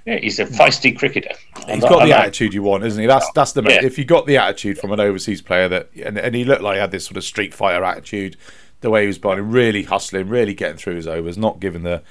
yeah, 0.07 0.19
he's 0.19 0.39
a 0.39 0.47
feisty 0.47 0.97
cricketer. 0.97 1.35
He's 1.67 1.85
got 1.85 2.05
the 2.05 2.17
attitude 2.17 2.55
you 2.55 2.63
want, 2.63 2.85
isn't 2.85 3.01
he? 3.01 3.07
That's 3.07 3.31
that's 3.33 3.53
the 3.53 3.63
yeah. 3.63 3.85
if 3.85 3.99
you 3.99 4.05
got 4.05 4.27
the 4.27 4.39
attitude 4.39 4.79
from 4.79 4.93
an 4.93 5.01
overseas 5.01 5.43
player 5.43 5.69
that, 5.69 5.91
and, 5.95 6.19
and 6.19 6.35
he 6.35 6.45
looked 6.45 6.63
like 6.63 6.75
he 6.75 6.81
had 6.81 6.91
this 6.91 7.05
sort 7.05 7.17
of 7.19 7.25
street 7.25 7.53
fighter 7.53 7.85
attitude, 7.85 8.37
the 8.81 8.91
way 8.91 9.03
he 9.03 9.07
was 9.07 9.19
bowling, 9.19 9.51
really 9.51 9.83
hustling, 9.83 10.29
really 10.29 10.55
getting 10.55 10.79
through 10.79 10.95
his 10.95 11.07
overs, 11.07 11.37
not 11.37 11.61
giving 11.61 11.83
the 11.83 12.03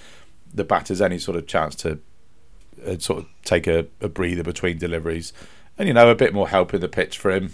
the 0.53 0.63
batters 0.63 1.01
any 1.01 1.17
sort 1.17 1.37
of 1.37 1.47
chance 1.47 1.75
to 1.75 1.99
uh, 2.85 2.97
sort 2.97 3.19
of 3.19 3.25
take 3.43 3.67
a, 3.67 3.87
a 4.01 4.07
breather 4.07 4.43
between 4.43 4.77
deliveries, 4.77 5.33
and 5.79 5.87
you 5.87 5.93
know 5.93 6.11
a 6.11 6.15
bit 6.15 6.33
more 6.33 6.49
help 6.49 6.73
in 6.73 6.81
the 6.81 6.87
pitch 6.87 7.17
for 7.17 7.31
him 7.31 7.53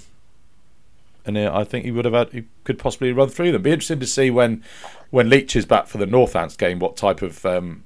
and 1.26 1.38
uh, 1.38 1.52
I 1.54 1.64
think 1.64 1.86
he 1.86 1.92
would 1.92 2.06
have 2.06 2.14
had, 2.14 2.32
he 2.32 2.46
could 2.64 2.78
possibly 2.78 3.12
run 3.12 3.30
through 3.30 3.52
them. 3.52 3.64
Be 3.64 3.72
interesting 3.72 4.00
to 4.00 4.06
see 4.06 4.30
when 4.30 4.64
when 5.10 5.30
Leach 5.30 5.56
is 5.56 5.66
back 5.66 5.88
for 5.88 5.98
the 5.98 6.06
Northants 6.06 6.58
game, 6.58 6.80
what 6.80 6.98
type 6.98 7.22
of 7.22 7.46
um, 7.46 7.84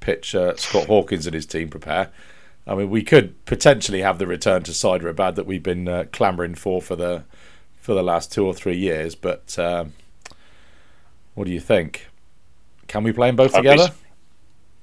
pitch 0.00 0.34
uh, 0.34 0.54
Scott 0.56 0.86
Hawkins 0.86 1.26
and 1.26 1.34
his 1.34 1.46
team 1.46 1.68
prepare. 1.68 2.10
I 2.66 2.74
mean, 2.74 2.90
we 2.90 3.02
could 3.02 3.44
potentially 3.46 4.02
have 4.02 4.18
the 4.18 4.26
return 4.26 4.62
to 4.64 4.88
Hyderabad 4.88 5.36
that 5.36 5.46
we've 5.46 5.62
been 5.62 5.88
uh, 5.88 6.04
clamouring 6.12 6.54
for 6.54 6.80
for 6.80 6.94
the 6.94 7.24
for 7.76 7.94
the 7.94 8.02
last 8.02 8.30
two 8.30 8.46
or 8.46 8.54
three 8.54 8.76
years. 8.76 9.14
But 9.14 9.58
um, 9.58 9.94
what 11.34 11.46
do 11.46 11.50
you 11.52 11.60
think? 11.60 12.08
Can 12.86 13.02
we 13.02 13.12
play 13.12 13.28
them 13.28 13.36
both 13.36 13.54
I'd 13.54 13.58
together? 13.58 13.88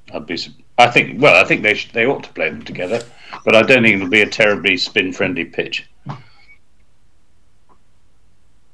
Be, 0.08 0.14
I'd 0.14 0.26
be. 0.26 0.38
I 0.78 0.88
think. 0.88 1.22
Well, 1.22 1.42
I 1.42 1.48
think 1.48 1.64
they 1.64 1.74
should, 1.74 1.92
they 1.92 2.06
ought 2.06 2.24
to 2.24 2.34
play 2.34 2.50
them 2.50 2.64
together, 2.64 3.02
but 3.44 3.56
I 3.56 3.62
don't 3.62 3.84
think 3.84 3.96
it'll 3.96 4.10
be 4.10 4.22
a 4.22 4.30
terribly 4.30 4.78
spin 4.78 5.14
friendly 5.14 5.46
pitch 5.46 5.88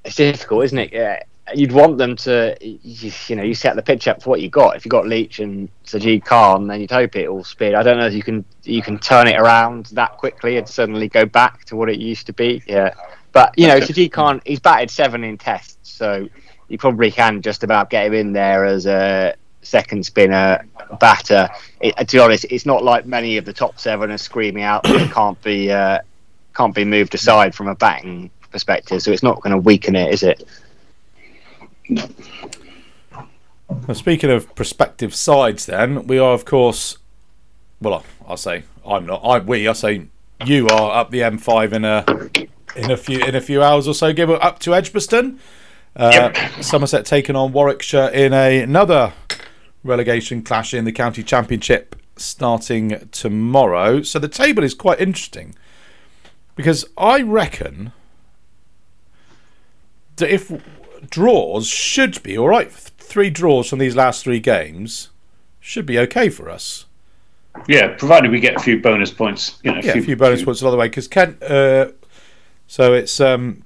it's 0.03 0.15
difficult, 0.15 0.65
isn't 0.65 0.77
it? 0.77 0.93
Yeah. 0.93 1.21
You'd 1.53 1.71
want 1.71 1.97
them 1.97 2.15
to, 2.17 2.55
you, 2.61 3.35
know, 3.35 3.43
you 3.43 3.53
set 3.53 3.75
the 3.75 3.81
pitch 3.81 4.07
up 4.07 4.23
for 4.23 4.29
what 4.29 4.41
you 4.41 4.49
got. 4.49 4.77
If 4.77 4.85
you 4.85 4.89
got 4.89 5.07
Leach 5.07 5.39
and 5.39 5.69
Sajid 5.85 6.23
Khan, 6.23 6.67
then 6.67 6.79
you'd 6.79 6.91
hope 6.91 7.15
it 7.15 7.27
all 7.27 7.43
speed. 7.43 7.73
I 7.73 7.83
don't 7.83 7.97
know 7.97 8.05
if 8.05 8.13
you 8.13 8.23
can 8.23 8.45
you 8.63 8.81
can 8.81 8.97
turn 8.99 9.27
it 9.27 9.37
around 9.37 9.87
that 9.87 10.17
quickly 10.17 10.57
and 10.57 10.67
suddenly 10.67 11.09
go 11.09 11.25
back 11.25 11.65
to 11.65 11.75
what 11.75 11.89
it 11.89 11.99
used 11.99 12.25
to 12.27 12.33
be. 12.33 12.63
Yeah, 12.67 12.93
but 13.33 13.53
you 13.57 13.67
know, 13.67 13.79
Sajid 13.79 14.13
Khan, 14.13 14.41
he's 14.45 14.61
batted 14.61 14.89
seven 14.89 15.25
in 15.25 15.37
tests, 15.37 15.77
so 15.81 16.29
you 16.69 16.77
probably 16.77 17.11
can 17.11 17.41
just 17.41 17.63
about 17.63 17.89
get 17.89 18.05
him 18.05 18.13
in 18.13 18.31
there 18.31 18.63
as 18.63 18.85
a 18.85 19.35
second 19.61 20.05
spinner 20.05 20.65
batter. 20.99 21.49
It, 21.79 21.95
to 21.97 22.17
be 22.17 22.19
honest, 22.19 22.45
it's 22.49 22.65
not 22.65 22.83
like 22.83 23.05
many 23.05 23.37
of 23.37 23.45
the 23.45 23.53
top 23.53 23.79
seven 23.79 24.11
are 24.11 24.17
screaming 24.17 24.63
out 24.63 24.83
that 24.83 24.95
it 24.95 25.11
can't 25.11 25.41
be 25.41 25.71
uh, 25.71 25.99
can't 26.55 26.75
be 26.75 26.85
moved 26.85 27.15
aside 27.15 27.55
from 27.55 27.67
a 27.67 27.75
batting 27.75 28.29
perspective, 28.51 29.01
so 29.01 29.11
it's 29.11 29.23
not 29.23 29.41
going 29.41 29.51
to 29.51 29.57
weaken 29.57 29.95
it, 29.95 30.13
is 30.13 30.23
it? 30.23 30.47
No. 31.89 32.07
Well, 33.87 33.95
speaking 33.95 34.29
of 34.29 34.53
prospective 34.53 35.15
sides, 35.15 35.65
then 35.65 36.05
we 36.07 36.19
are, 36.19 36.33
of 36.33 36.45
course. 36.45 36.97
Well, 37.79 38.03
I'll 38.27 38.37
say 38.37 38.63
I'm 38.85 39.05
not. 39.05 39.21
I 39.23 39.39
we. 39.39 39.67
I 39.67 39.73
say 39.73 40.07
you 40.45 40.67
are 40.67 40.99
up 40.99 41.11
the 41.11 41.19
M5 41.19 41.71
in 41.71 41.85
a 41.85 42.05
in 42.75 42.91
a 42.91 42.97
few 42.97 43.19
in 43.19 43.35
a 43.35 43.41
few 43.41 43.63
hours 43.63 43.87
or 43.87 43.93
so. 43.93 44.13
Give 44.13 44.29
it 44.29 44.41
up 44.41 44.59
to 44.59 44.75
Edgbaston. 44.75 45.39
Uh, 45.95 46.31
yep. 46.33 46.63
Somerset 46.63 47.05
taking 47.05 47.35
on 47.35 47.51
Warwickshire 47.51 48.09
in 48.09 48.33
a, 48.33 48.61
another 48.61 49.13
relegation 49.83 50.41
clash 50.43 50.73
in 50.73 50.85
the 50.85 50.91
county 50.91 51.23
championship 51.23 51.95
starting 52.17 53.07
tomorrow. 53.11 54.01
So 54.03 54.19
the 54.19 54.27
table 54.27 54.63
is 54.63 54.73
quite 54.73 54.99
interesting 54.99 55.55
because 56.55 56.85
I 56.97 57.21
reckon 57.21 57.93
that 60.17 60.29
if 60.29 60.51
draws 61.09 61.67
should 61.67 62.21
be 62.21 62.37
all 62.37 62.49
right, 62.49 62.71
three 62.71 63.29
draws 63.29 63.69
from 63.69 63.79
these 63.79 63.95
last 63.95 64.23
three 64.23 64.39
games 64.39 65.09
should 65.59 65.85
be 65.85 65.97
okay 65.99 66.29
for 66.29 66.49
us. 66.49 66.85
Yeah, 67.67 67.95
provided 67.95 68.31
we 68.31 68.39
get 68.39 68.55
a 68.55 68.59
few 68.59 68.79
bonus 68.79 69.11
points. 69.11 69.59
You 69.63 69.71
know, 69.71 69.81
yeah, 69.83 69.93
few, 69.93 70.01
a 70.01 70.05
few 70.05 70.15
bonus 70.15 70.39
few. 70.39 70.45
points 70.45 70.61
another 70.61 70.77
way 70.77 70.87
because 70.87 71.07
Kent. 71.07 71.41
Uh, 71.43 71.91
so 72.67 72.93
it's 72.93 73.19
um, 73.19 73.63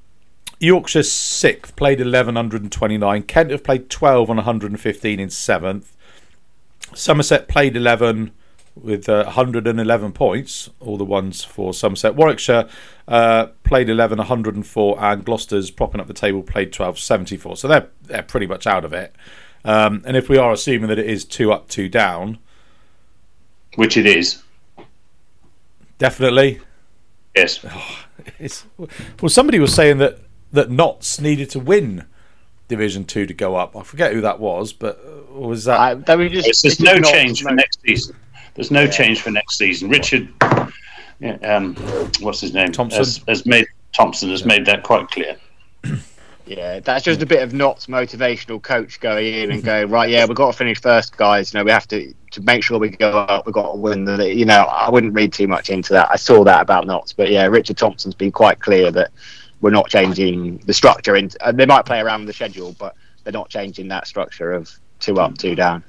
Yorkshire 0.59 1.03
sixth, 1.03 1.75
played 1.75 2.01
eleven 2.01 2.35
hundred 2.35 2.63
and 2.63 2.71
twenty 2.71 2.97
nine. 2.97 3.23
Kent 3.23 3.51
have 3.51 3.63
played 3.63 3.89
twelve 3.89 4.29
on 4.29 4.37
one 4.37 4.45
hundred 4.45 4.71
and 4.71 4.79
fifteen 4.79 5.19
in 5.19 5.29
seventh. 5.29 5.94
Somerset 6.95 7.47
played 7.47 7.75
eleven 7.75 8.31
with 8.75 9.07
uh, 9.07 9.23
111 9.23 10.11
points, 10.11 10.69
all 10.79 10.97
the 10.97 11.05
ones 11.05 11.43
for 11.43 11.73
Somerset. 11.73 12.15
Warwickshire 12.15 12.67
uh, 13.07 13.47
played 13.63 13.89
11, 13.89 14.17
104, 14.17 15.03
and 15.03 15.25
Gloucester's 15.25 15.71
propping 15.71 16.01
up 16.01 16.07
the 16.07 16.13
table 16.13 16.43
played 16.43 16.73
12, 16.73 16.99
74. 16.99 17.57
So 17.57 17.67
they're 17.67 17.87
they're 18.03 18.23
pretty 18.23 18.47
much 18.47 18.67
out 18.67 18.83
of 18.85 18.93
it. 18.93 19.15
Um, 19.63 20.03
and 20.05 20.15
if 20.15 20.29
we 20.29 20.37
are 20.37 20.51
assuming 20.51 20.89
that 20.89 20.99
it 20.99 21.09
is 21.09 21.25
two 21.25 21.51
up, 21.51 21.69
two 21.69 21.89
down, 21.89 22.37
which 23.75 23.97
it 23.97 24.05
is, 24.05 24.43
definitely. 25.97 26.61
Yes. 27.35 27.65
Oh, 28.79 28.87
well, 29.21 29.29
somebody 29.29 29.59
was 29.59 29.75
saying 29.75 29.97
that 29.97 30.19
that 30.51 30.71
Notts 30.71 31.19
needed 31.19 31.49
to 31.51 31.59
win 31.59 32.05
Division 32.67 33.05
Two 33.05 33.25
to 33.25 33.33
go 33.33 33.55
up. 33.55 33.75
I 33.75 33.83
forget 33.83 34.13
who 34.13 34.21
that 34.21 34.39
was, 34.39 34.73
but 34.73 34.99
uh, 35.05 35.39
was 35.39 35.65
that? 35.65 35.79
I, 35.79 35.93
that 35.95 36.31
just, 36.31 36.63
there's 36.63 36.79
no 36.79 36.99
change 36.99 37.43
for 37.43 37.51
next 37.51 37.81
season. 37.81 38.15
There's 38.55 38.71
no 38.71 38.83
yeah. 38.83 38.89
change 38.89 39.21
for 39.21 39.31
next 39.31 39.57
season. 39.57 39.89
Richard, 39.89 40.29
um, 41.43 41.75
what's 42.21 42.41
his 42.41 42.53
name? 42.53 42.71
Thompson 42.71 42.99
has, 42.99 43.21
has 43.27 43.45
made 43.45 43.67
Thompson 43.93 44.29
has 44.29 44.41
yeah. 44.41 44.47
made 44.47 44.65
that 44.65 44.83
quite 44.83 45.09
clear. 45.09 45.37
Yeah, 46.47 46.79
that's 46.79 47.03
just 47.03 47.23
a 47.23 47.25
bit 47.25 47.41
of 47.41 47.53
not 47.53 47.79
motivational 47.89 48.61
coach 48.61 48.99
going 48.99 49.33
in 49.33 49.51
and 49.51 49.63
going 49.63 49.89
right. 49.89 50.09
Yeah, 50.09 50.25
we've 50.25 50.37
got 50.37 50.51
to 50.51 50.57
finish 50.57 50.79
first, 50.79 51.17
guys. 51.17 51.51
You 51.51 51.59
know, 51.59 51.63
we 51.63 51.71
have 51.71 51.87
to 51.87 52.13
to 52.31 52.41
make 52.41 52.63
sure 52.63 52.77
we 52.77 52.89
go 52.89 53.17
up. 53.17 53.47
We've 53.47 53.53
got 53.53 53.71
to 53.71 53.77
win. 53.77 54.05
The, 54.05 54.31
you 54.31 54.45
know, 54.45 54.61
I 54.61 54.89
wouldn't 54.91 55.15
read 55.15 55.33
too 55.33 55.47
much 55.47 55.71
into 55.71 55.93
that. 55.93 56.09
I 56.11 56.17
saw 56.17 56.43
that 56.43 56.61
about 56.61 56.85
Notts, 56.85 57.13
but 57.13 57.31
yeah, 57.31 57.45
Richard 57.45 57.77
Thompson's 57.77 58.13
been 58.13 58.31
quite 58.31 58.59
clear 58.59 58.91
that 58.91 59.09
we're 59.61 59.71
not 59.71 59.89
changing 59.89 60.57
the 60.65 60.73
structure. 60.73 61.15
In, 61.15 61.29
uh, 61.41 61.51
they 61.51 61.65
might 61.65 61.85
play 61.85 61.99
around 61.99 62.25
the 62.25 62.33
schedule, 62.33 62.75
but 62.77 62.95
they're 63.23 63.33
not 63.33 63.49
changing 63.49 63.87
that 63.89 64.07
structure 64.07 64.51
of 64.51 64.71
two 64.99 65.19
up, 65.19 65.37
two 65.37 65.55
down. 65.55 65.83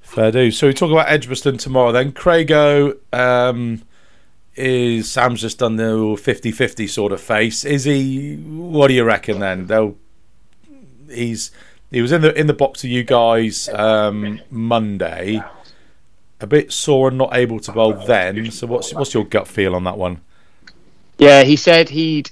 Fair 0.00 0.32
do. 0.32 0.50
So 0.50 0.66
we 0.66 0.74
talk 0.74 0.90
about 0.90 1.08
Edgbaston 1.08 1.58
tomorrow. 1.58 1.92
Then 1.92 2.12
Craigo 2.12 2.96
um, 3.12 3.82
is 4.56 5.10
Sam's 5.10 5.40
just 5.40 5.58
done 5.58 5.76
the 5.76 5.84
50-50 5.84 6.88
sort 6.88 7.12
of 7.12 7.20
face. 7.20 7.64
Is 7.64 7.84
he? 7.84 8.36
What 8.36 8.88
do 8.88 8.94
you 8.94 9.04
reckon? 9.04 9.38
Then 9.38 9.66
they'll. 9.66 9.96
He's 11.08 11.50
he 11.90 12.00
was 12.02 12.12
in 12.12 12.22
the 12.22 12.32
in 12.38 12.46
the 12.46 12.54
box 12.54 12.84
of 12.84 12.90
you 12.90 13.04
guys 13.04 13.68
um, 13.68 14.40
Monday. 14.50 15.42
A 16.40 16.46
bit 16.46 16.72
sore 16.72 17.08
and 17.08 17.18
not 17.18 17.34
able 17.34 17.60
to 17.60 17.72
bowl 17.72 17.92
then. 17.92 18.50
So 18.50 18.66
what's 18.66 18.94
what's 18.94 19.12
your 19.12 19.24
gut 19.24 19.46
feel 19.46 19.74
on 19.74 19.84
that 19.84 19.98
one? 19.98 20.20
Yeah, 21.18 21.42
he 21.42 21.56
said 21.56 21.88
he'd 21.90 22.30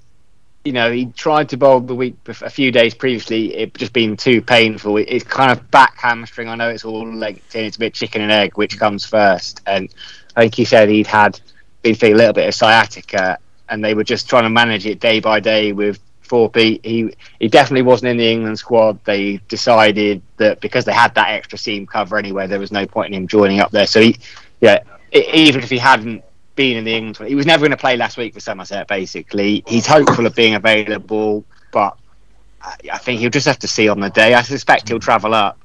you 0.68 0.74
know, 0.74 0.92
he 0.92 1.06
tried 1.06 1.48
to 1.48 1.56
bowl 1.56 1.80
the 1.80 1.94
week 1.94 2.14
a 2.26 2.50
few 2.50 2.70
days 2.70 2.92
previously. 2.92 3.56
It 3.56 3.72
just 3.72 3.94
been 3.94 4.18
too 4.18 4.42
painful. 4.42 4.98
It's 4.98 5.24
kind 5.24 5.50
of 5.50 5.70
back 5.70 5.96
hamstring. 5.96 6.46
I 6.46 6.56
know 6.56 6.68
it's 6.68 6.84
all 6.84 7.08
linked 7.08 7.54
in. 7.54 7.64
It's 7.64 7.76
a 7.76 7.78
bit 7.78 7.94
chicken 7.94 8.20
and 8.20 8.30
egg, 8.30 8.58
which 8.58 8.78
comes 8.78 9.06
first. 9.06 9.62
And 9.66 9.88
I 10.36 10.42
think 10.42 10.54
he 10.54 10.66
said 10.66 10.90
he'd 10.90 11.06
had 11.06 11.40
been 11.80 11.94
feeling 11.94 12.16
a 12.16 12.18
little 12.18 12.34
bit 12.34 12.48
of 12.48 12.54
sciatica, 12.54 13.38
and 13.70 13.82
they 13.82 13.94
were 13.94 14.04
just 14.04 14.28
trying 14.28 14.42
to 14.42 14.50
manage 14.50 14.84
it 14.84 15.00
day 15.00 15.20
by 15.20 15.40
day 15.40 15.72
with 15.72 16.00
four 16.20 16.50
He 16.54 17.14
he 17.40 17.48
definitely 17.48 17.80
wasn't 17.80 18.10
in 18.10 18.18
the 18.18 18.30
England 18.30 18.58
squad. 18.58 19.02
They 19.06 19.38
decided 19.48 20.20
that 20.36 20.60
because 20.60 20.84
they 20.84 20.92
had 20.92 21.14
that 21.14 21.30
extra 21.30 21.56
seam 21.56 21.86
cover 21.86 22.18
anyway, 22.18 22.46
there 22.46 22.60
was 22.60 22.72
no 22.72 22.86
point 22.86 23.08
in 23.08 23.22
him 23.22 23.26
joining 23.26 23.60
up 23.60 23.70
there. 23.70 23.86
So 23.86 24.02
he, 24.02 24.18
yeah, 24.60 24.80
even 25.14 25.62
if 25.62 25.70
he 25.70 25.78
hadn't 25.78 26.22
been 26.58 26.76
in 26.76 26.84
the 26.84 26.92
England. 26.92 27.28
He 27.28 27.36
was 27.36 27.46
never 27.46 27.60
going 27.60 27.70
to 27.70 27.76
play 27.76 27.96
last 27.96 28.16
week 28.16 28.34
for 28.34 28.40
Somerset. 28.40 28.88
Basically, 28.88 29.62
he's 29.66 29.86
hopeful 29.86 30.26
of 30.26 30.34
being 30.34 30.56
available, 30.56 31.44
but 31.72 31.96
I 32.90 32.98
think 32.98 33.20
he'll 33.20 33.30
just 33.30 33.46
have 33.46 33.60
to 33.60 33.68
see 33.68 33.88
on 33.88 34.00
the 34.00 34.10
day. 34.10 34.34
I 34.34 34.42
suspect 34.42 34.88
he'll 34.88 34.98
travel 34.98 35.34
up 35.34 35.56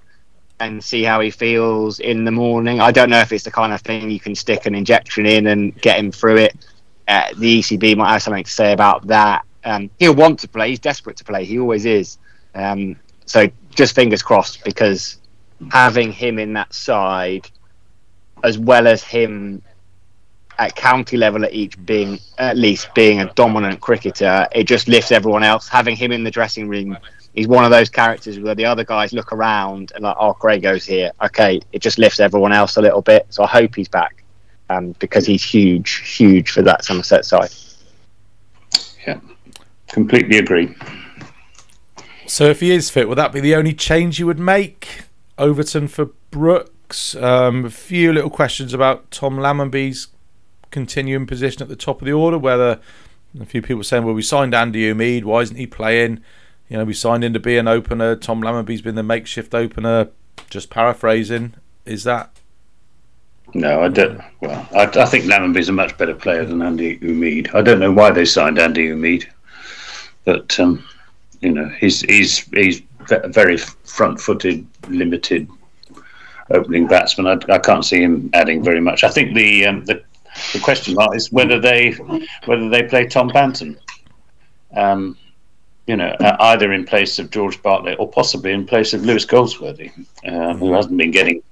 and 0.59 0.83
see 0.83 1.01
how 1.03 1.19
he 1.19 1.31
feels 1.31 1.99
in 1.99 2.25
the 2.25 2.31
morning. 2.31 2.79
I 2.79 2.91
don't 2.91 3.09
know 3.09 3.19
if 3.19 3.31
it's 3.31 3.43
the 3.43 3.51
kind 3.51 3.73
of 3.73 3.81
thing 3.81 4.11
you 4.11 4.19
can 4.19 4.35
stick 4.35 4.67
an 4.67 4.75
injection 4.75 5.25
in 5.25 5.47
and 5.47 5.75
get 5.81 5.97
him 5.97 6.11
through 6.11 6.37
it. 6.37 6.67
Uh, 7.07 7.23
the 7.37 7.59
ECB 7.59 7.97
might 7.97 8.11
have 8.11 8.21
something 8.21 8.43
to 8.43 8.51
say 8.51 8.71
about 8.71 9.07
that. 9.07 9.45
Um, 9.65 9.89
he'll 9.97 10.13
want 10.13 10.39
to 10.41 10.47
play. 10.47 10.69
He's 10.69 10.79
desperate 10.79 11.17
to 11.17 11.23
play. 11.23 11.43
He 11.43 11.57
always 11.57 11.85
is. 11.85 12.19
Um, 12.53 12.97
so 13.25 13.47
just 13.71 13.95
fingers 13.95 14.21
crossed 14.21 14.63
because 14.63 15.17
having 15.71 16.11
him 16.11 16.37
in 16.37 16.53
that 16.53 16.71
side, 16.71 17.49
as 18.43 18.59
well 18.59 18.85
as 18.85 19.01
him 19.03 19.63
at 20.59 20.75
county 20.75 21.17
level 21.17 21.43
at 21.43 21.53
each 21.53 21.83
being 21.85 22.19
at 22.37 22.57
least 22.57 22.93
being 22.93 23.21
a 23.21 23.33
dominant 23.33 23.79
cricketer, 23.81 24.47
it 24.53 24.65
just 24.65 24.87
lifts 24.87 25.11
everyone 25.11 25.43
else. 25.43 25.67
Having 25.67 25.95
him 25.95 26.11
in 26.11 26.23
the 26.23 26.31
dressing 26.31 26.67
room, 26.67 26.97
he's 27.33 27.47
one 27.47 27.65
of 27.65 27.71
those 27.71 27.89
characters 27.89 28.39
where 28.39 28.55
the 28.55 28.65
other 28.65 28.83
guys 28.83 29.13
look 29.13 29.33
around 29.33 29.91
and 29.95 30.03
like, 30.03 30.15
oh, 30.19 30.33
Craigo's 30.33 30.85
here. 30.85 31.11
Okay, 31.21 31.61
it 31.71 31.79
just 31.79 31.97
lifts 31.97 32.19
everyone 32.19 32.53
else 32.53 32.77
a 32.77 32.81
little 32.81 33.01
bit. 33.01 33.25
So 33.29 33.43
I 33.43 33.47
hope 33.47 33.75
he's 33.75 33.89
back 33.89 34.23
um, 34.69 34.95
because 34.99 35.25
he's 35.25 35.43
huge, 35.43 36.15
huge 36.17 36.51
for 36.51 36.61
that 36.61 36.85
Somerset 36.85 37.25
side. 37.25 37.51
Yeah, 39.05 39.19
completely 39.87 40.37
agree. 40.37 40.75
So 42.25 42.45
if 42.45 42.61
he 42.61 42.71
is 42.71 42.89
fit, 42.89 43.09
would 43.09 43.17
that 43.17 43.31
be 43.31 43.39
the 43.39 43.55
only 43.55 43.73
change 43.73 44.19
you 44.19 44.25
would 44.25 44.39
make? 44.39 45.03
Overton 45.37 45.87
for 45.87 46.05
Brooks. 46.31 47.15
Um, 47.15 47.65
a 47.65 47.69
few 47.69 48.13
little 48.13 48.29
questions 48.29 48.73
about 48.73 49.09
Tom 49.11 49.37
Lammonby's 49.37 50.07
continuing 50.73 51.25
position 51.25 51.61
at 51.61 51.69
the 51.69 51.75
top 51.77 52.01
of 52.01 52.05
the 52.05 52.11
order. 52.11 52.37
Whether 52.37 52.81
a 53.39 53.45
few 53.45 53.61
people 53.61 53.83
saying, 53.83 54.03
well, 54.03 54.13
we 54.13 54.21
signed 54.21 54.53
Andy 54.53 54.93
Umeed, 54.93 55.23
why 55.23 55.41
isn't 55.41 55.55
he 55.55 55.67
playing? 55.67 56.21
You 56.69 56.77
know, 56.77 56.85
we 56.85 56.93
signed 56.93 57.23
him 57.23 57.33
to 57.33 57.39
be 57.39 57.57
an 57.57 57.67
opener. 57.67 58.15
Tom 58.15 58.41
Lammonby's 58.41 58.81
been 58.81 58.95
the 58.95 59.03
makeshift 59.03 59.55
opener. 59.55 60.09
Just 60.49 60.69
paraphrasing, 60.69 61.53
is 61.85 62.03
that? 62.03 62.31
No, 63.53 63.83
I 63.83 63.87
don't. 63.87 64.21
Well, 64.41 64.67
I, 64.73 64.83
I 64.83 65.05
think 65.05 65.25
Lammonby's 65.25 65.69
a 65.69 65.73
much 65.73 65.97
better 65.97 66.15
player 66.15 66.43
than 66.43 66.61
Andy 66.61 66.97
Umeed. 66.99 67.53
I 67.53 67.61
don't 67.61 67.79
know 67.79 67.91
why 67.91 68.11
they 68.11 68.25
signed 68.25 68.57
Andy 68.57 68.89
Umeed, 68.89 69.25
but 70.25 70.59
um, 70.59 70.83
you 71.41 71.51
know, 71.51 71.67
he's 71.79 72.01
he's 72.01 72.39
he's 72.53 72.81
very 73.27 73.57
front-footed, 73.57 74.65
limited 74.87 75.47
opening 76.49 76.87
batsman. 76.87 77.27
I, 77.27 77.53
I, 77.53 77.59
can't 77.59 77.85
see 77.85 78.01
him 78.01 78.29
adding 78.33 78.63
very 78.63 78.79
much. 78.79 79.03
I 79.03 79.09
think 79.09 79.35
the 79.35 79.67
um, 79.67 79.85
the 79.85 80.03
the 80.53 80.59
question 80.59 80.95
is 81.13 81.31
whether 81.31 81.59
they 81.59 81.91
whether 82.45 82.69
they 82.69 82.83
play 82.83 83.07
Tom 83.07 83.29
Banton. 83.29 83.77
Um, 84.75 85.17
you 85.87 85.97
know, 85.97 86.15
uh, 86.19 86.37
either 86.39 86.71
in 86.71 86.85
place 86.85 87.19
of 87.19 87.29
George 87.29 87.61
Bartlett 87.61 87.99
or 87.99 88.09
possibly 88.09 88.51
in 88.51 88.65
place 88.65 88.93
of 88.93 89.03
Lewis 89.03 89.25
Goldsworthy, 89.25 89.91
uh, 90.25 90.53
who 90.55 90.71
hasn't 90.71 90.97
been 90.97 91.11
getting 91.11 91.43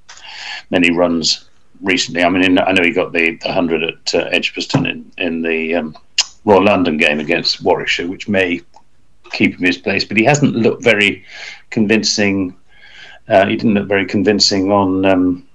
many 0.70 0.89
runs 0.91 1.50
recently. 1.82 2.24
I 2.24 2.30
mean, 2.30 2.44
in, 2.44 2.60
I 2.60 2.72
know 2.72 2.84
he 2.84 2.91
got 2.91 3.12
the, 3.12 3.36
the 3.36 3.48
100 3.48 3.84
at 3.84 4.15
uh, 4.15 4.30
Edgbaston 4.32 4.86
in, 4.86 5.12
in 5.17 5.41
the 5.41 5.76
um, 5.76 5.98
Royal 6.46 6.63
London 6.63 6.98
game 6.98 7.20
against 7.20 7.62
Warwickshire, 7.62 8.08
which 8.08 8.30
may 8.30 8.62
keep 9.32 9.58
him 9.58 9.65
his 9.65 9.78
place, 9.78 10.06
but 10.06 10.17
he 10.17 10.24
hasn't 10.24 10.56
looked 10.56 10.84
very 10.84 11.26
convincing. 11.70 12.56
Uh, 13.28 13.46
he 13.48 13.58
didn't 13.58 13.74
look 13.74 13.88
very 13.88 14.06
convincing 14.06 14.72
on 14.72 15.06
um, 15.06 15.48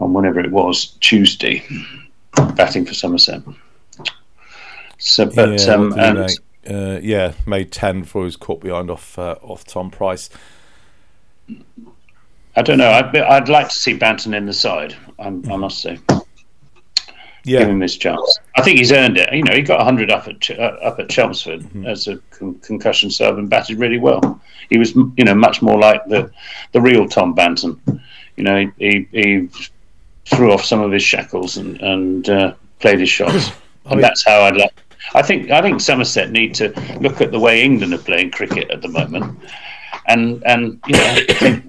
on 0.00 0.12
whenever 0.12 0.40
it 0.40 0.50
was 0.50 0.96
Tuesday 1.00 1.64
batting 2.54 2.84
for 2.84 2.94
Somerset. 2.94 3.42
So, 4.98 5.26
but 5.26 5.60
yeah, 5.60 5.74
um, 5.74 5.92
and, 5.98 6.30
uh, 6.68 7.00
yeah, 7.02 7.32
made 7.46 7.70
ten 7.70 8.00
before 8.00 8.22
he 8.22 8.26
was 8.26 8.36
caught 8.36 8.60
behind 8.60 8.90
off 8.90 9.18
uh, 9.18 9.36
off 9.42 9.64
Tom 9.64 9.90
Price. 9.90 10.30
I 12.56 12.62
don't 12.62 12.78
know. 12.78 12.90
I'd, 12.90 13.14
I'd 13.14 13.48
like 13.48 13.68
to 13.68 13.74
see 13.74 13.96
Banton 13.96 14.34
in 14.34 14.46
the 14.46 14.52
side. 14.52 14.96
I'm, 15.18 15.48
i 15.50 15.56
must 15.56 15.82
say. 15.82 15.98
Yeah. 17.44 17.60
Give 17.60 17.68
him 17.68 17.80
his 17.80 17.96
chance. 17.96 18.40
I 18.56 18.62
think 18.62 18.78
he's 18.78 18.90
earned 18.90 19.18
it. 19.18 19.32
You 19.32 19.42
know, 19.44 19.52
he 19.52 19.62
got 19.62 19.78
100 19.78 20.10
up 20.10 20.26
at 20.26 20.50
uh, 20.50 20.62
up 20.82 20.98
at 20.98 21.08
Chelmsford 21.08 21.60
mm-hmm. 21.60 21.86
as 21.86 22.08
a 22.08 22.16
con- 22.30 22.56
concussion 22.56 23.08
sub 23.08 23.38
and 23.38 23.48
batted 23.48 23.78
really 23.78 23.98
well. 23.98 24.40
He 24.68 24.78
was, 24.78 24.96
you 24.96 25.24
know, 25.24 25.34
much 25.34 25.62
more 25.62 25.78
like 25.78 26.04
the 26.06 26.30
the 26.72 26.80
real 26.80 27.06
Tom 27.06 27.36
Banton. 27.36 27.78
You 28.36 28.44
know, 28.44 28.66
he, 28.78 28.90
he, 28.90 29.08
he 29.12 29.48
threw 30.26 30.52
off 30.52 30.64
some 30.64 30.80
of 30.80 30.92
his 30.92 31.02
shackles 31.02 31.56
and, 31.56 31.80
and 31.80 32.28
uh, 32.28 32.54
played 32.80 33.00
his 33.00 33.08
shots. 33.08 33.50
and 33.86 34.02
that's 34.02 34.24
how 34.24 34.42
I'd 34.42 34.56
like. 34.56 34.72
I 35.14 35.22
think 35.22 35.50
I 35.50 35.62
think 35.62 35.80
Somerset 35.80 36.30
need 36.30 36.54
to 36.56 36.68
look 37.00 37.20
at 37.20 37.30
the 37.30 37.38
way 37.38 37.62
England 37.62 37.94
are 37.94 37.98
playing 37.98 38.32
cricket 38.32 38.70
at 38.70 38.82
the 38.82 38.88
moment, 38.88 39.38
and 40.08 40.42
and 40.44 40.80
you 40.86 40.94
know. 40.96 41.62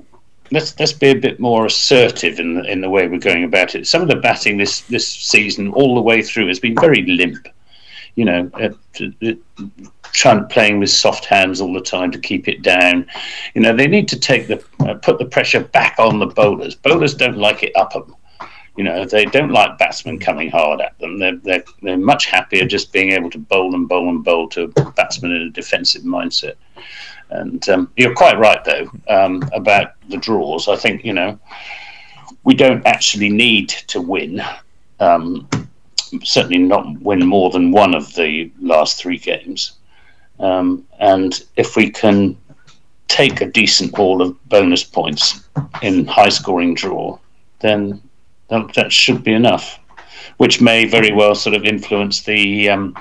let's 0.51 0.79
let's 0.79 0.93
be 0.93 1.09
a 1.09 1.15
bit 1.15 1.39
more 1.39 1.65
assertive 1.65 2.39
in 2.39 2.55
the, 2.55 2.63
in 2.71 2.81
the 2.81 2.89
way 2.89 3.07
we're 3.07 3.19
going 3.19 3.43
about 3.43 3.75
it. 3.75 3.85
Some 3.85 4.01
of 4.01 4.07
the 4.07 4.15
batting 4.15 4.57
this 4.57 4.81
this 4.81 5.07
season, 5.07 5.71
all 5.73 5.95
the 5.95 6.01
way 6.01 6.21
through, 6.21 6.47
has 6.47 6.59
been 6.59 6.75
very 6.75 7.03
limp. 7.03 7.47
You 8.15 8.25
know, 8.25 8.51
uh, 8.55 8.69
uh, 9.27 9.33
trying 10.11 10.47
playing 10.47 10.79
with 10.79 10.89
soft 10.89 11.25
hands 11.25 11.61
all 11.61 11.73
the 11.73 11.81
time 11.81 12.11
to 12.11 12.19
keep 12.19 12.47
it 12.47 12.63
down. 12.63 13.05
You 13.53 13.61
know, 13.61 13.75
they 13.75 13.87
need 13.87 14.07
to 14.07 14.19
take 14.19 14.47
the 14.47 14.63
uh, 14.79 14.95
put 14.95 15.19
the 15.19 15.25
pressure 15.25 15.59
back 15.59 15.95
on 15.99 16.17
the 16.17 16.25
bowlers. 16.25 16.75
Bowlers 16.75 17.13
don't 17.13 17.37
like 17.37 17.61
it 17.61 17.75
up 17.75 17.93
them 18.07 18.16
You 18.77 18.83
know, 18.83 19.05
they 19.05 19.25
don't 19.25 19.51
like 19.51 19.77
batsmen 19.77 20.19
coming 20.19 20.51
hard 20.51 20.81
at 20.81 20.97
them. 20.99 21.17
They're, 21.17 21.37
they're, 21.37 21.63
they're 21.81 21.97
much 21.97 22.27
happier 22.27 22.65
just 22.65 22.93
being 22.93 23.11
able 23.11 23.29
to 23.31 23.39
bowl 23.39 23.73
and 23.73 23.89
bowl 23.89 24.09
and 24.09 24.23
bowl 24.23 24.47
to 24.49 24.63
a 24.63 24.91
batsman 24.91 25.31
in 25.31 25.41
a 25.43 25.49
defensive 25.49 26.03
mindset. 26.03 26.55
And 27.29 27.67
um, 27.69 27.91
you're 27.97 28.13
quite 28.13 28.37
right, 28.37 28.63
though, 28.63 28.89
um, 29.09 29.43
about 29.53 29.93
the 30.09 30.17
draws. 30.17 30.67
I 30.67 30.75
think, 30.75 31.03
you 31.03 31.13
know, 31.13 31.39
we 32.43 32.53
don't 32.53 32.85
actually 32.85 33.29
need 33.29 33.69
to 33.69 33.99
win. 33.99 34.41
Um, 34.99 35.49
certainly 36.23 36.59
not 36.59 37.01
win 37.01 37.25
more 37.25 37.49
than 37.49 37.71
one 37.71 37.93
of 37.93 38.13
the 38.13 38.51
last 38.61 38.99
three 38.99 39.17
games. 39.17 39.73
Um, 40.39 40.85
and 40.99 41.43
if 41.55 41.75
we 41.75 41.89
can 41.89 42.37
take 43.07 43.41
a 43.41 43.51
decent 43.51 43.95
haul 43.95 44.21
of 44.21 44.49
bonus 44.49 44.83
points 44.83 45.47
in 45.81 46.05
high 46.05 46.29
scoring 46.29 46.75
draw, 46.75 47.17
then 47.59 48.01
that, 48.49 48.73
that, 48.75 48.91
should 48.91 49.23
be 49.23 49.33
enough, 49.33 49.79
which 50.37 50.61
may 50.61 50.85
very 50.85 51.11
well 51.11 51.35
sort 51.35 51.55
of 51.55 51.65
influence 51.65 52.21
the 52.21 52.69
um, 52.69 52.97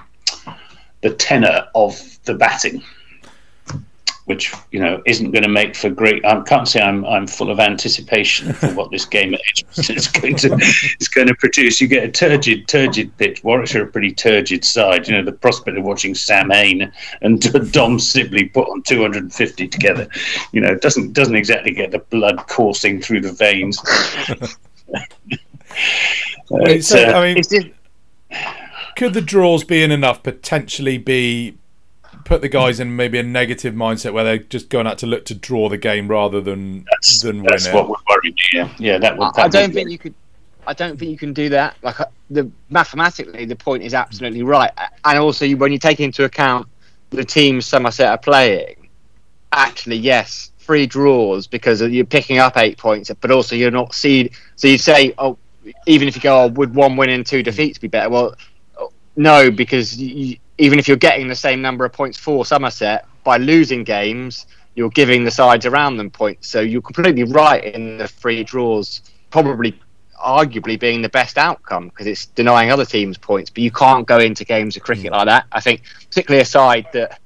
the 1.02 1.10
tenor 1.14 1.68
of 1.74 2.18
the 2.24 2.34
batting 2.34 2.82
which 4.26 4.52
you 4.72 4.80
know 4.80 5.00
isn't 5.06 5.30
going 5.30 5.42
to 5.44 5.48
make 5.48 5.74
for 5.74 5.88
great. 5.88 6.24
I 6.24 6.40
can't 6.42 6.68
say 6.68 6.80
I'm 6.80 7.04
I'm 7.06 7.26
full 7.26 7.50
of 7.50 7.60
anticipation 7.60 8.52
for 8.52 8.68
what 8.74 8.90
this 8.90 9.04
game 9.04 9.34
at 9.34 9.40
Edgbaston 9.58 9.96
is 9.96 10.08
going 10.08 10.36
to 10.36 10.54
is 11.00 11.08
going 11.08 11.28
to 11.28 11.34
produce. 11.36 11.80
You 11.80 11.86
get 11.86 12.04
a 12.04 12.10
turgid, 12.10 12.68
turgid 12.68 13.16
pitch. 13.16 13.42
Warwickshire 13.44 13.84
are 13.84 13.88
a 13.88 13.90
pretty 13.90 14.12
turgid 14.12 14.64
side. 14.64 15.08
You 15.08 15.16
know 15.16 15.22
the 15.22 15.32
prospect 15.32 15.78
of 15.78 15.84
watching 15.84 16.14
Sam 16.14 16.50
Hain 16.50 16.92
and 17.22 17.40
Dom 17.72 17.98
Sibley 17.98 18.46
put 18.46 18.68
on 18.68 18.82
250 18.82 19.68
together, 19.68 20.08
you 20.52 20.60
know, 20.60 20.74
doesn't 20.74 21.12
doesn't 21.12 21.36
exactly 21.36 21.72
get 21.72 21.92
the 21.92 22.00
blood 22.00 22.46
coursing 22.48 23.00
through 23.00 23.20
the 23.20 23.32
veins. 23.32 23.80
So, 26.80 26.98
uh, 26.98 27.12
I 27.12 27.34
mean, 27.34 27.74
could 28.96 29.14
the 29.14 29.20
draws 29.20 29.64
being 29.64 29.90
enough 29.90 30.22
potentially 30.22 30.98
be 30.98 31.56
put 32.24 32.40
the 32.40 32.48
guys 32.48 32.80
in 32.80 32.96
maybe 32.96 33.18
a 33.18 33.22
negative 33.22 33.72
mindset 33.72 34.12
where 34.12 34.24
they're 34.24 34.38
just 34.38 34.68
going 34.68 34.86
out 34.86 34.98
to 34.98 35.06
look 35.06 35.24
to 35.24 35.34
draw 35.34 35.68
the 35.68 35.78
game 35.78 36.08
rather 36.08 36.40
than 36.40 36.84
that's, 36.90 37.22
than 37.22 37.36
win 37.36 37.46
that's 37.46 37.66
it. 37.66 37.74
what 37.74 37.88
we're 37.88 37.96
worried. 38.08 38.36
Yeah, 38.52 38.68
yeah, 38.78 38.98
that 38.98 39.16
would. 39.16 39.34
That 39.34 39.46
I 39.46 39.48
don't 39.48 39.72
think 39.72 39.90
you 39.90 39.98
could. 39.98 40.14
I 40.66 40.72
don't 40.72 40.98
think 40.98 41.10
you 41.10 41.16
can 41.16 41.32
do 41.32 41.48
that. 41.50 41.76
Like 41.82 42.00
uh, 42.00 42.06
the 42.30 42.50
mathematically, 42.68 43.44
the 43.44 43.56
point 43.56 43.82
is 43.82 43.94
absolutely 43.94 44.42
right, 44.42 44.72
and 45.04 45.18
also 45.18 45.48
when 45.52 45.72
you 45.72 45.78
take 45.78 46.00
into 46.00 46.24
account 46.24 46.68
the 47.10 47.24
teams 47.24 47.66
Somerset 47.66 48.08
are 48.08 48.18
playing, 48.18 48.88
actually, 49.52 49.96
yes, 49.96 50.50
three 50.66 50.86
draws 50.86 51.46
because 51.46 51.80
you're 51.80 52.04
picking 52.04 52.38
up 52.38 52.56
eight 52.56 52.76
points, 52.76 53.10
but 53.20 53.30
also 53.30 53.54
you're 53.54 53.70
not 53.70 53.94
seed. 53.94 54.32
So 54.56 54.66
you 54.66 54.78
say, 54.78 55.14
oh, 55.16 55.38
even 55.86 56.08
if 56.08 56.16
you 56.16 56.22
go, 56.22 56.44
oh, 56.44 56.48
would 56.48 56.74
one 56.74 56.96
win 56.96 57.10
and 57.10 57.24
two 57.24 57.42
defeats 57.42 57.78
be 57.78 57.88
better? 57.88 58.10
Well, 58.10 58.34
no, 59.14 59.50
because 59.50 59.96
you, 59.96 60.36
even 60.58 60.78
if 60.78 60.88
you're 60.88 60.96
getting 60.96 61.28
the 61.28 61.36
same 61.36 61.62
number 61.62 61.84
of 61.84 61.92
points 61.92 62.18
for 62.18 62.44
Somerset, 62.44 63.06
by 63.24 63.36
losing 63.36 63.84
games, 63.84 64.46
you're 64.74 64.90
giving 64.90 65.24
the 65.24 65.30
sides 65.30 65.66
around 65.66 65.96
them 65.96 66.10
points. 66.10 66.48
So 66.48 66.60
you're 66.60 66.82
completely 66.82 67.24
right 67.24 67.64
in 67.64 67.98
the 67.98 68.08
three 68.08 68.44
draws, 68.44 69.02
probably 69.30 69.78
arguably 70.18 70.78
being 70.78 71.02
the 71.02 71.08
best 71.08 71.38
outcome 71.38 71.88
because 71.88 72.06
it's 72.06 72.26
denying 72.26 72.70
other 72.70 72.84
teams 72.84 73.18
points. 73.18 73.50
But 73.50 73.62
you 73.62 73.70
can't 73.70 74.06
go 74.06 74.18
into 74.18 74.44
games 74.44 74.76
of 74.76 74.82
cricket 74.82 75.12
mm. 75.12 75.16
like 75.16 75.26
that. 75.26 75.46
I 75.52 75.60
think, 75.60 75.82
particularly 76.08 76.42
a 76.42 76.46
side 76.46 76.86
that 76.92 77.20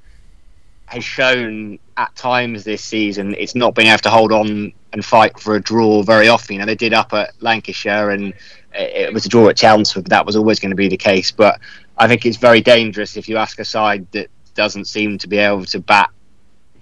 has 0.91 1.05
shown 1.05 1.79
at 1.97 2.15
times 2.17 2.65
this 2.65 2.83
season 2.83 3.35
it's 3.39 3.55
not 3.55 3.77
being 3.77 3.89
able 3.89 3.99
to 3.99 4.11
hold 4.11 4.33
on 4.33 4.73
and 4.93 5.05
fight 5.05 5.39
for 5.39 5.55
a 5.55 5.61
draw 5.61 6.03
very 6.03 6.29
often. 6.29 6.55
You 6.55 6.61
know, 6.61 6.67
they 6.67 6.75
did 6.75 6.93
up 6.93 7.13
at 7.13 7.33
Lancashire 7.41 8.11
and 8.11 8.35
it 8.73 9.13
was 9.13 9.25
a 9.25 9.29
draw 9.29 9.49
at 9.49 9.57
Chelmsford, 9.57 10.05
but 10.05 10.11
that 10.11 10.27
was 10.27 10.35
always 10.35 10.59
going 10.59 10.71
to 10.71 10.77
be 10.77 10.89
the 10.89 10.97
case. 10.97 11.31
But 11.31 11.61
I 11.97 12.09
think 12.09 12.27
it's 12.27 12.37
very 12.37 12.61
dangerous 12.61 13.17
if 13.17 13.29
you 13.29 13.37
ask 13.37 13.61
a 13.61 13.65
side 13.65 14.07
that 14.13 14.29
doesn't 14.55 14.87
seem 14.87 15.17
to 15.19 15.29
be 15.29 15.39
able 15.39 15.65
to 15.67 15.79
bat 15.79 16.11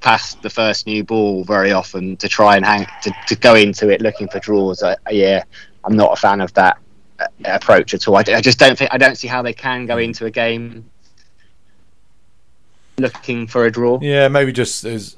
past 0.00 0.40
the 0.42 0.50
first 0.50 0.86
new 0.86 1.04
ball 1.04 1.44
very 1.44 1.72
often 1.72 2.16
to 2.16 2.28
try 2.28 2.56
and 2.56 2.64
hang 2.64 2.86
to, 3.02 3.12
to 3.26 3.36
go 3.36 3.54
into 3.56 3.90
it 3.90 4.00
looking 4.00 4.28
for 4.28 4.38
draws. 4.38 4.82
I, 4.82 4.96
yeah, 5.10 5.44
I'm 5.84 5.96
not 5.96 6.12
a 6.12 6.16
fan 6.16 6.40
of 6.40 6.54
that 6.54 6.78
uh, 7.18 7.26
approach 7.44 7.92
at 7.92 8.08
all. 8.08 8.16
I, 8.16 8.24
I 8.28 8.40
just 8.40 8.58
don't 8.58 8.78
think 8.78 8.90
I 8.92 8.96
don't 8.96 9.16
see 9.16 9.28
how 9.28 9.42
they 9.42 9.52
can 9.52 9.84
go 9.84 9.98
into 9.98 10.24
a 10.24 10.30
game 10.30 10.88
looking 12.98 13.46
for 13.46 13.66
a 13.66 13.70
draw. 13.70 13.98
Yeah, 14.00 14.28
maybe 14.28 14.52
just 14.52 14.84
as 14.84 15.16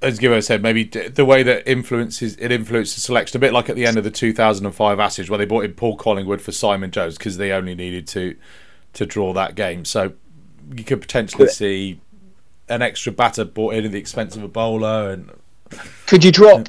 as 0.00 0.18
Gibbo 0.18 0.42
said, 0.42 0.62
maybe 0.62 0.84
the 0.84 1.24
way 1.24 1.42
that 1.42 1.68
influences 1.68 2.36
it 2.36 2.52
influences 2.52 3.02
selection 3.02 3.36
a 3.36 3.40
bit 3.40 3.52
like 3.52 3.68
at 3.68 3.76
the 3.76 3.86
end 3.86 3.96
of 3.96 4.04
the 4.04 4.10
2005 4.10 5.00
Ashes 5.00 5.28
where 5.28 5.38
they 5.38 5.44
brought 5.44 5.64
in 5.64 5.74
Paul 5.74 5.96
Collingwood 5.96 6.40
for 6.40 6.52
Simon 6.52 6.90
Jones 6.90 7.18
because 7.18 7.36
they 7.36 7.52
only 7.52 7.74
needed 7.74 8.06
to 8.08 8.36
to 8.94 9.06
draw 9.06 9.32
that 9.32 9.54
game. 9.54 9.84
So 9.84 10.12
you 10.74 10.84
could 10.84 11.00
potentially 11.00 11.48
see 11.48 12.00
an 12.68 12.82
extra 12.82 13.12
batter 13.12 13.44
brought 13.44 13.74
in 13.74 13.84
at 13.84 13.92
the 13.92 13.98
expense 13.98 14.36
of 14.36 14.42
a 14.42 14.48
bowler. 14.48 15.10
And 15.10 15.30
could 16.06 16.22
you 16.24 16.32
drop? 16.32 16.68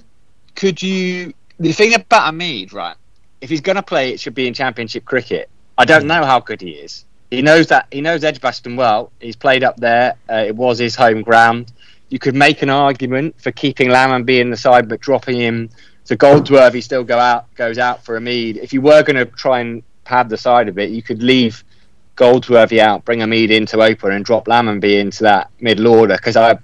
Could 0.56 0.82
you? 0.82 1.34
The 1.60 1.72
thing 1.74 1.94
about 1.94 2.34
Umeed, 2.34 2.74
right? 2.74 2.96
If 3.42 3.50
he's 3.50 3.62
going 3.62 3.76
to 3.76 3.84
play, 3.84 4.12
it 4.12 4.20
should 4.20 4.36
be 4.36 4.48
in 4.48 4.54
Championship 4.54 5.06
cricket. 5.06 5.50
I 5.78 5.86
don't 5.86 6.02
hmm. 6.02 6.08
know 6.08 6.26
how 6.26 6.40
good 6.40 6.62
he 6.62 6.72
is. 6.72 7.06
He 7.32 7.42
knows 7.42 7.68
that 7.68 7.88
he 7.92 8.02
knows 8.02 8.24
Edgbaston 8.24 8.76
well. 8.76 9.12
He's 9.20 9.36
played 9.36 9.64
up 9.64 9.78
there. 9.78 10.16
Uh, 10.30 10.44
it 10.48 10.56
was 10.56 10.80
his 10.80 10.96
home 10.96 11.22
ground 11.22 11.72
you 12.10 12.20
could 12.20 12.36
make 12.36 12.62
an 12.62 12.70
argument 12.70 13.40
for 13.40 13.52
keeping 13.52 13.90
Lammonby 13.90 14.40
in 14.40 14.50
the 14.50 14.58
side 14.58 14.90
but 14.90 15.00
dropping 15.00 15.40
him 15.40 15.70
to 16.06 16.16
Goldsworthy 16.16 16.82
still 16.82 17.04
go 17.04 17.20
out 17.20 17.54
goes 17.56 17.78
out 17.78 18.04
for 18.04 18.20
Umeed. 18.20 18.58
If 18.58 18.74
you 18.74 18.82
were 18.82 19.04
going 19.04 19.16
to 19.16 19.26
try 19.26 19.60
and 19.60 19.84
pad 20.04 20.28
the 20.28 20.38
side 20.38 20.68
a 20.68 20.72
bit, 20.72 20.90
you 20.90 21.04
could 21.04 21.22
leave 21.22 21.64
Goldsworthy 22.16 22.82
out, 22.82 23.06
bring 23.06 23.20
Umeed 23.20 23.52
in 23.52 23.66
to 23.68 23.82
open, 23.82 24.12
and 24.12 24.26
drop 24.26 24.48
Lammonby 24.48 25.00
into 25.00 25.24
that 25.24 25.52
middle 25.62 25.88
order 25.88 26.16
because 26.16 26.36
I 26.36 26.58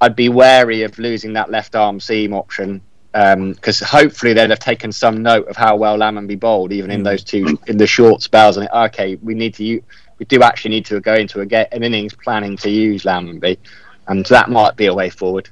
I'd 0.00 0.16
be 0.16 0.28
wary 0.28 0.82
of 0.82 0.98
losing 0.98 1.32
that 1.32 1.50
left 1.50 1.74
arm 1.74 1.98
seam 1.98 2.34
option 2.34 2.82
because 3.14 3.80
um, 3.80 3.88
hopefully 3.88 4.32
they'd 4.32 4.50
have 4.50 4.58
taken 4.58 4.90
some 4.90 5.22
note 5.22 5.46
of 5.46 5.56
how 5.56 5.76
well 5.76 5.96
Lammonby 5.96 6.38
bowled 6.38 6.72
even 6.72 6.90
in 6.90 7.02
mm. 7.02 7.04
those 7.04 7.22
two 7.22 7.56
in 7.68 7.76
the 7.76 7.86
short 7.86 8.22
spells 8.22 8.56
and 8.56 8.68
okay 8.74 9.14
we 9.22 9.34
need 9.34 9.54
to 9.54 9.80
we 10.18 10.26
do 10.26 10.42
actually 10.42 10.72
need 10.72 10.86
to 10.86 11.00
go 11.00 11.14
into 11.14 11.40
a 11.40 11.46
get 11.46 11.72
an 11.72 11.82
innings 11.82 12.14
planning 12.14 12.56
to 12.58 12.70
use 12.70 13.04
Lammonby 13.04 13.30
and 13.32 13.40
be, 13.40 13.58
and 14.06 14.26
that 14.26 14.50
might 14.50 14.76
be 14.76 14.86
a 14.86 14.94
way 14.94 15.10
forward. 15.10 15.48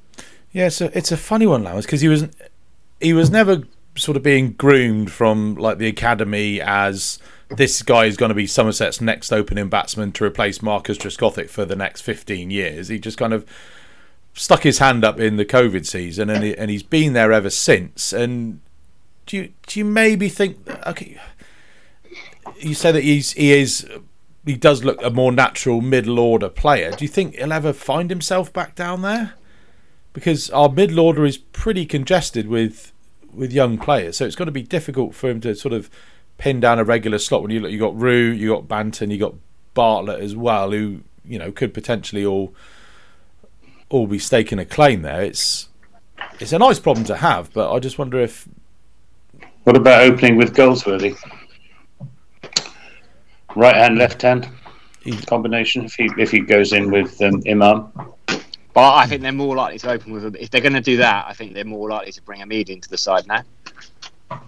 Yeah, 0.52 0.68
so 0.68 0.90
it's 0.92 1.10
a 1.10 1.16
funny 1.16 1.46
one, 1.46 1.64
Lowers, 1.64 1.86
because 1.86 2.00
he 2.00 2.08
was 2.08 2.26
he 3.00 3.12
was 3.12 3.30
never 3.30 3.62
sort 3.96 4.16
of 4.16 4.22
being 4.22 4.52
groomed 4.52 5.10
from 5.10 5.54
like 5.54 5.78
the 5.78 5.88
academy 5.88 6.60
as 6.60 7.18
this 7.56 7.82
guy 7.82 8.06
is 8.06 8.16
going 8.16 8.30
to 8.30 8.34
be 8.34 8.46
Somerset's 8.46 9.00
next 9.00 9.32
opening 9.32 9.68
batsman 9.68 10.12
to 10.12 10.24
replace 10.24 10.62
Marcus 10.62 10.96
Trescothick 10.96 11.50
for 11.50 11.66
the 11.66 11.76
next 11.76 12.00
15 12.00 12.50
years. 12.50 12.88
He 12.88 12.98
just 12.98 13.18
kind 13.18 13.34
of 13.34 13.44
stuck 14.34 14.62
his 14.62 14.78
hand 14.78 15.04
up 15.04 15.20
in 15.20 15.36
the 15.36 15.44
COVID 15.44 15.86
season 15.86 16.30
and 16.30 16.42
he, 16.42 16.56
and 16.56 16.70
he's 16.70 16.82
been 16.82 17.12
there 17.12 17.32
ever 17.32 17.50
since. 17.50 18.12
And 18.12 18.60
do 19.26 19.36
you 19.36 19.52
do 19.66 19.78
you 19.78 19.84
maybe 19.84 20.28
think 20.28 20.58
okay 20.86 21.20
you 22.58 22.74
say 22.74 22.92
that 22.92 23.02
he's 23.02 23.32
he 23.32 23.52
is 23.52 23.86
he 24.44 24.56
does 24.56 24.82
look 24.84 25.00
a 25.02 25.10
more 25.10 25.32
natural 25.32 25.80
middle 25.80 26.18
order 26.18 26.48
player. 26.48 26.90
Do 26.90 27.04
you 27.04 27.08
think 27.08 27.36
he'll 27.36 27.52
ever 27.52 27.72
find 27.72 28.10
himself 28.10 28.52
back 28.52 28.74
down 28.74 29.02
there? 29.02 29.34
Because 30.12 30.50
our 30.50 30.68
middle 30.68 31.00
order 31.00 31.24
is 31.24 31.38
pretty 31.38 31.86
congested 31.86 32.48
with 32.48 32.92
with 33.32 33.52
young 33.52 33.78
players, 33.78 34.18
so 34.18 34.26
it's 34.26 34.36
going 34.36 34.46
to 34.46 34.52
be 34.52 34.62
difficult 34.62 35.14
for 35.14 35.30
him 35.30 35.40
to 35.40 35.54
sort 35.54 35.72
of 35.72 35.88
pin 36.36 36.60
down 36.60 36.78
a 36.78 36.84
regular 36.84 37.18
slot. 37.18 37.42
When 37.42 37.50
you 37.50 37.60
look, 37.60 37.70
you 37.70 37.78
got 37.78 37.98
Rew, 37.98 38.30
you 38.30 38.48
got 38.50 38.68
Banton, 38.68 39.10
you 39.10 39.18
got 39.18 39.34
Bartlett 39.72 40.20
as 40.20 40.36
well, 40.36 40.72
who 40.72 41.00
you 41.24 41.38
know 41.38 41.50
could 41.50 41.72
potentially 41.72 42.26
all 42.26 42.54
all 43.92 44.06
be 44.06 44.18
staking 44.18 44.58
a 44.58 44.64
claim 44.64 45.02
there. 45.02 45.22
It's 45.22 45.68
it's 46.40 46.52
a 46.52 46.58
nice 46.58 46.80
problem 46.80 47.04
to 47.06 47.16
have, 47.16 47.52
but 47.52 47.72
I 47.72 47.78
just 47.78 47.98
wonder 47.98 48.18
if. 48.20 48.48
What 49.64 49.76
about 49.76 50.02
opening 50.02 50.36
with 50.36 50.54
Goldsworthy? 50.54 51.14
Right 53.54 53.76
hand, 53.76 53.98
left 53.98 54.22
hand 54.22 54.48
combination 55.26 55.84
if 55.84 55.94
he 55.94 56.08
if 56.18 56.30
he 56.30 56.40
goes 56.40 56.72
in 56.72 56.90
with 56.90 57.20
um, 57.22 57.42
Imam. 57.46 57.92
But 58.74 58.94
I 58.94 59.06
think 59.06 59.20
they're 59.20 59.32
more 59.32 59.54
likely 59.54 59.78
to 59.80 59.90
open 59.90 60.12
with 60.12 60.24
him. 60.24 60.36
if 60.38 60.50
they're 60.50 60.62
going 60.62 60.72
to 60.72 60.80
do 60.80 60.96
that. 60.96 61.26
I 61.28 61.34
think 61.34 61.52
they're 61.52 61.64
more 61.64 61.90
likely 61.90 62.12
to 62.12 62.22
bring 62.22 62.40
Umeed 62.40 62.70
into 62.70 62.88
the 62.88 62.96
side 62.96 63.26
now. 63.26 63.42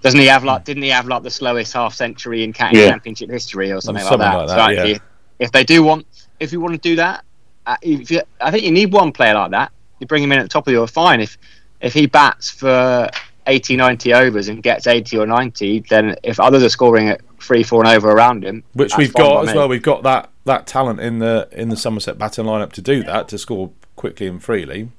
Doesn't 0.01 0.19
he 0.19 0.27
have 0.27 0.45
like? 0.45 0.65
Didn't 0.65 0.83
he 0.83 0.89
have 0.89 1.07
like 1.07 1.23
the 1.23 1.31
slowest 1.31 1.75
half 1.75 1.95
century 1.95 2.43
in 2.43 2.53
county 2.53 2.79
yeah. 2.79 2.91
championship 2.91 3.31
history 3.31 3.71
or 3.71 3.81
something, 3.83 4.03
something 4.03 4.21
like 4.21 4.49
that? 4.49 4.57
Like 4.57 4.77
that 4.77 4.83
so 4.83 4.89
yeah. 4.89 4.99
if 5.39 5.53
they 5.53 5.65
do 5.65 5.83
want, 5.83 6.07
if 6.41 6.53
you 6.53 6.61
want 6.61 6.73
to 6.73 6.81
do 6.81 6.97
that, 6.97 7.24
Uh, 7.67 7.77
if 7.83 8.11
you, 8.11 8.23
I 8.41 8.51
think 8.51 8.65
you 8.65 8.73
need 8.73 8.93
one 8.93 9.13
player 9.13 9.35
like 9.35 9.51
that. 9.53 9.73
You 9.99 10.07
bring 10.07 10.23
him 10.23 10.33
in 10.33 10.39
at 10.39 10.43
the 10.43 10.49
top 10.49 10.67
of 10.67 10.73
your 10.73 10.87
fine. 10.87 11.21
If 11.21 11.39
if 11.81 11.93
he 11.93 12.07
bats 12.07 12.51
for 12.51 13.09
80, 13.47 13.77
90 13.77 14.15
overs 14.15 14.49
and 14.49 14.63
gets 14.63 14.87
80 14.87 15.19
or 15.19 15.27
90, 15.27 15.81
then 15.81 16.17
if 16.23 16.41
others 16.41 16.63
are 16.63 16.69
scoring 16.69 17.09
at 17.09 17.21
three, 17.41 17.63
four, 17.63 17.81
and 17.81 17.89
over 17.89 18.11
around 18.11 18.45
him, 18.45 18.65
which 18.73 18.97
we've 18.97 19.13
got 19.13 19.49
as 19.49 19.55
well, 19.55 19.69
we've 19.69 19.83
got 19.83 20.03
that 20.03 20.31
that 20.45 20.67
talent 20.67 21.01
in 21.01 21.19
the 21.19 21.49
in 21.53 21.69
the 21.69 21.77
Somerset 21.77 22.19
batting 22.19 22.45
lineup 22.45 22.73
to 22.73 22.83
do 22.83 23.03
that 23.05 23.29
to 23.29 23.39
score 23.39 23.71
quickly 23.97 24.27
and 24.27 24.43
freely. 24.43 24.91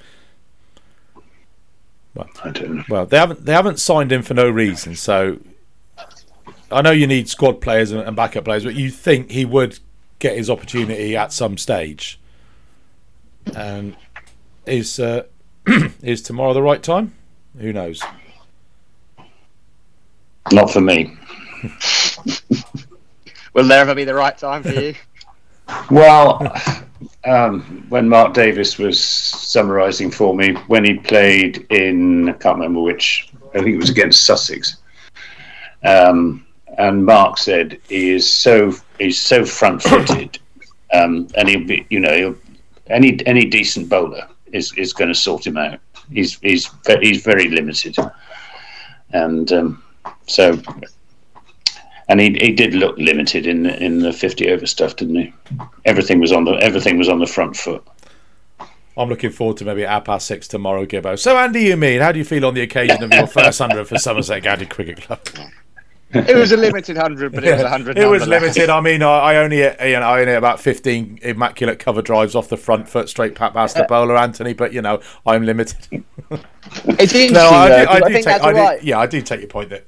Well, 2.14 2.30
well, 2.88 3.06
they 3.06 3.18
haven't 3.18 3.46
they 3.46 3.54
haven't 3.54 3.80
signed 3.80 4.12
him 4.12 4.22
for 4.22 4.34
no 4.34 4.50
reason, 4.50 4.96
so 4.96 5.40
I 6.72 6.82
know 6.82 6.92
you 6.92 7.08
need 7.08 7.30
squad 7.30 7.62
players 7.62 7.92
and 7.92 8.16
backup 8.16 8.46
players, 8.46 8.64
but 8.64 8.76
you 8.76 8.90
think 8.90 9.32
he 9.32 9.44
would 9.44 9.80
get 10.20 10.38
his 10.38 10.50
opportunity 10.50 11.16
at 11.16 11.34
some 11.34 11.58
stage. 11.58 12.20
And 13.54 13.96
is 14.66 15.00
uh, 15.00 15.24
is 16.02 16.22
tomorrow 16.22 16.54
the 16.54 16.62
right 16.62 16.82
time? 16.82 17.14
Who 17.60 17.74
knows? 17.74 18.02
Not 20.52 20.72
for 20.72 20.82
me. 20.82 21.18
Will 23.54 23.68
there 23.68 23.80
ever 23.80 23.96
be 23.96 24.04
the 24.04 24.14
right 24.14 24.38
time 24.38 24.64
for 24.64 24.72
you? 24.72 24.94
well, 25.90 26.54
um, 27.24 27.86
when 27.90 28.10
Mark 28.10 28.34
Davis 28.34 28.78
was 28.78 29.00
summarising 29.02 30.12
for 30.12 30.36
me, 30.36 30.54
when 30.68 30.84
he 30.84 30.96
played 30.96 31.66
in, 31.70 32.30
I 32.30 32.34
can't 32.34 32.58
remember 32.58 32.82
which, 32.82 33.30
I 33.54 33.60
think 33.60 33.70
it 33.70 33.78
was 33.78 33.90
against 33.90 34.26
Sussex. 34.26 34.78
Um, 35.84 36.46
and 36.78 37.06
Mark 37.06 37.38
said 37.38 37.80
he 37.88 38.12
is 38.12 38.30
so 38.32 38.74
he's 39.00 39.20
so 39.20 39.46
front-footed, 39.46 40.40
um, 40.94 41.28
and 41.36 41.48
he'll 41.48 41.66
be, 41.66 41.88
you 41.90 42.00
know, 42.02 42.36
any 42.88 43.26
any 43.26 43.46
decent 43.46 43.90
bowler 43.90 44.28
is, 44.52 44.74
is 44.78 44.94
going 44.94 45.10
to 45.10 45.16
sort 45.16 45.46
him 45.46 45.58
out. 45.58 45.80
He's 46.12 46.40
he's 46.40 46.70
he's 47.02 47.24
very 47.24 47.50
limited, 47.50 47.98
and 49.12 49.52
um, 49.52 49.84
so 50.28 50.62
and 52.08 52.20
he, 52.20 52.38
he 52.40 52.52
did 52.52 52.74
look 52.76 52.98
limited 52.98 53.48
in 53.48 53.64
the, 53.64 53.84
in 53.84 54.00
the 54.00 54.14
fifty 54.14 54.50
over 54.50 54.66
stuff, 54.66 54.96
didn't 54.96 55.16
he? 55.16 55.34
Everything 55.86 56.20
was 56.20 56.32
on 56.32 56.46
the 56.46 56.54
everything 56.54 56.98
was 56.98 57.10
on 57.10 57.20
the 57.20 57.26
front 57.26 57.56
foot. 57.56 57.86
I'm 58.98 59.10
looking 59.10 59.32
forward 59.32 59.58
to 59.58 59.66
maybe 59.66 59.86
at 59.86 60.06
past 60.06 60.26
six 60.26 60.48
tomorrow, 60.48 60.86
Gibbo. 60.86 61.20
So, 61.20 61.36
Andy, 61.38 61.66
Umeed 61.66 62.02
how 62.02 62.14
do 62.14 62.20
you 62.20 62.24
feel 62.24 62.46
on 62.46 62.54
the 62.54 62.62
occasion 62.62 63.04
of 63.04 63.12
your 63.12 63.28
first 63.28 63.60
hundred 63.60 63.86
for 63.88 63.98
Somerset 63.98 64.44
County 64.44 64.66
Cricket 64.66 65.02
Club? 65.02 65.20
it 66.16 66.36
was 66.36 66.52
a 66.52 66.58
limited 66.58 66.98
hundred, 66.98 67.34
but 67.34 67.44
it 67.44 67.54
was 67.54 67.62
a 67.62 67.70
hundred. 67.70 67.98
It 67.98 68.08
was 68.08 68.28
limited. 68.28 68.70
I 68.70 68.82
mean, 68.82 69.04
I, 69.04 69.18
I 69.18 69.36
only, 69.38 69.60
you 69.60 70.00
know, 70.00 70.02
I 70.02 70.22
only 70.22 70.34
about 70.34 70.60
fifteen 70.60 71.20
immaculate 71.22 71.80
cover 71.80 72.02
drives 72.02 72.36
off 72.36 72.50
the 72.50 72.58
front 72.58 72.88
foot, 72.90 73.10
straight 73.10 73.36
past 73.36 73.76
the 73.76 73.84
bowler, 73.84 74.18
Anthony. 74.18 74.54
But 74.54 74.74
you 74.74 74.82
know, 74.82 75.02
I'm 75.26 75.46
limited. 75.46 76.04
it's 76.32 77.14
interesting. 77.14 77.34
no, 77.34 77.50
I, 77.50 77.68
do, 77.68 77.74
I, 77.74 77.94
I 77.94 78.00
do 78.00 78.14
take, 78.14 78.28
I 78.28 78.52
do, 78.52 78.58
right. 78.60 78.84
yeah, 78.84 79.00
I 79.00 79.08
do 79.08 79.22
take 79.22 79.40
your 79.42 79.50
point 79.50 79.70
that. 79.70 79.86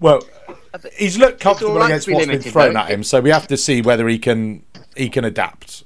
Well, 0.00 0.22
he's 0.96 1.18
looked 1.18 1.40
comfortable 1.40 1.80
against 1.82 2.08
what's 2.08 2.26
limited, 2.26 2.44
been 2.44 2.52
thrown 2.52 2.74
though. 2.74 2.80
at 2.80 2.90
him, 2.90 3.04
so 3.04 3.20
we 3.20 3.30
have 3.30 3.46
to 3.48 3.56
see 3.56 3.82
whether 3.82 4.08
he 4.08 4.18
can 4.18 4.64
he 4.96 5.08
can 5.08 5.24
adapt. 5.24 5.84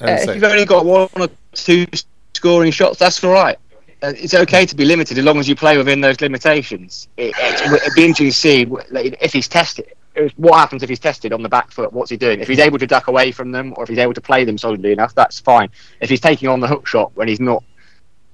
Uh, 0.00 0.16
if 0.18 0.34
you've 0.34 0.44
only 0.44 0.64
got 0.64 0.84
one 0.84 1.08
or 1.16 1.28
two 1.52 1.86
scoring 2.34 2.72
shots, 2.72 2.98
that's 2.98 3.22
all 3.22 3.32
right. 3.32 3.58
Uh, 4.02 4.12
it's 4.16 4.34
okay 4.34 4.66
to 4.66 4.74
be 4.74 4.84
limited 4.84 5.16
as 5.16 5.24
long 5.24 5.38
as 5.38 5.48
you 5.48 5.54
play 5.54 5.78
within 5.78 6.00
those 6.00 6.20
limitations. 6.20 7.08
It, 7.16 7.34
would 7.70 7.80
be 7.94 8.04
interesting 8.04 8.26
to 8.26 8.32
see 8.32 9.14
if 9.20 9.32
he's 9.32 9.46
tested. 9.46 9.92
What 10.36 10.58
happens 10.58 10.82
if 10.82 10.88
he's 10.88 10.98
tested 10.98 11.32
on 11.32 11.42
the 11.42 11.48
back 11.48 11.70
foot? 11.70 11.92
What's 11.92 12.10
he 12.10 12.16
doing? 12.16 12.40
If 12.40 12.48
he's 12.48 12.58
able 12.58 12.78
to 12.78 12.86
duck 12.86 13.06
away 13.06 13.30
from 13.30 13.52
them, 13.52 13.72
or 13.76 13.84
if 13.84 13.88
he's 13.88 13.98
able 13.98 14.12
to 14.14 14.20
play 14.20 14.44
them 14.44 14.58
solidly 14.58 14.92
enough, 14.92 15.14
that's 15.14 15.38
fine. 15.38 15.70
If 16.00 16.10
he's 16.10 16.20
taking 16.20 16.48
on 16.48 16.58
the 16.58 16.66
hook 16.66 16.86
shot 16.86 17.12
when 17.14 17.28
he's 17.28 17.40
not, 17.40 17.62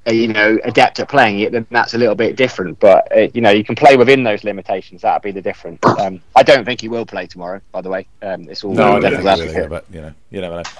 uh, 0.07 0.13
you 0.13 0.29
know, 0.29 0.59
adept 0.65 1.01
at 1.01 1.09
playing 1.09 1.41
it, 1.41 1.53
then 1.53 1.67
that's 1.71 1.93
a 1.93 1.99
little 1.99 2.15
bit 2.15 2.35
different. 2.35 2.81
But 2.81 3.15
uh, 3.15 3.29
you 3.35 3.43
know, 3.43 3.51
you 3.51 3.63
can 3.63 3.75
play 3.75 3.97
within 3.97 4.25
those 4.25 4.45
limitations. 4.45 5.03
That'd 5.03 5.23
be 5.23 5.33
the 5.33 5.43
difference. 5.43 5.85
Um, 5.85 6.23
I 6.35 6.43
don't 6.43 6.65
think 6.65 6.81
he 6.81 6.89
will 6.89 7.05
play 7.05 7.27
tomorrow. 7.27 7.61
By 7.73 7.83
the 7.83 7.91
way, 7.91 8.09
um, 8.23 8.49
it's 8.49 8.65
all 8.65 8.73
no, 8.73 8.97
I 8.97 9.01
don't 9.01 9.23
think 9.23 9.55
really, 9.55 9.69
but 9.69 9.85
you 9.93 10.01
know, 10.01 10.15
you 10.31 10.41
never 10.41 10.57
know. 10.57 10.71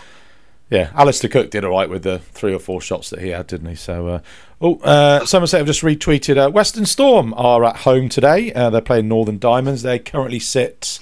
Yeah, 0.71 0.91
Alastair 0.95 1.31
Cook 1.31 1.51
did 1.51 1.65
all 1.65 1.71
right 1.71 1.89
with 1.89 2.03
the 2.03 2.19
three 2.19 2.53
or 2.53 2.59
four 2.59 2.81
shots 2.83 3.09
that 3.11 3.21
he 3.21 3.29
had, 3.29 3.47
didn't 3.47 3.69
he? 3.71 3.75
So, 3.75 4.07
uh, 4.09 4.21
oh, 4.61 4.79
uh, 4.81 5.25
Somerset 5.25 5.61
have 5.61 5.67
just 5.67 5.83
retweeted. 5.83 6.37
Uh, 6.37 6.51
Western 6.51 6.85
Storm 6.85 7.33
are 7.35 7.65
at 7.65 7.77
home 7.79 8.11
today. 8.11 8.53
Uh, 8.53 8.69
they're 8.69 8.83
playing 8.83 9.09
Northern 9.09 9.39
Diamonds. 9.39 9.83
They 9.83 9.99
currently 9.99 10.39
sit 10.39 11.01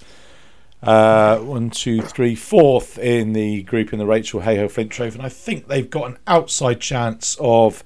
uh, 0.85 1.39
one, 1.39 1.71
two, 1.71 2.01
three, 2.01 2.37
fourth 2.37 2.97
in 2.97 3.33
the 3.33 3.65
group 3.65 3.93
in 3.93 3.99
the 3.99 4.07
Rachel 4.07 4.41
Heyhoe 4.41 4.69
Flint 4.69 4.93
Trophy, 4.93 5.19
and 5.19 5.27
I 5.27 5.31
think 5.31 5.67
they've 5.67 5.91
got 5.91 6.11
an 6.11 6.19
outside 6.29 6.81
chance 6.81 7.37
of 7.41 7.83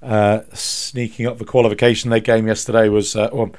uh, 0.00 0.42
sneaking 0.52 1.26
up 1.26 1.38
the 1.38 1.44
qualification. 1.44 2.10
Their 2.10 2.20
game 2.20 2.46
yesterday 2.46 2.88
was, 2.88 3.16
well, 3.16 3.50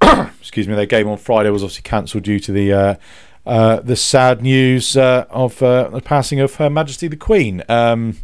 excuse 0.40 0.66
me, 0.66 0.74
their 0.74 0.86
game 0.86 1.08
on 1.08 1.18
Friday 1.18 1.50
was 1.50 1.62
obviously 1.62 1.82
cancelled 1.82 2.22
due 2.22 2.40
to 2.40 2.52
the 2.52 2.98
uh, 3.46 3.80
the 3.80 3.96
sad 3.96 4.42
news 4.42 4.96
uh, 4.96 5.26
of 5.30 5.62
uh, 5.62 5.88
the 5.90 6.00
passing 6.00 6.40
of 6.40 6.54
Her 6.56 6.70
Majesty 6.70 7.08
the 7.08 7.16
Queen. 7.16 7.62
Um, 7.68 8.18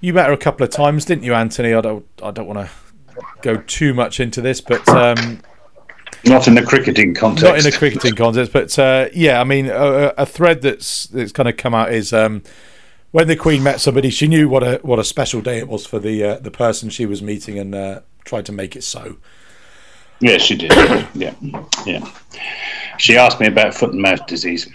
you 0.00 0.12
met 0.12 0.26
her 0.26 0.32
a 0.32 0.38
couple 0.38 0.64
of 0.64 0.70
times, 0.70 1.04
didn't 1.04 1.24
you, 1.24 1.34
Anthony? 1.34 1.72
I 1.74 1.80
don't, 1.80 2.06
I 2.22 2.30
don't 2.30 2.46
want 2.46 2.66
to 2.66 2.70
go 3.42 3.56
too 3.66 3.94
much 3.94 4.20
into 4.20 4.40
this, 4.40 4.60
but 4.60 4.86
um, 4.88 5.40
not 6.26 6.48
in 6.48 6.54
the 6.54 6.62
cricketing 6.62 7.14
context. 7.14 7.44
Not 7.44 7.58
in 7.58 7.64
the 7.64 7.72
cricketing 7.72 8.14
context, 8.14 8.52
but 8.52 8.78
uh, 8.78 9.08
yeah, 9.14 9.40
I 9.40 9.44
mean, 9.44 9.66
a, 9.66 10.12
a, 10.18 10.26
thread 10.26 10.62
that's 10.62 11.06
that's 11.06 11.32
kind 11.32 11.48
of 11.48 11.56
come 11.56 11.74
out 11.74 11.92
is. 11.92 12.12
Um, 12.12 12.42
when 13.10 13.28
the 13.28 13.36
Queen 13.36 13.62
met 13.62 13.80
somebody, 13.80 14.10
she 14.10 14.26
knew 14.26 14.48
what 14.48 14.64
a 14.64 14.80
what 14.82 14.98
a 14.98 15.04
special 15.04 15.40
day 15.40 15.58
it 15.58 15.68
was 15.68 15.86
for 15.86 16.00
the 16.00 16.24
uh, 16.24 16.38
the 16.40 16.50
person 16.50 16.90
she 16.90 17.06
was 17.06 17.22
meeting, 17.22 17.58
and 17.58 17.72
uh, 17.72 18.00
tried 18.24 18.44
to 18.46 18.52
make 18.52 18.74
it 18.74 18.82
so. 18.82 19.18
Yeah, 20.24 20.38
she 20.38 20.56
did. 20.56 20.72
yeah, 21.14 21.34
yeah. 21.84 22.10
She 22.96 23.18
asked 23.18 23.40
me 23.40 23.46
about 23.46 23.74
foot 23.74 23.92
and 23.92 24.00
mouth 24.00 24.26
disease, 24.26 24.66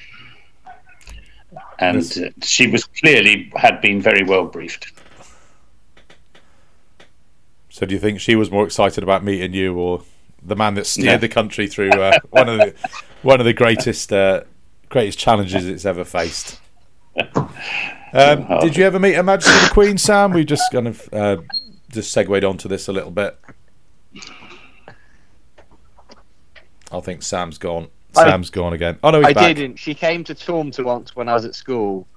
and 1.79 2.03
uh, 2.23 2.29
she 2.43 2.67
was 2.67 2.85
clearly 2.85 3.51
had 3.55 3.81
been 3.81 3.99
very 3.99 4.21
well 4.21 4.45
briefed. 4.45 4.91
So, 7.69 7.87
do 7.87 7.95
you 7.95 7.99
think 7.99 8.19
she 8.19 8.35
was 8.35 8.51
more 8.51 8.63
excited 8.63 9.03
about 9.03 9.23
meeting 9.23 9.55
you, 9.55 9.75
or 9.75 10.03
the 10.43 10.55
man 10.55 10.75
that 10.75 10.85
steered 10.85 11.05
no. 11.05 11.17
the 11.17 11.29
country 11.29 11.65
through 11.65 11.93
uh, 11.93 12.19
one 12.29 12.47
of 12.47 12.57
the 12.59 12.75
one 13.23 13.39
of 13.39 13.47
the 13.47 13.53
greatest 13.53 14.13
uh, 14.13 14.43
greatest 14.89 15.17
challenges 15.17 15.67
it's 15.67 15.85
ever 15.85 16.05
faced? 16.05 16.61
Um, 18.11 18.47
did 18.61 18.75
you 18.75 18.85
ever 18.85 18.97
meet 18.97 19.13
Her 19.13 19.21
Majesty 19.21 19.67
the 19.67 19.71
Queen, 19.71 19.99
Sam? 19.99 20.31
We 20.31 20.43
just 20.43 20.63
kind 20.71 20.87
of 20.87 21.13
uh, 21.13 21.37
just 21.91 22.11
segued 22.11 22.43
onto 22.43 22.67
this 22.67 22.87
a 22.87 22.91
little 22.91 23.11
bit. 23.11 23.37
I 26.91 26.99
think 26.99 27.23
Sam's 27.23 27.57
gone. 27.57 27.89
Sam's 28.13 28.49
gone 28.49 28.73
again. 28.73 28.97
Oh 29.03 29.11
no, 29.11 29.21
I 29.21 29.33
back. 29.33 29.55
didn't. 29.55 29.77
She 29.77 29.93
came 29.93 30.23
to 30.25 30.33
Taunton 30.33 30.83
once 30.83 31.15
when 31.15 31.29
I 31.29 31.33
was 31.33 31.45
at 31.45 31.55
school. 31.55 32.07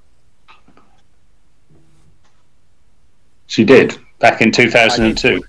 She 3.47 3.65
did 3.65 3.99
back 4.19 4.41
in 4.41 4.51
two 4.51 4.71
thousand 4.71 5.05
and 5.05 5.19
two. 5.19 5.45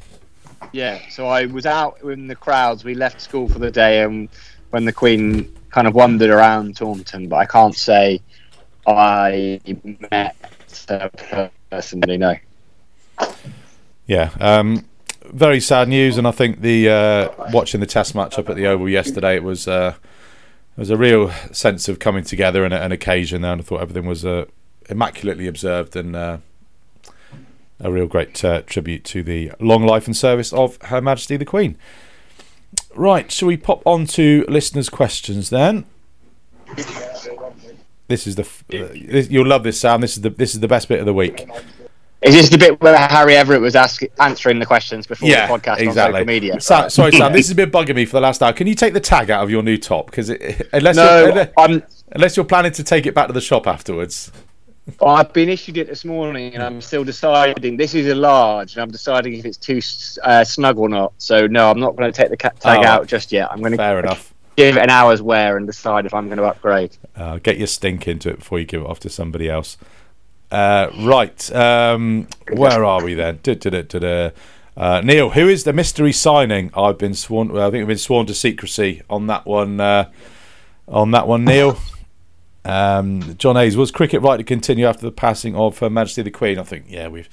Yeah, 0.74 1.00
so 1.10 1.28
I 1.28 1.46
was 1.46 1.66
out 1.66 2.02
in 2.02 2.28
the 2.28 2.36
crowds. 2.36 2.84
We 2.84 2.96
left 2.96 3.22
school 3.22 3.48
for 3.48 3.60
the 3.60 3.72
day, 3.72 4.02
and 4.04 4.28
when 4.72 4.86
the 4.86 4.92
Queen 4.92 5.54
kind 5.70 5.88
of 5.88 5.96
wandered 5.96 6.30
around 6.30 6.76
Taunton, 6.76 7.30
but 7.30 7.38
I 7.38 7.46
can't 7.46 7.76
say 7.76 8.22
I 8.86 9.62
met 10.12 10.36
her 10.90 11.52
personally. 11.70 12.18
No. 12.18 12.36
Yeah. 14.08 14.32
Um, 14.40 14.86
very 15.34 15.60
sad 15.60 15.90
news, 15.90 16.18
and 16.18 16.28
I 16.28 16.32
think 16.32 16.62
the 16.62 16.90
uh, 16.90 17.52
watching 17.52 17.80
the 17.80 17.88
Test 17.88 18.16
match 18.16 18.38
up 18.38 18.50
at 18.50 18.56
the 18.56 18.68
Oval 18.68 18.88
yesterday, 18.88 19.36
it 19.36 19.44
was 19.44 19.68
uh, 19.68 19.92
there 20.76 20.82
was 20.82 20.90
a 20.90 20.98
real 20.98 21.32
sense 21.52 21.90
of 21.90 22.00
coming 22.00 22.24
together 22.24 22.64
and 22.64 22.74
an 22.74 22.92
occasion 22.92 23.42
there, 23.42 23.52
and 23.52 23.62
I 23.62 23.64
thought 23.64 23.82
everything 23.82 24.06
was 24.06 24.24
uh, 24.26 24.46
immaculately 24.90 25.48
observed 25.48 25.96
and 25.96 26.16
uh, 26.16 26.38
a 27.80 27.92
real 27.92 28.08
great 28.08 28.44
uh, 28.46 28.62
tribute 28.62 29.04
to 29.06 29.24
the 29.24 29.52
long 29.60 29.86
life 29.86 30.06
and 30.08 30.16
service 30.16 30.54
of 30.54 30.82
Her 30.84 31.02
Majesty 31.02 31.38
the 31.38 31.46
Queen. 31.46 31.78
Right, 32.96 33.32
shall 33.32 33.48
we 33.48 33.58
pop 33.58 33.82
on 33.86 34.06
to 34.08 34.46
listeners' 34.48 34.90
questions 34.90 35.50
then? 35.50 35.86
This 38.08 38.28
is 38.28 38.36
the 38.36 38.44
f- 38.44 38.64
uh, 38.74 38.88
this, 38.94 39.30
you'll 39.30 39.48
love 39.48 39.64
this, 39.64 39.80
Sam. 39.80 40.02
This 40.02 40.16
is 40.16 40.22
the 40.22 40.30
this 40.30 40.54
is 40.54 40.60
the 40.60 40.68
best 40.68 40.88
bit 40.88 41.00
of 41.00 41.06
the 41.06 41.14
week. 41.14 41.48
Is 42.24 42.34
this 42.34 42.50
the 42.50 42.58
bit 42.58 42.80
where 42.82 42.96
Harry 42.98 43.36
Everett 43.36 43.62
was 43.62 43.76
ask, 43.76 44.02
answering 44.20 44.60
the 44.60 44.66
questions 44.66 45.06
before 45.06 45.28
yeah, 45.28 45.48
the 45.48 45.54
podcast 45.54 45.80
exactly. 45.80 46.02
on 46.02 46.12
social 46.12 46.26
media? 46.26 46.62
Sam, 46.62 46.90
sorry, 46.90 47.12
Sam. 47.12 47.34
this 47.34 47.48
has 47.48 47.56
been 47.56 47.70
bugging 47.70 47.96
me 47.96 48.06
for 48.06 48.14
the 48.14 48.22
last 48.22 48.42
hour. 48.42 48.54
Can 48.54 48.68
you 48.68 48.76
take 48.76 48.94
the 48.94 49.00
tag 49.00 49.30
out 49.30 49.44
of 49.44 49.50
your 49.50 49.62
new 49.62 49.78
top? 49.78 50.08
Because 50.08 50.30
unless 50.72 50.96
no, 50.96 51.52
you're, 51.58 51.82
unless 52.14 52.38
you're 52.38 52.46
planning 52.46 52.72
to 52.74 52.84
take 52.84 53.06
it 53.06 53.14
back 53.14 53.28
to 53.28 53.34
the 53.34 53.42
shop 53.42 53.68
afterwards. 53.68 54.32
I've 55.02 55.32
been 55.32 55.50
issued 55.50 55.78
it 55.78 55.88
this 55.88 56.04
morning, 56.04 56.54
and 56.54 56.64
I'm 56.64 56.82
still 56.82 57.04
deciding. 57.04 57.78
This 57.78 57.94
is 57.94 58.08
a 58.08 58.16
large, 58.16 58.74
and 58.74 58.82
I'm 58.82 58.92
deciding 58.92 59.34
if 59.34 59.46
it's 59.46 59.58
too 59.58 59.82
uh, 60.24 60.44
snug 60.44 60.78
or 60.78 60.90
not. 60.90 61.14
So 61.18 61.48
no, 61.48 61.70
I'm 61.70 61.80
not 61.80 61.96
going 61.96 62.12
to 62.12 62.16
take 62.16 62.30
the 62.30 62.38
tag 62.38 62.54
oh, 62.64 62.84
out 62.84 63.08
just 63.08 63.32
yet. 63.32 63.52
I'm 63.52 63.60
going 63.60 63.72
to 63.72 63.78
fair 63.78 64.00
enough. 64.00 64.34
Give 64.56 64.78
it 64.78 64.84
an 64.84 64.90
hour's 64.90 65.22
wear 65.22 65.58
and 65.58 65.66
decide 65.66 66.06
if 66.06 66.14
I'm 66.14 66.28
going 66.28 66.38
to 66.38 66.44
upgrade. 66.44 66.96
Uh, 67.16 67.40
get 67.40 67.58
your 67.58 67.68
stink 67.68 68.08
into 68.08 68.30
it 68.30 68.40
before 68.40 68.60
you 68.60 68.66
give 68.66 68.82
it 68.82 68.88
off 68.88 69.00
to 69.00 69.10
somebody 69.10 69.50
else. 69.50 69.78
Uh, 70.54 70.92
right, 71.00 71.56
um, 71.56 72.28
where 72.52 72.86
are 72.86 73.04
we 73.04 73.16
then? 73.16 73.40
Uh, 74.76 75.02
Neil, 75.04 75.32
who 75.32 75.48
is 75.48 75.64
the 75.64 75.74
mystery 75.74 76.12
signing? 76.12 76.70
I've 76.76 76.98
been 76.98 77.16
sworn. 77.16 77.52
I 77.58 77.72
think 77.72 77.82
I've 77.82 77.88
been 77.88 77.98
sworn 77.98 78.28
to 78.28 78.34
secrecy 78.34 79.02
on 79.10 79.28
that 79.28 79.46
one. 79.46 79.80
Uh, 79.80 80.12
on 80.88 81.12
that 81.12 81.28
one, 81.28 81.46
Neil. 81.46 81.78
Um, 82.66 83.36
John 83.38 83.58
Hayes 83.58 83.76
was 83.76 83.92
cricket 83.92 84.22
right 84.22 84.38
to 84.38 84.44
continue 84.46 84.86
after 84.86 85.02
the 85.02 85.12
passing 85.12 85.54
of 85.54 85.80
Her 85.80 85.90
Majesty 85.90 86.22
the 86.22 86.32
Queen. 86.32 86.58
I 86.58 86.64
think, 86.64 86.86
yeah, 86.88 87.10
we've 87.10 87.28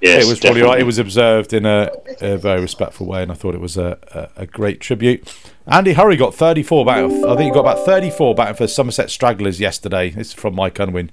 Yes, 0.00 0.24
it 0.24 0.28
was 0.28 0.38
definitely. 0.38 0.60
probably 0.60 0.74
right. 0.74 0.80
It 0.80 0.86
was 0.86 0.98
observed 0.98 1.52
in 1.52 1.66
a, 1.66 1.90
a 2.20 2.38
very 2.38 2.60
respectful 2.60 3.06
way, 3.06 3.22
and 3.22 3.30
I 3.30 3.34
thought 3.34 3.54
it 3.54 3.60
was 3.60 3.76
a, 3.76 3.98
a, 4.36 4.42
a 4.42 4.46
great 4.46 4.80
tribute. 4.80 5.34
Andy 5.66 5.92
Hurry 5.92 6.16
got 6.16 6.34
34 6.34 6.86
batting. 6.86 7.24
I 7.24 7.36
think 7.36 7.40
he 7.40 7.50
got 7.50 7.60
about 7.60 7.84
34 7.84 8.34
batting 8.34 8.54
for 8.54 8.66
Somerset 8.66 9.10
Stragglers 9.10 9.60
yesterday. 9.60 10.10
This 10.10 10.28
is 10.28 10.34
from 10.34 10.54
Mike 10.54 10.78
Unwin. 10.78 11.10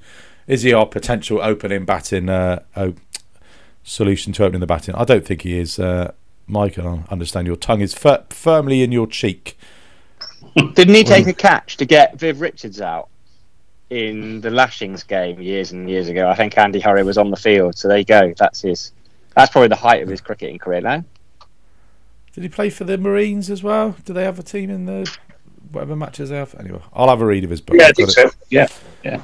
Is 0.48 0.64
he 0.64 0.74
our 0.74 0.86
potential 0.86 1.40
opening 1.42 1.86
batting 1.86 2.30
uh, 2.30 2.64
oh, 2.76 2.94
solution 3.84 4.34
to 4.34 4.46
opening 4.46 4.62
the 4.62 4.68
batting? 4.68 4.96
I 4.96 5.04
don't 5.04 5.26
think 5.26 5.42
he 5.42 5.58
is. 5.58 5.78
Uh, 5.78 6.14
Mike, 6.48 6.80
I 6.80 7.04
understand 7.10 7.48
your 7.48 7.58
tongue 7.58 7.82
is 7.82 7.94
fir- 7.94 8.24
firmly 8.30 8.82
in 8.82 8.92
your 8.94 9.08
cheek. 9.08 9.58
Didn't 10.56 10.96
he 10.96 11.04
take 11.04 11.28
a 11.28 11.34
catch 11.34 11.78
to 11.78 11.86
get 11.86 12.18
Viv 12.18 12.40
Richards 12.40 12.80
out 12.80 13.10
in 13.90 14.42
the 14.42 14.50
Lashings 14.50 15.04
game 15.04 15.42
years 15.42 15.74
and 15.74 15.90
years 15.90 16.08
ago? 16.08 16.30
I 16.30 16.36
think 16.36 16.58
Andy 16.58 16.80
Hurry 16.80 17.04
was 17.04 17.18
on 17.18 17.30
the 17.30 17.38
field, 17.38 17.78
so 17.78 17.90
there 17.90 17.98
you 17.98 18.06
go. 18.06 18.34
That's 18.38 18.62
his. 18.62 18.94
That's 19.36 19.52
probably 19.52 19.68
the 19.68 19.76
height 19.76 20.02
of 20.02 20.10
his 20.10 20.22
cricketing 20.22 20.58
career 20.58 20.82
now. 20.82 21.04
Did 22.34 22.44
he 22.44 22.50
play 22.50 22.70
for 22.70 22.86
the 22.86 22.98
Marines 22.98 23.50
as 23.50 23.62
well? 23.62 23.96
Do 24.06 24.14
they 24.14 24.24
have 24.24 24.40
a 24.40 24.44
team 24.44 24.70
in 24.70 24.86
the 24.86 25.12
whatever 25.72 25.96
matches 25.96 26.30
they 26.30 26.38
have? 26.38 26.56
Anyway, 26.56 26.82
I'll 26.94 27.10
have 27.10 27.22
a 27.22 27.26
read 27.26 27.44
of 27.44 27.50
his 27.50 27.62
book. 27.62 27.76
Yeah, 27.78 27.88
I 27.88 27.92
think 27.92 28.12
so. 28.12 28.32
Yeah, 28.50 28.68
yeah. 29.04 29.22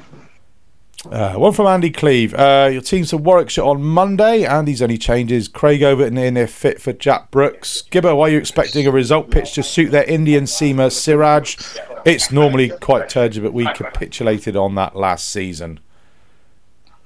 Uh, 1.10 1.34
one 1.34 1.52
from 1.52 1.66
Andy 1.66 1.90
Cleve. 1.90 2.34
Uh, 2.34 2.70
your 2.72 2.80
team's 2.80 3.10
for 3.10 3.18
Warwickshire 3.18 3.64
on 3.64 3.82
Monday. 3.82 4.44
Andy's 4.44 4.80
only 4.80 4.98
changes. 4.98 5.48
Craig 5.48 5.82
Overton 5.82 6.16
in 6.16 6.36
if 6.36 6.52
fit 6.52 6.80
for 6.80 6.92
Jack 6.92 7.30
Brooks. 7.30 7.82
Gibber, 7.82 8.14
why 8.14 8.28
are 8.28 8.32
you 8.32 8.38
expecting 8.38 8.86
a 8.86 8.90
result 8.90 9.30
pitch 9.30 9.52
to 9.54 9.62
suit 9.62 9.90
their 9.90 10.04
Indian 10.04 10.44
seamer 10.44 10.90
Siraj? 10.90 11.56
It's 12.04 12.30
normally 12.30 12.70
quite 12.70 13.08
turgid, 13.08 13.42
but 13.42 13.52
we 13.52 13.64
capitulated 13.72 14.56
on 14.56 14.74
that 14.76 14.96
last 14.96 15.28
season. 15.28 15.80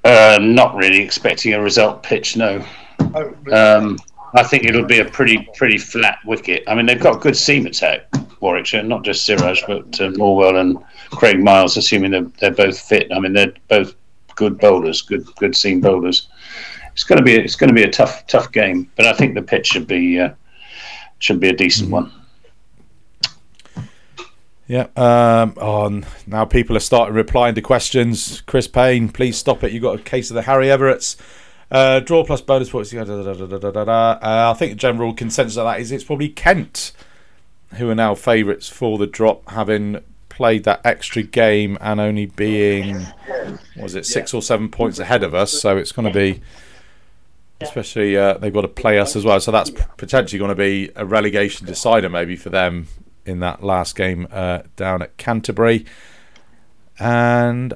Uh, 0.05 0.39
not 0.41 0.75
really 0.77 1.03
expecting 1.03 1.55
a 1.55 1.61
result 1.61 2.03
pitch. 2.03 2.37
No. 2.37 2.65
Um, 3.53 3.99
I 4.35 4.43
think 4.43 4.65
it'll 4.65 4.85
be 4.85 5.01
a 5.01 5.05
pretty 5.05 5.49
pretty 5.57 5.79
flat 5.79 6.19
wicket. 6.25 6.63
I 6.67 6.75
mean, 6.75 6.87
they've 6.87 7.01
got 7.01 7.21
good 7.21 7.37
seam 7.37 7.67
attack, 7.67 8.07
Warwickshire, 8.41 8.83
not 8.83 9.03
just 9.03 9.25
Siraj, 9.25 9.63
but 9.67 10.01
uh, 10.01 10.11
Norwell 10.11 10.61
and 10.61 10.79
Craig 11.11 11.43
Miles, 11.43 11.77
assuming 11.77 12.11
they're, 12.11 12.31
they're 12.41 12.51
both 12.51 12.79
fit. 12.79 13.11
I 13.13 13.19
mean, 13.19 13.33
they're 13.33 13.53
both 13.69 13.95
good 14.37 14.59
bowlers, 14.59 15.03
good 15.03 15.27
good 15.37 15.57
seam 15.57 15.81
bowlers. 15.81 16.29
It's 16.93 17.05
going 17.05 17.19
to 17.19 17.25
be 17.25 17.35
it's 17.35 17.57
going 17.57 17.69
to 17.69 17.75
be 17.75 17.83
a 17.83 17.91
tough 17.91 18.27
tough 18.27 18.53
game, 18.53 18.91
but 18.97 19.07
I 19.07 19.13
think 19.13 19.35
the 19.35 19.43
pitch 19.43 19.67
should 19.67 19.87
be 19.87 20.19
uh, 20.19 20.31
should 21.19 21.41
be 21.41 21.49
a 21.49 21.53
decent 21.53 21.91
one. 21.91 22.13
Yeah. 24.67 24.89
Um, 24.97 25.55
on 25.59 26.07
now, 26.27 26.45
people 26.45 26.77
are 26.77 26.81
starting 26.81 27.15
replying 27.15 27.55
to 27.55 27.63
questions. 27.63 28.43
Chris 28.43 28.69
Payne, 28.69 29.09
please 29.09 29.37
stop 29.37 29.65
it. 29.65 29.73
You 29.73 29.81
got 29.81 29.99
a 29.99 30.03
case 30.03 30.31
of 30.31 30.35
the 30.35 30.43
Harry 30.43 30.71
Everett's. 30.71 31.17
Uh, 31.71 32.01
draw 32.01 32.25
plus 32.25 32.41
bonus 32.41 32.71
points. 32.71 32.91
da, 32.91 33.05
da, 33.05 33.15
da. 33.15 33.91
Uh, 33.91 34.53
I 34.55 34.55
think 34.59 34.73
the 34.73 34.77
general 34.77 35.13
consensus 35.13 35.59
of 35.59 35.67
that 35.67 35.81
is 35.81 35.93
it's 35.93 36.05
probably 36.05 36.31
Kent 36.31 36.93
who 37.75 37.91
are 37.91 37.95
now 37.95 38.15
favourites 38.15 38.69
for 38.69 38.97
the 38.97 39.07
drop, 39.07 39.51
having 39.51 40.03
played 40.39 40.63
that 40.63 40.81
extra 40.85 41.21
game 41.21 41.77
and 41.81 41.99
only 42.01 42.27
being 42.27 42.95
what 43.75 43.83
was 43.83 43.97
it 43.97 44.07
six 44.07 44.33
or 44.33 44.41
seven 44.41 44.69
points 44.69 45.01
ahead 45.01 45.25
of 45.25 45.35
us. 45.35 45.53
So 45.53 45.77
it's 45.77 45.91
going 45.91 46.07
to 46.07 46.15
be, 46.15 46.41
especially 47.61 48.17
uh, 48.17 48.35
they've 48.35 48.53
got 48.53 48.61
to 48.61 48.69
play 48.69 49.01
us 49.01 49.17
as 49.17 49.25
well. 49.25 49.41
So 49.41 49.51
that's 49.51 49.71
potentially 49.97 50.39
going 50.39 50.51
to 50.51 50.55
be 50.55 50.93
a 50.95 51.05
relegation 51.05 51.67
decider 51.67 52.09
maybe 52.09 52.37
for 52.37 52.51
them 52.51 52.87
in 53.27 53.41
that 53.41 53.65
last 53.65 53.97
game 53.97 54.29
uh, 54.31 54.61
down 54.77 55.03
at 55.03 55.17
Canterbury. 55.17 55.85
And 57.01 57.75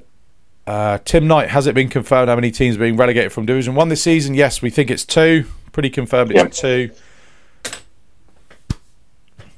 uh, 0.64 0.98
Tim 1.04 1.26
Knight, 1.26 1.48
has 1.48 1.66
it 1.66 1.74
been 1.74 1.88
confirmed 1.88 2.28
how 2.28 2.36
many 2.36 2.52
teams 2.52 2.76
are 2.76 2.78
being 2.78 2.96
relegated 2.96 3.32
from 3.32 3.44
Division 3.44 3.74
One 3.74 3.88
this 3.88 4.04
season? 4.04 4.34
Yes, 4.34 4.62
we 4.62 4.70
think 4.70 4.88
it's 4.88 5.04
two. 5.04 5.46
Pretty 5.72 5.90
confirmed 5.90 6.30
it's 6.30 6.60
two. 6.60 6.92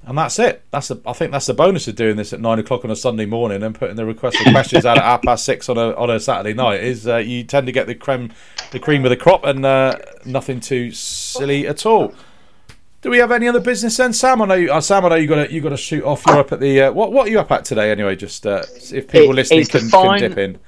And 0.06 0.18
that's 0.18 0.38
it. 0.38 0.62
That's 0.70 0.88
the, 0.88 1.00
I 1.06 1.14
think 1.14 1.32
that's 1.32 1.46
the 1.46 1.54
bonus 1.54 1.88
of 1.88 1.96
doing 1.96 2.16
this 2.16 2.32
at 2.34 2.40
nine 2.40 2.58
o'clock 2.58 2.84
on 2.84 2.90
a 2.90 2.96
Sunday 2.96 3.24
morning 3.24 3.62
and 3.62 3.74
putting 3.74 3.96
the 3.96 4.04
request 4.04 4.36
for 4.36 4.50
questions 4.50 4.84
out 4.84 4.98
at 4.98 5.02
half 5.04 5.22
past 5.22 5.44
six 5.46 5.68
on 5.70 5.78
a 5.78 5.94
on 5.94 6.10
a 6.10 6.20
Saturday 6.20 6.52
night. 6.52 6.82
Is 6.82 7.06
uh, 7.08 7.16
you 7.16 7.42
tend 7.44 7.66
to 7.66 7.72
get 7.72 7.86
the 7.86 7.94
creme, 7.94 8.30
the 8.70 8.78
cream 8.78 9.04
of 9.04 9.10
the 9.10 9.16
crop, 9.16 9.44
and 9.44 9.64
uh, 9.64 9.98
nothing 10.26 10.60
too 10.60 10.90
silly 10.90 11.66
at 11.66 11.86
all. 11.86 12.12
Do 13.00 13.10
we 13.10 13.18
have 13.18 13.32
any 13.32 13.48
other 13.48 13.60
business 13.60 13.96
then, 13.98 14.12
Sam? 14.12 14.40
I 14.42 14.46
know, 14.46 14.54
you, 14.54 14.72
uh, 14.72 14.80
Sam. 14.80 15.04
I 15.04 15.08
know 15.10 15.14
you 15.16 15.26
got 15.26 15.46
to 15.46 15.52
you 15.52 15.60
got 15.60 15.70
to 15.70 15.76
shoot 15.76 16.04
off. 16.04 16.24
You're 16.26 16.38
up 16.38 16.52
at 16.52 16.60
the 16.60 16.82
uh, 16.82 16.92
what? 16.92 17.10
What 17.12 17.26
are 17.28 17.30
you 17.30 17.40
up 17.40 17.50
at 17.52 17.64
today? 17.64 17.90
Anyway, 17.90 18.14
just 18.16 18.46
uh, 18.46 18.62
if 18.92 19.08
people 19.08 19.30
It- 19.30 19.34
listening 19.36 19.66
can, 19.66 19.88
fine- 19.88 20.20
can 20.20 20.30
dip 20.30 20.38
in. 20.38 20.58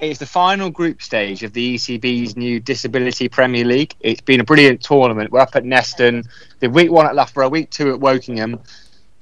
It's 0.00 0.20
the 0.20 0.26
final 0.26 0.70
group 0.70 1.02
stage 1.02 1.42
of 1.42 1.52
the 1.52 1.74
ECB's 1.74 2.36
new 2.36 2.60
Disability 2.60 3.28
Premier 3.28 3.64
League. 3.64 3.96
It's 3.98 4.20
been 4.20 4.38
a 4.38 4.44
brilliant 4.44 4.80
tournament. 4.80 5.32
We're 5.32 5.40
up 5.40 5.56
at 5.56 5.64
Neston. 5.64 6.24
The 6.60 6.70
week 6.70 6.92
one 6.92 7.06
at 7.06 7.16
Loughborough, 7.16 7.48
week 7.48 7.70
two 7.70 7.92
at 7.92 7.98
Wokingham. 7.98 8.60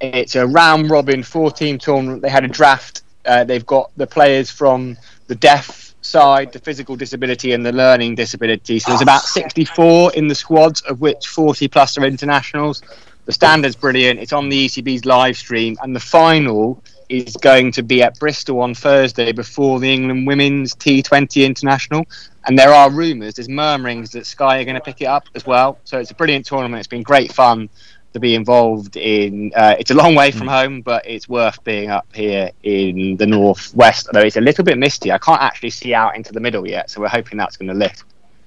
It's 0.03 0.35
a 0.35 0.47
round 0.47 0.91
robin 0.91 1.23
four 1.23 1.51
team 1.51 1.79
tournament. 1.79 2.21
They 2.21 2.29
had 2.29 2.45
a 2.45 2.49
draft. 2.49 3.05
Uh, 3.25 3.45
they've 3.45 3.65
got 3.65 3.91
the 3.97 4.07
players 4.07 4.51
from 4.51 4.99
the 5.29 5.35
deaf 5.35 5.95
side, 6.03 6.53
the 6.53 6.59
physical 6.59 6.95
disability, 6.95 7.53
and 7.53 7.65
the 7.65 7.73
learning 7.73 8.15
disability. 8.15 8.79
So 8.79 8.91
there's 8.91 9.01
about 9.01 9.23
64 9.23 10.13
in 10.13 10.29
the 10.29 10.35
squads, 10.35 10.83
of 10.83 11.01
which 11.01 11.27
40 11.27 11.69
plus 11.69 11.97
are 11.97 12.05
internationals. 12.05 12.83
The 13.25 13.33
standard's 13.33 13.77
brilliant. 13.77 14.21
It's 14.21 14.35
on 14.35 14.51
the 14.51 14.67
ECB's 14.67 15.07
live 15.07 15.39
stream, 15.39 15.79
and 15.81 15.97
the 15.97 16.01
final 16.01 16.83
is 17.09 17.37
going 17.37 17.73
to 17.73 17.83
be 17.83 18.03
at 18.03 18.19
Bristol 18.19 18.61
on 18.61 18.75
Thursday 18.75 19.33
before 19.33 19.81
the 19.81 19.93
England 19.93 20.27
Women's 20.27 20.75
T20 20.75 21.45
International. 21.45 22.07
And 22.47 22.59
there 22.59 22.73
are 22.73 22.91
rumours, 22.91 23.35
there's 23.35 23.49
murmurings 23.49 24.13
that 24.13 24.27
Sky 24.27 24.61
are 24.61 24.65
going 24.65 24.77
to 24.77 24.81
pick 24.81 25.01
it 25.01 25.07
up 25.07 25.25
as 25.35 25.45
well. 25.45 25.79
So 25.85 25.99
it's 25.99 26.11
a 26.11 26.15
brilliant 26.15 26.47
tournament. 26.47 26.79
It's 26.79 26.89
been 26.89 27.03
great 27.03 27.33
fun 27.33 27.69
to 28.13 28.21
be 28.21 28.35
involved 28.35 28.97
in. 28.97 29.53
Uh, 29.55 29.77
it's 29.79 29.91
a 29.91 29.95
long 29.95 30.15
way 30.15 30.31
from 30.31 30.47
home, 30.47 30.81
but 30.81 31.07
it's 31.07 31.29
worth 31.29 31.63
being 31.65 31.91
up 31.91 32.07
here 32.15 32.51
in 32.63 33.17
the 33.17 33.27
northwest. 33.27 34.09
Although 34.09 34.27
it's 34.27 34.37
a 34.37 34.41
little 34.41 34.65
bit 34.65 34.79
misty, 34.79 35.13
I 35.13 35.19
can't 35.19 35.43
actually 35.43 35.71
see 35.71 35.93
out 35.93 36.17
into 36.17 36.33
the 36.33 36.41
middle 36.41 36.67
yet. 36.67 36.89
So 36.89 37.01
we're 37.01 37.09
hoping 37.09 37.37
that's 37.37 37.57
going 37.57 37.69
to 37.69 37.75
lift. 37.75 38.05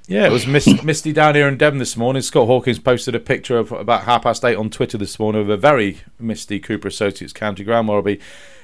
Yeah, 0.10 0.26
it 0.26 0.32
was 0.32 0.48
mist, 0.48 0.84
misty 0.84 1.14
down 1.14 1.36
here 1.36 1.48
in 1.48 1.56
Devon 1.56 1.78
this 1.78 1.96
morning. 1.96 2.24
Scott 2.24 2.48
Hawkins 2.48 2.80
posted 2.80 3.14
a 3.14 3.20
picture 3.20 3.60
of 3.60 3.72
about 3.72 4.04
half 4.06 4.24
past 4.24 4.44
eight 4.44 4.56
on 4.56 4.72
Twitter 4.72 4.98
this 4.98 5.20
morning 5.20 5.42
of 5.42 5.50
a 5.50 5.56
very 5.56 6.00
misty 6.20 6.60
Cooper 6.60 6.88
Associates 6.88 7.32
County 7.32 7.64
Ground 7.64 7.88
where 7.88 7.98
I'll 7.98 8.04
be 8.04 8.20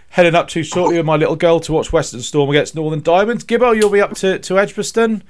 heading 0.09 0.33
up 0.33 0.47
to 0.49 0.63
shortly 0.63 0.97
with 0.97 1.05
my 1.05 1.17
little 1.17 1.35
girl 1.35 1.59
to 1.59 1.71
watch 1.71 1.93
Western 1.93 2.21
Storm 2.21 2.49
against 2.49 2.73
Northern 2.73 3.01
Diamonds. 3.01 3.45
Gibbo, 3.45 3.75
you'll 3.75 3.91
be 3.91 4.01
up 4.01 4.15
to, 4.15 4.39
to 4.39 4.57
Edgbaston. 4.57 5.21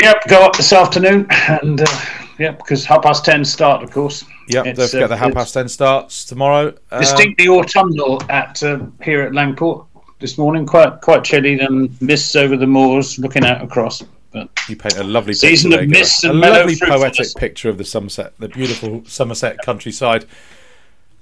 Yep, 0.00 0.26
go 0.26 0.40
up 0.40 0.56
this 0.56 0.72
afternoon, 0.72 1.28
and 1.30 1.80
uh, 1.80 2.04
yeah, 2.40 2.52
because 2.52 2.84
half 2.84 3.02
past 3.02 3.24
ten 3.24 3.44
start, 3.44 3.84
of 3.84 3.92
course. 3.92 4.24
Yep, 4.48 4.66
It's, 4.66 4.78
don't 4.78 4.90
forget 4.90 5.04
uh, 5.04 5.08
the 5.08 5.16
half 5.16 5.32
past 5.32 5.54
ten 5.54 5.68
starts 5.68 6.24
tomorrow. 6.24 6.74
Um, 6.90 7.00
distinctly 7.00 7.46
autumnal 7.46 8.20
at 8.28 8.60
uh, 8.64 8.80
here 9.00 9.22
at 9.22 9.32
Langport 9.32 9.86
this 10.18 10.38
morning. 10.38 10.66
Quite 10.66 11.02
quite 11.02 11.22
chilly 11.22 11.60
and 11.60 12.00
mists 12.02 12.34
over 12.34 12.56
the 12.56 12.66
moors, 12.66 13.16
looking 13.20 13.44
out 13.44 13.62
across. 13.62 14.02
But 14.32 14.48
You 14.68 14.76
paint 14.76 14.96
a 14.96 15.04
lovely 15.04 15.34
Season 15.34 15.70
picture 15.70 15.82
of 15.84 15.88
there, 15.90 15.96
Gibbo. 15.96 16.00
mists 16.00 16.24
a 16.24 16.30
and 16.30 16.40
mellow 16.40 16.60
lovely 16.60 16.76
poetic 16.76 17.34
picture 17.36 17.68
of 17.68 17.78
the 17.78 17.84
Somerset, 17.84 18.32
the 18.38 18.48
beautiful 18.48 19.04
Somerset 19.06 19.58
countryside. 19.64 20.24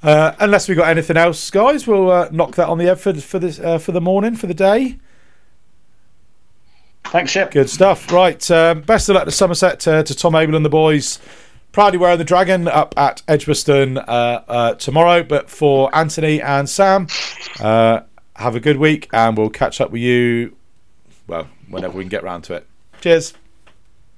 Uh, 0.03 0.35
unless 0.39 0.69
we've 0.69 0.79
got 0.79 0.89
anything 0.89 1.17
else, 1.17 1.51
guys, 1.51 1.87
we'll 1.87 2.11
uh, 2.11 2.29
knock 2.33 2.55
that 2.57 2.69
on 2.69 2.79
the 2.79 2.85
head 2.85 2.99
for 3.01 3.13
for 3.15 3.39
this 3.39 3.59
uh, 3.59 3.79
for 3.79 3.93
the 3.93 4.01
morning 4.01 4.35
for 4.37 4.47
the 4.47 4.55
day. 4.55 4.97
thanks, 7.05 7.33
Shep. 7.33 7.51
Good 7.51 7.69
stuff. 7.69 8.11
Right. 8.13 8.49
Um, 8.51 8.83
best 8.83 9.09
of 9.09 9.17
luck 9.17 9.25
to 9.27 9.31
Somerset, 9.31 9.87
uh, 9.87 10.03
to 10.03 10.15
Tom 10.15 10.35
Abell 10.35 10.55
and 10.57 10.65
the 10.65 10.71
boys. 10.71 11.19
Proudly 11.73 11.99
wearing 11.99 12.19
the 12.19 12.25
dragon 12.25 12.67
up 12.67 12.95
at 12.97 13.23
Edgbaston 13.29 13.99
uh, 13.99 14.43
uh, 14.49 14.75
tomorrow. 14.75 15.23
But 15.23 15.51
for 15.51 15.95
Anthony 15.95 16.41
and 16.43 16.69
Sam, 16.69 17.07
uh, 17.61 18.01
have 18.37 18.57
a 18.57 18.61
good 18.61 18.77
week 18.79 19.09
and 19.13 19.37
we'll 19.37 19.51
catch 19.51 19.81
up 19.81 19.91
with 19.91 20.01
you, 20.01 20.57
well, 21.29 21.49
whenever 21.69 21.97
we 21.97 22.03
can 22.05 22.09
get 22.09 22.25
round 22.25 22.43
to 22.45 22.55
it. 22.55 22.67
Cheers. 23.01 23.35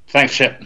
Thanks, 0.09 0.33
Shep. 0.35 0.63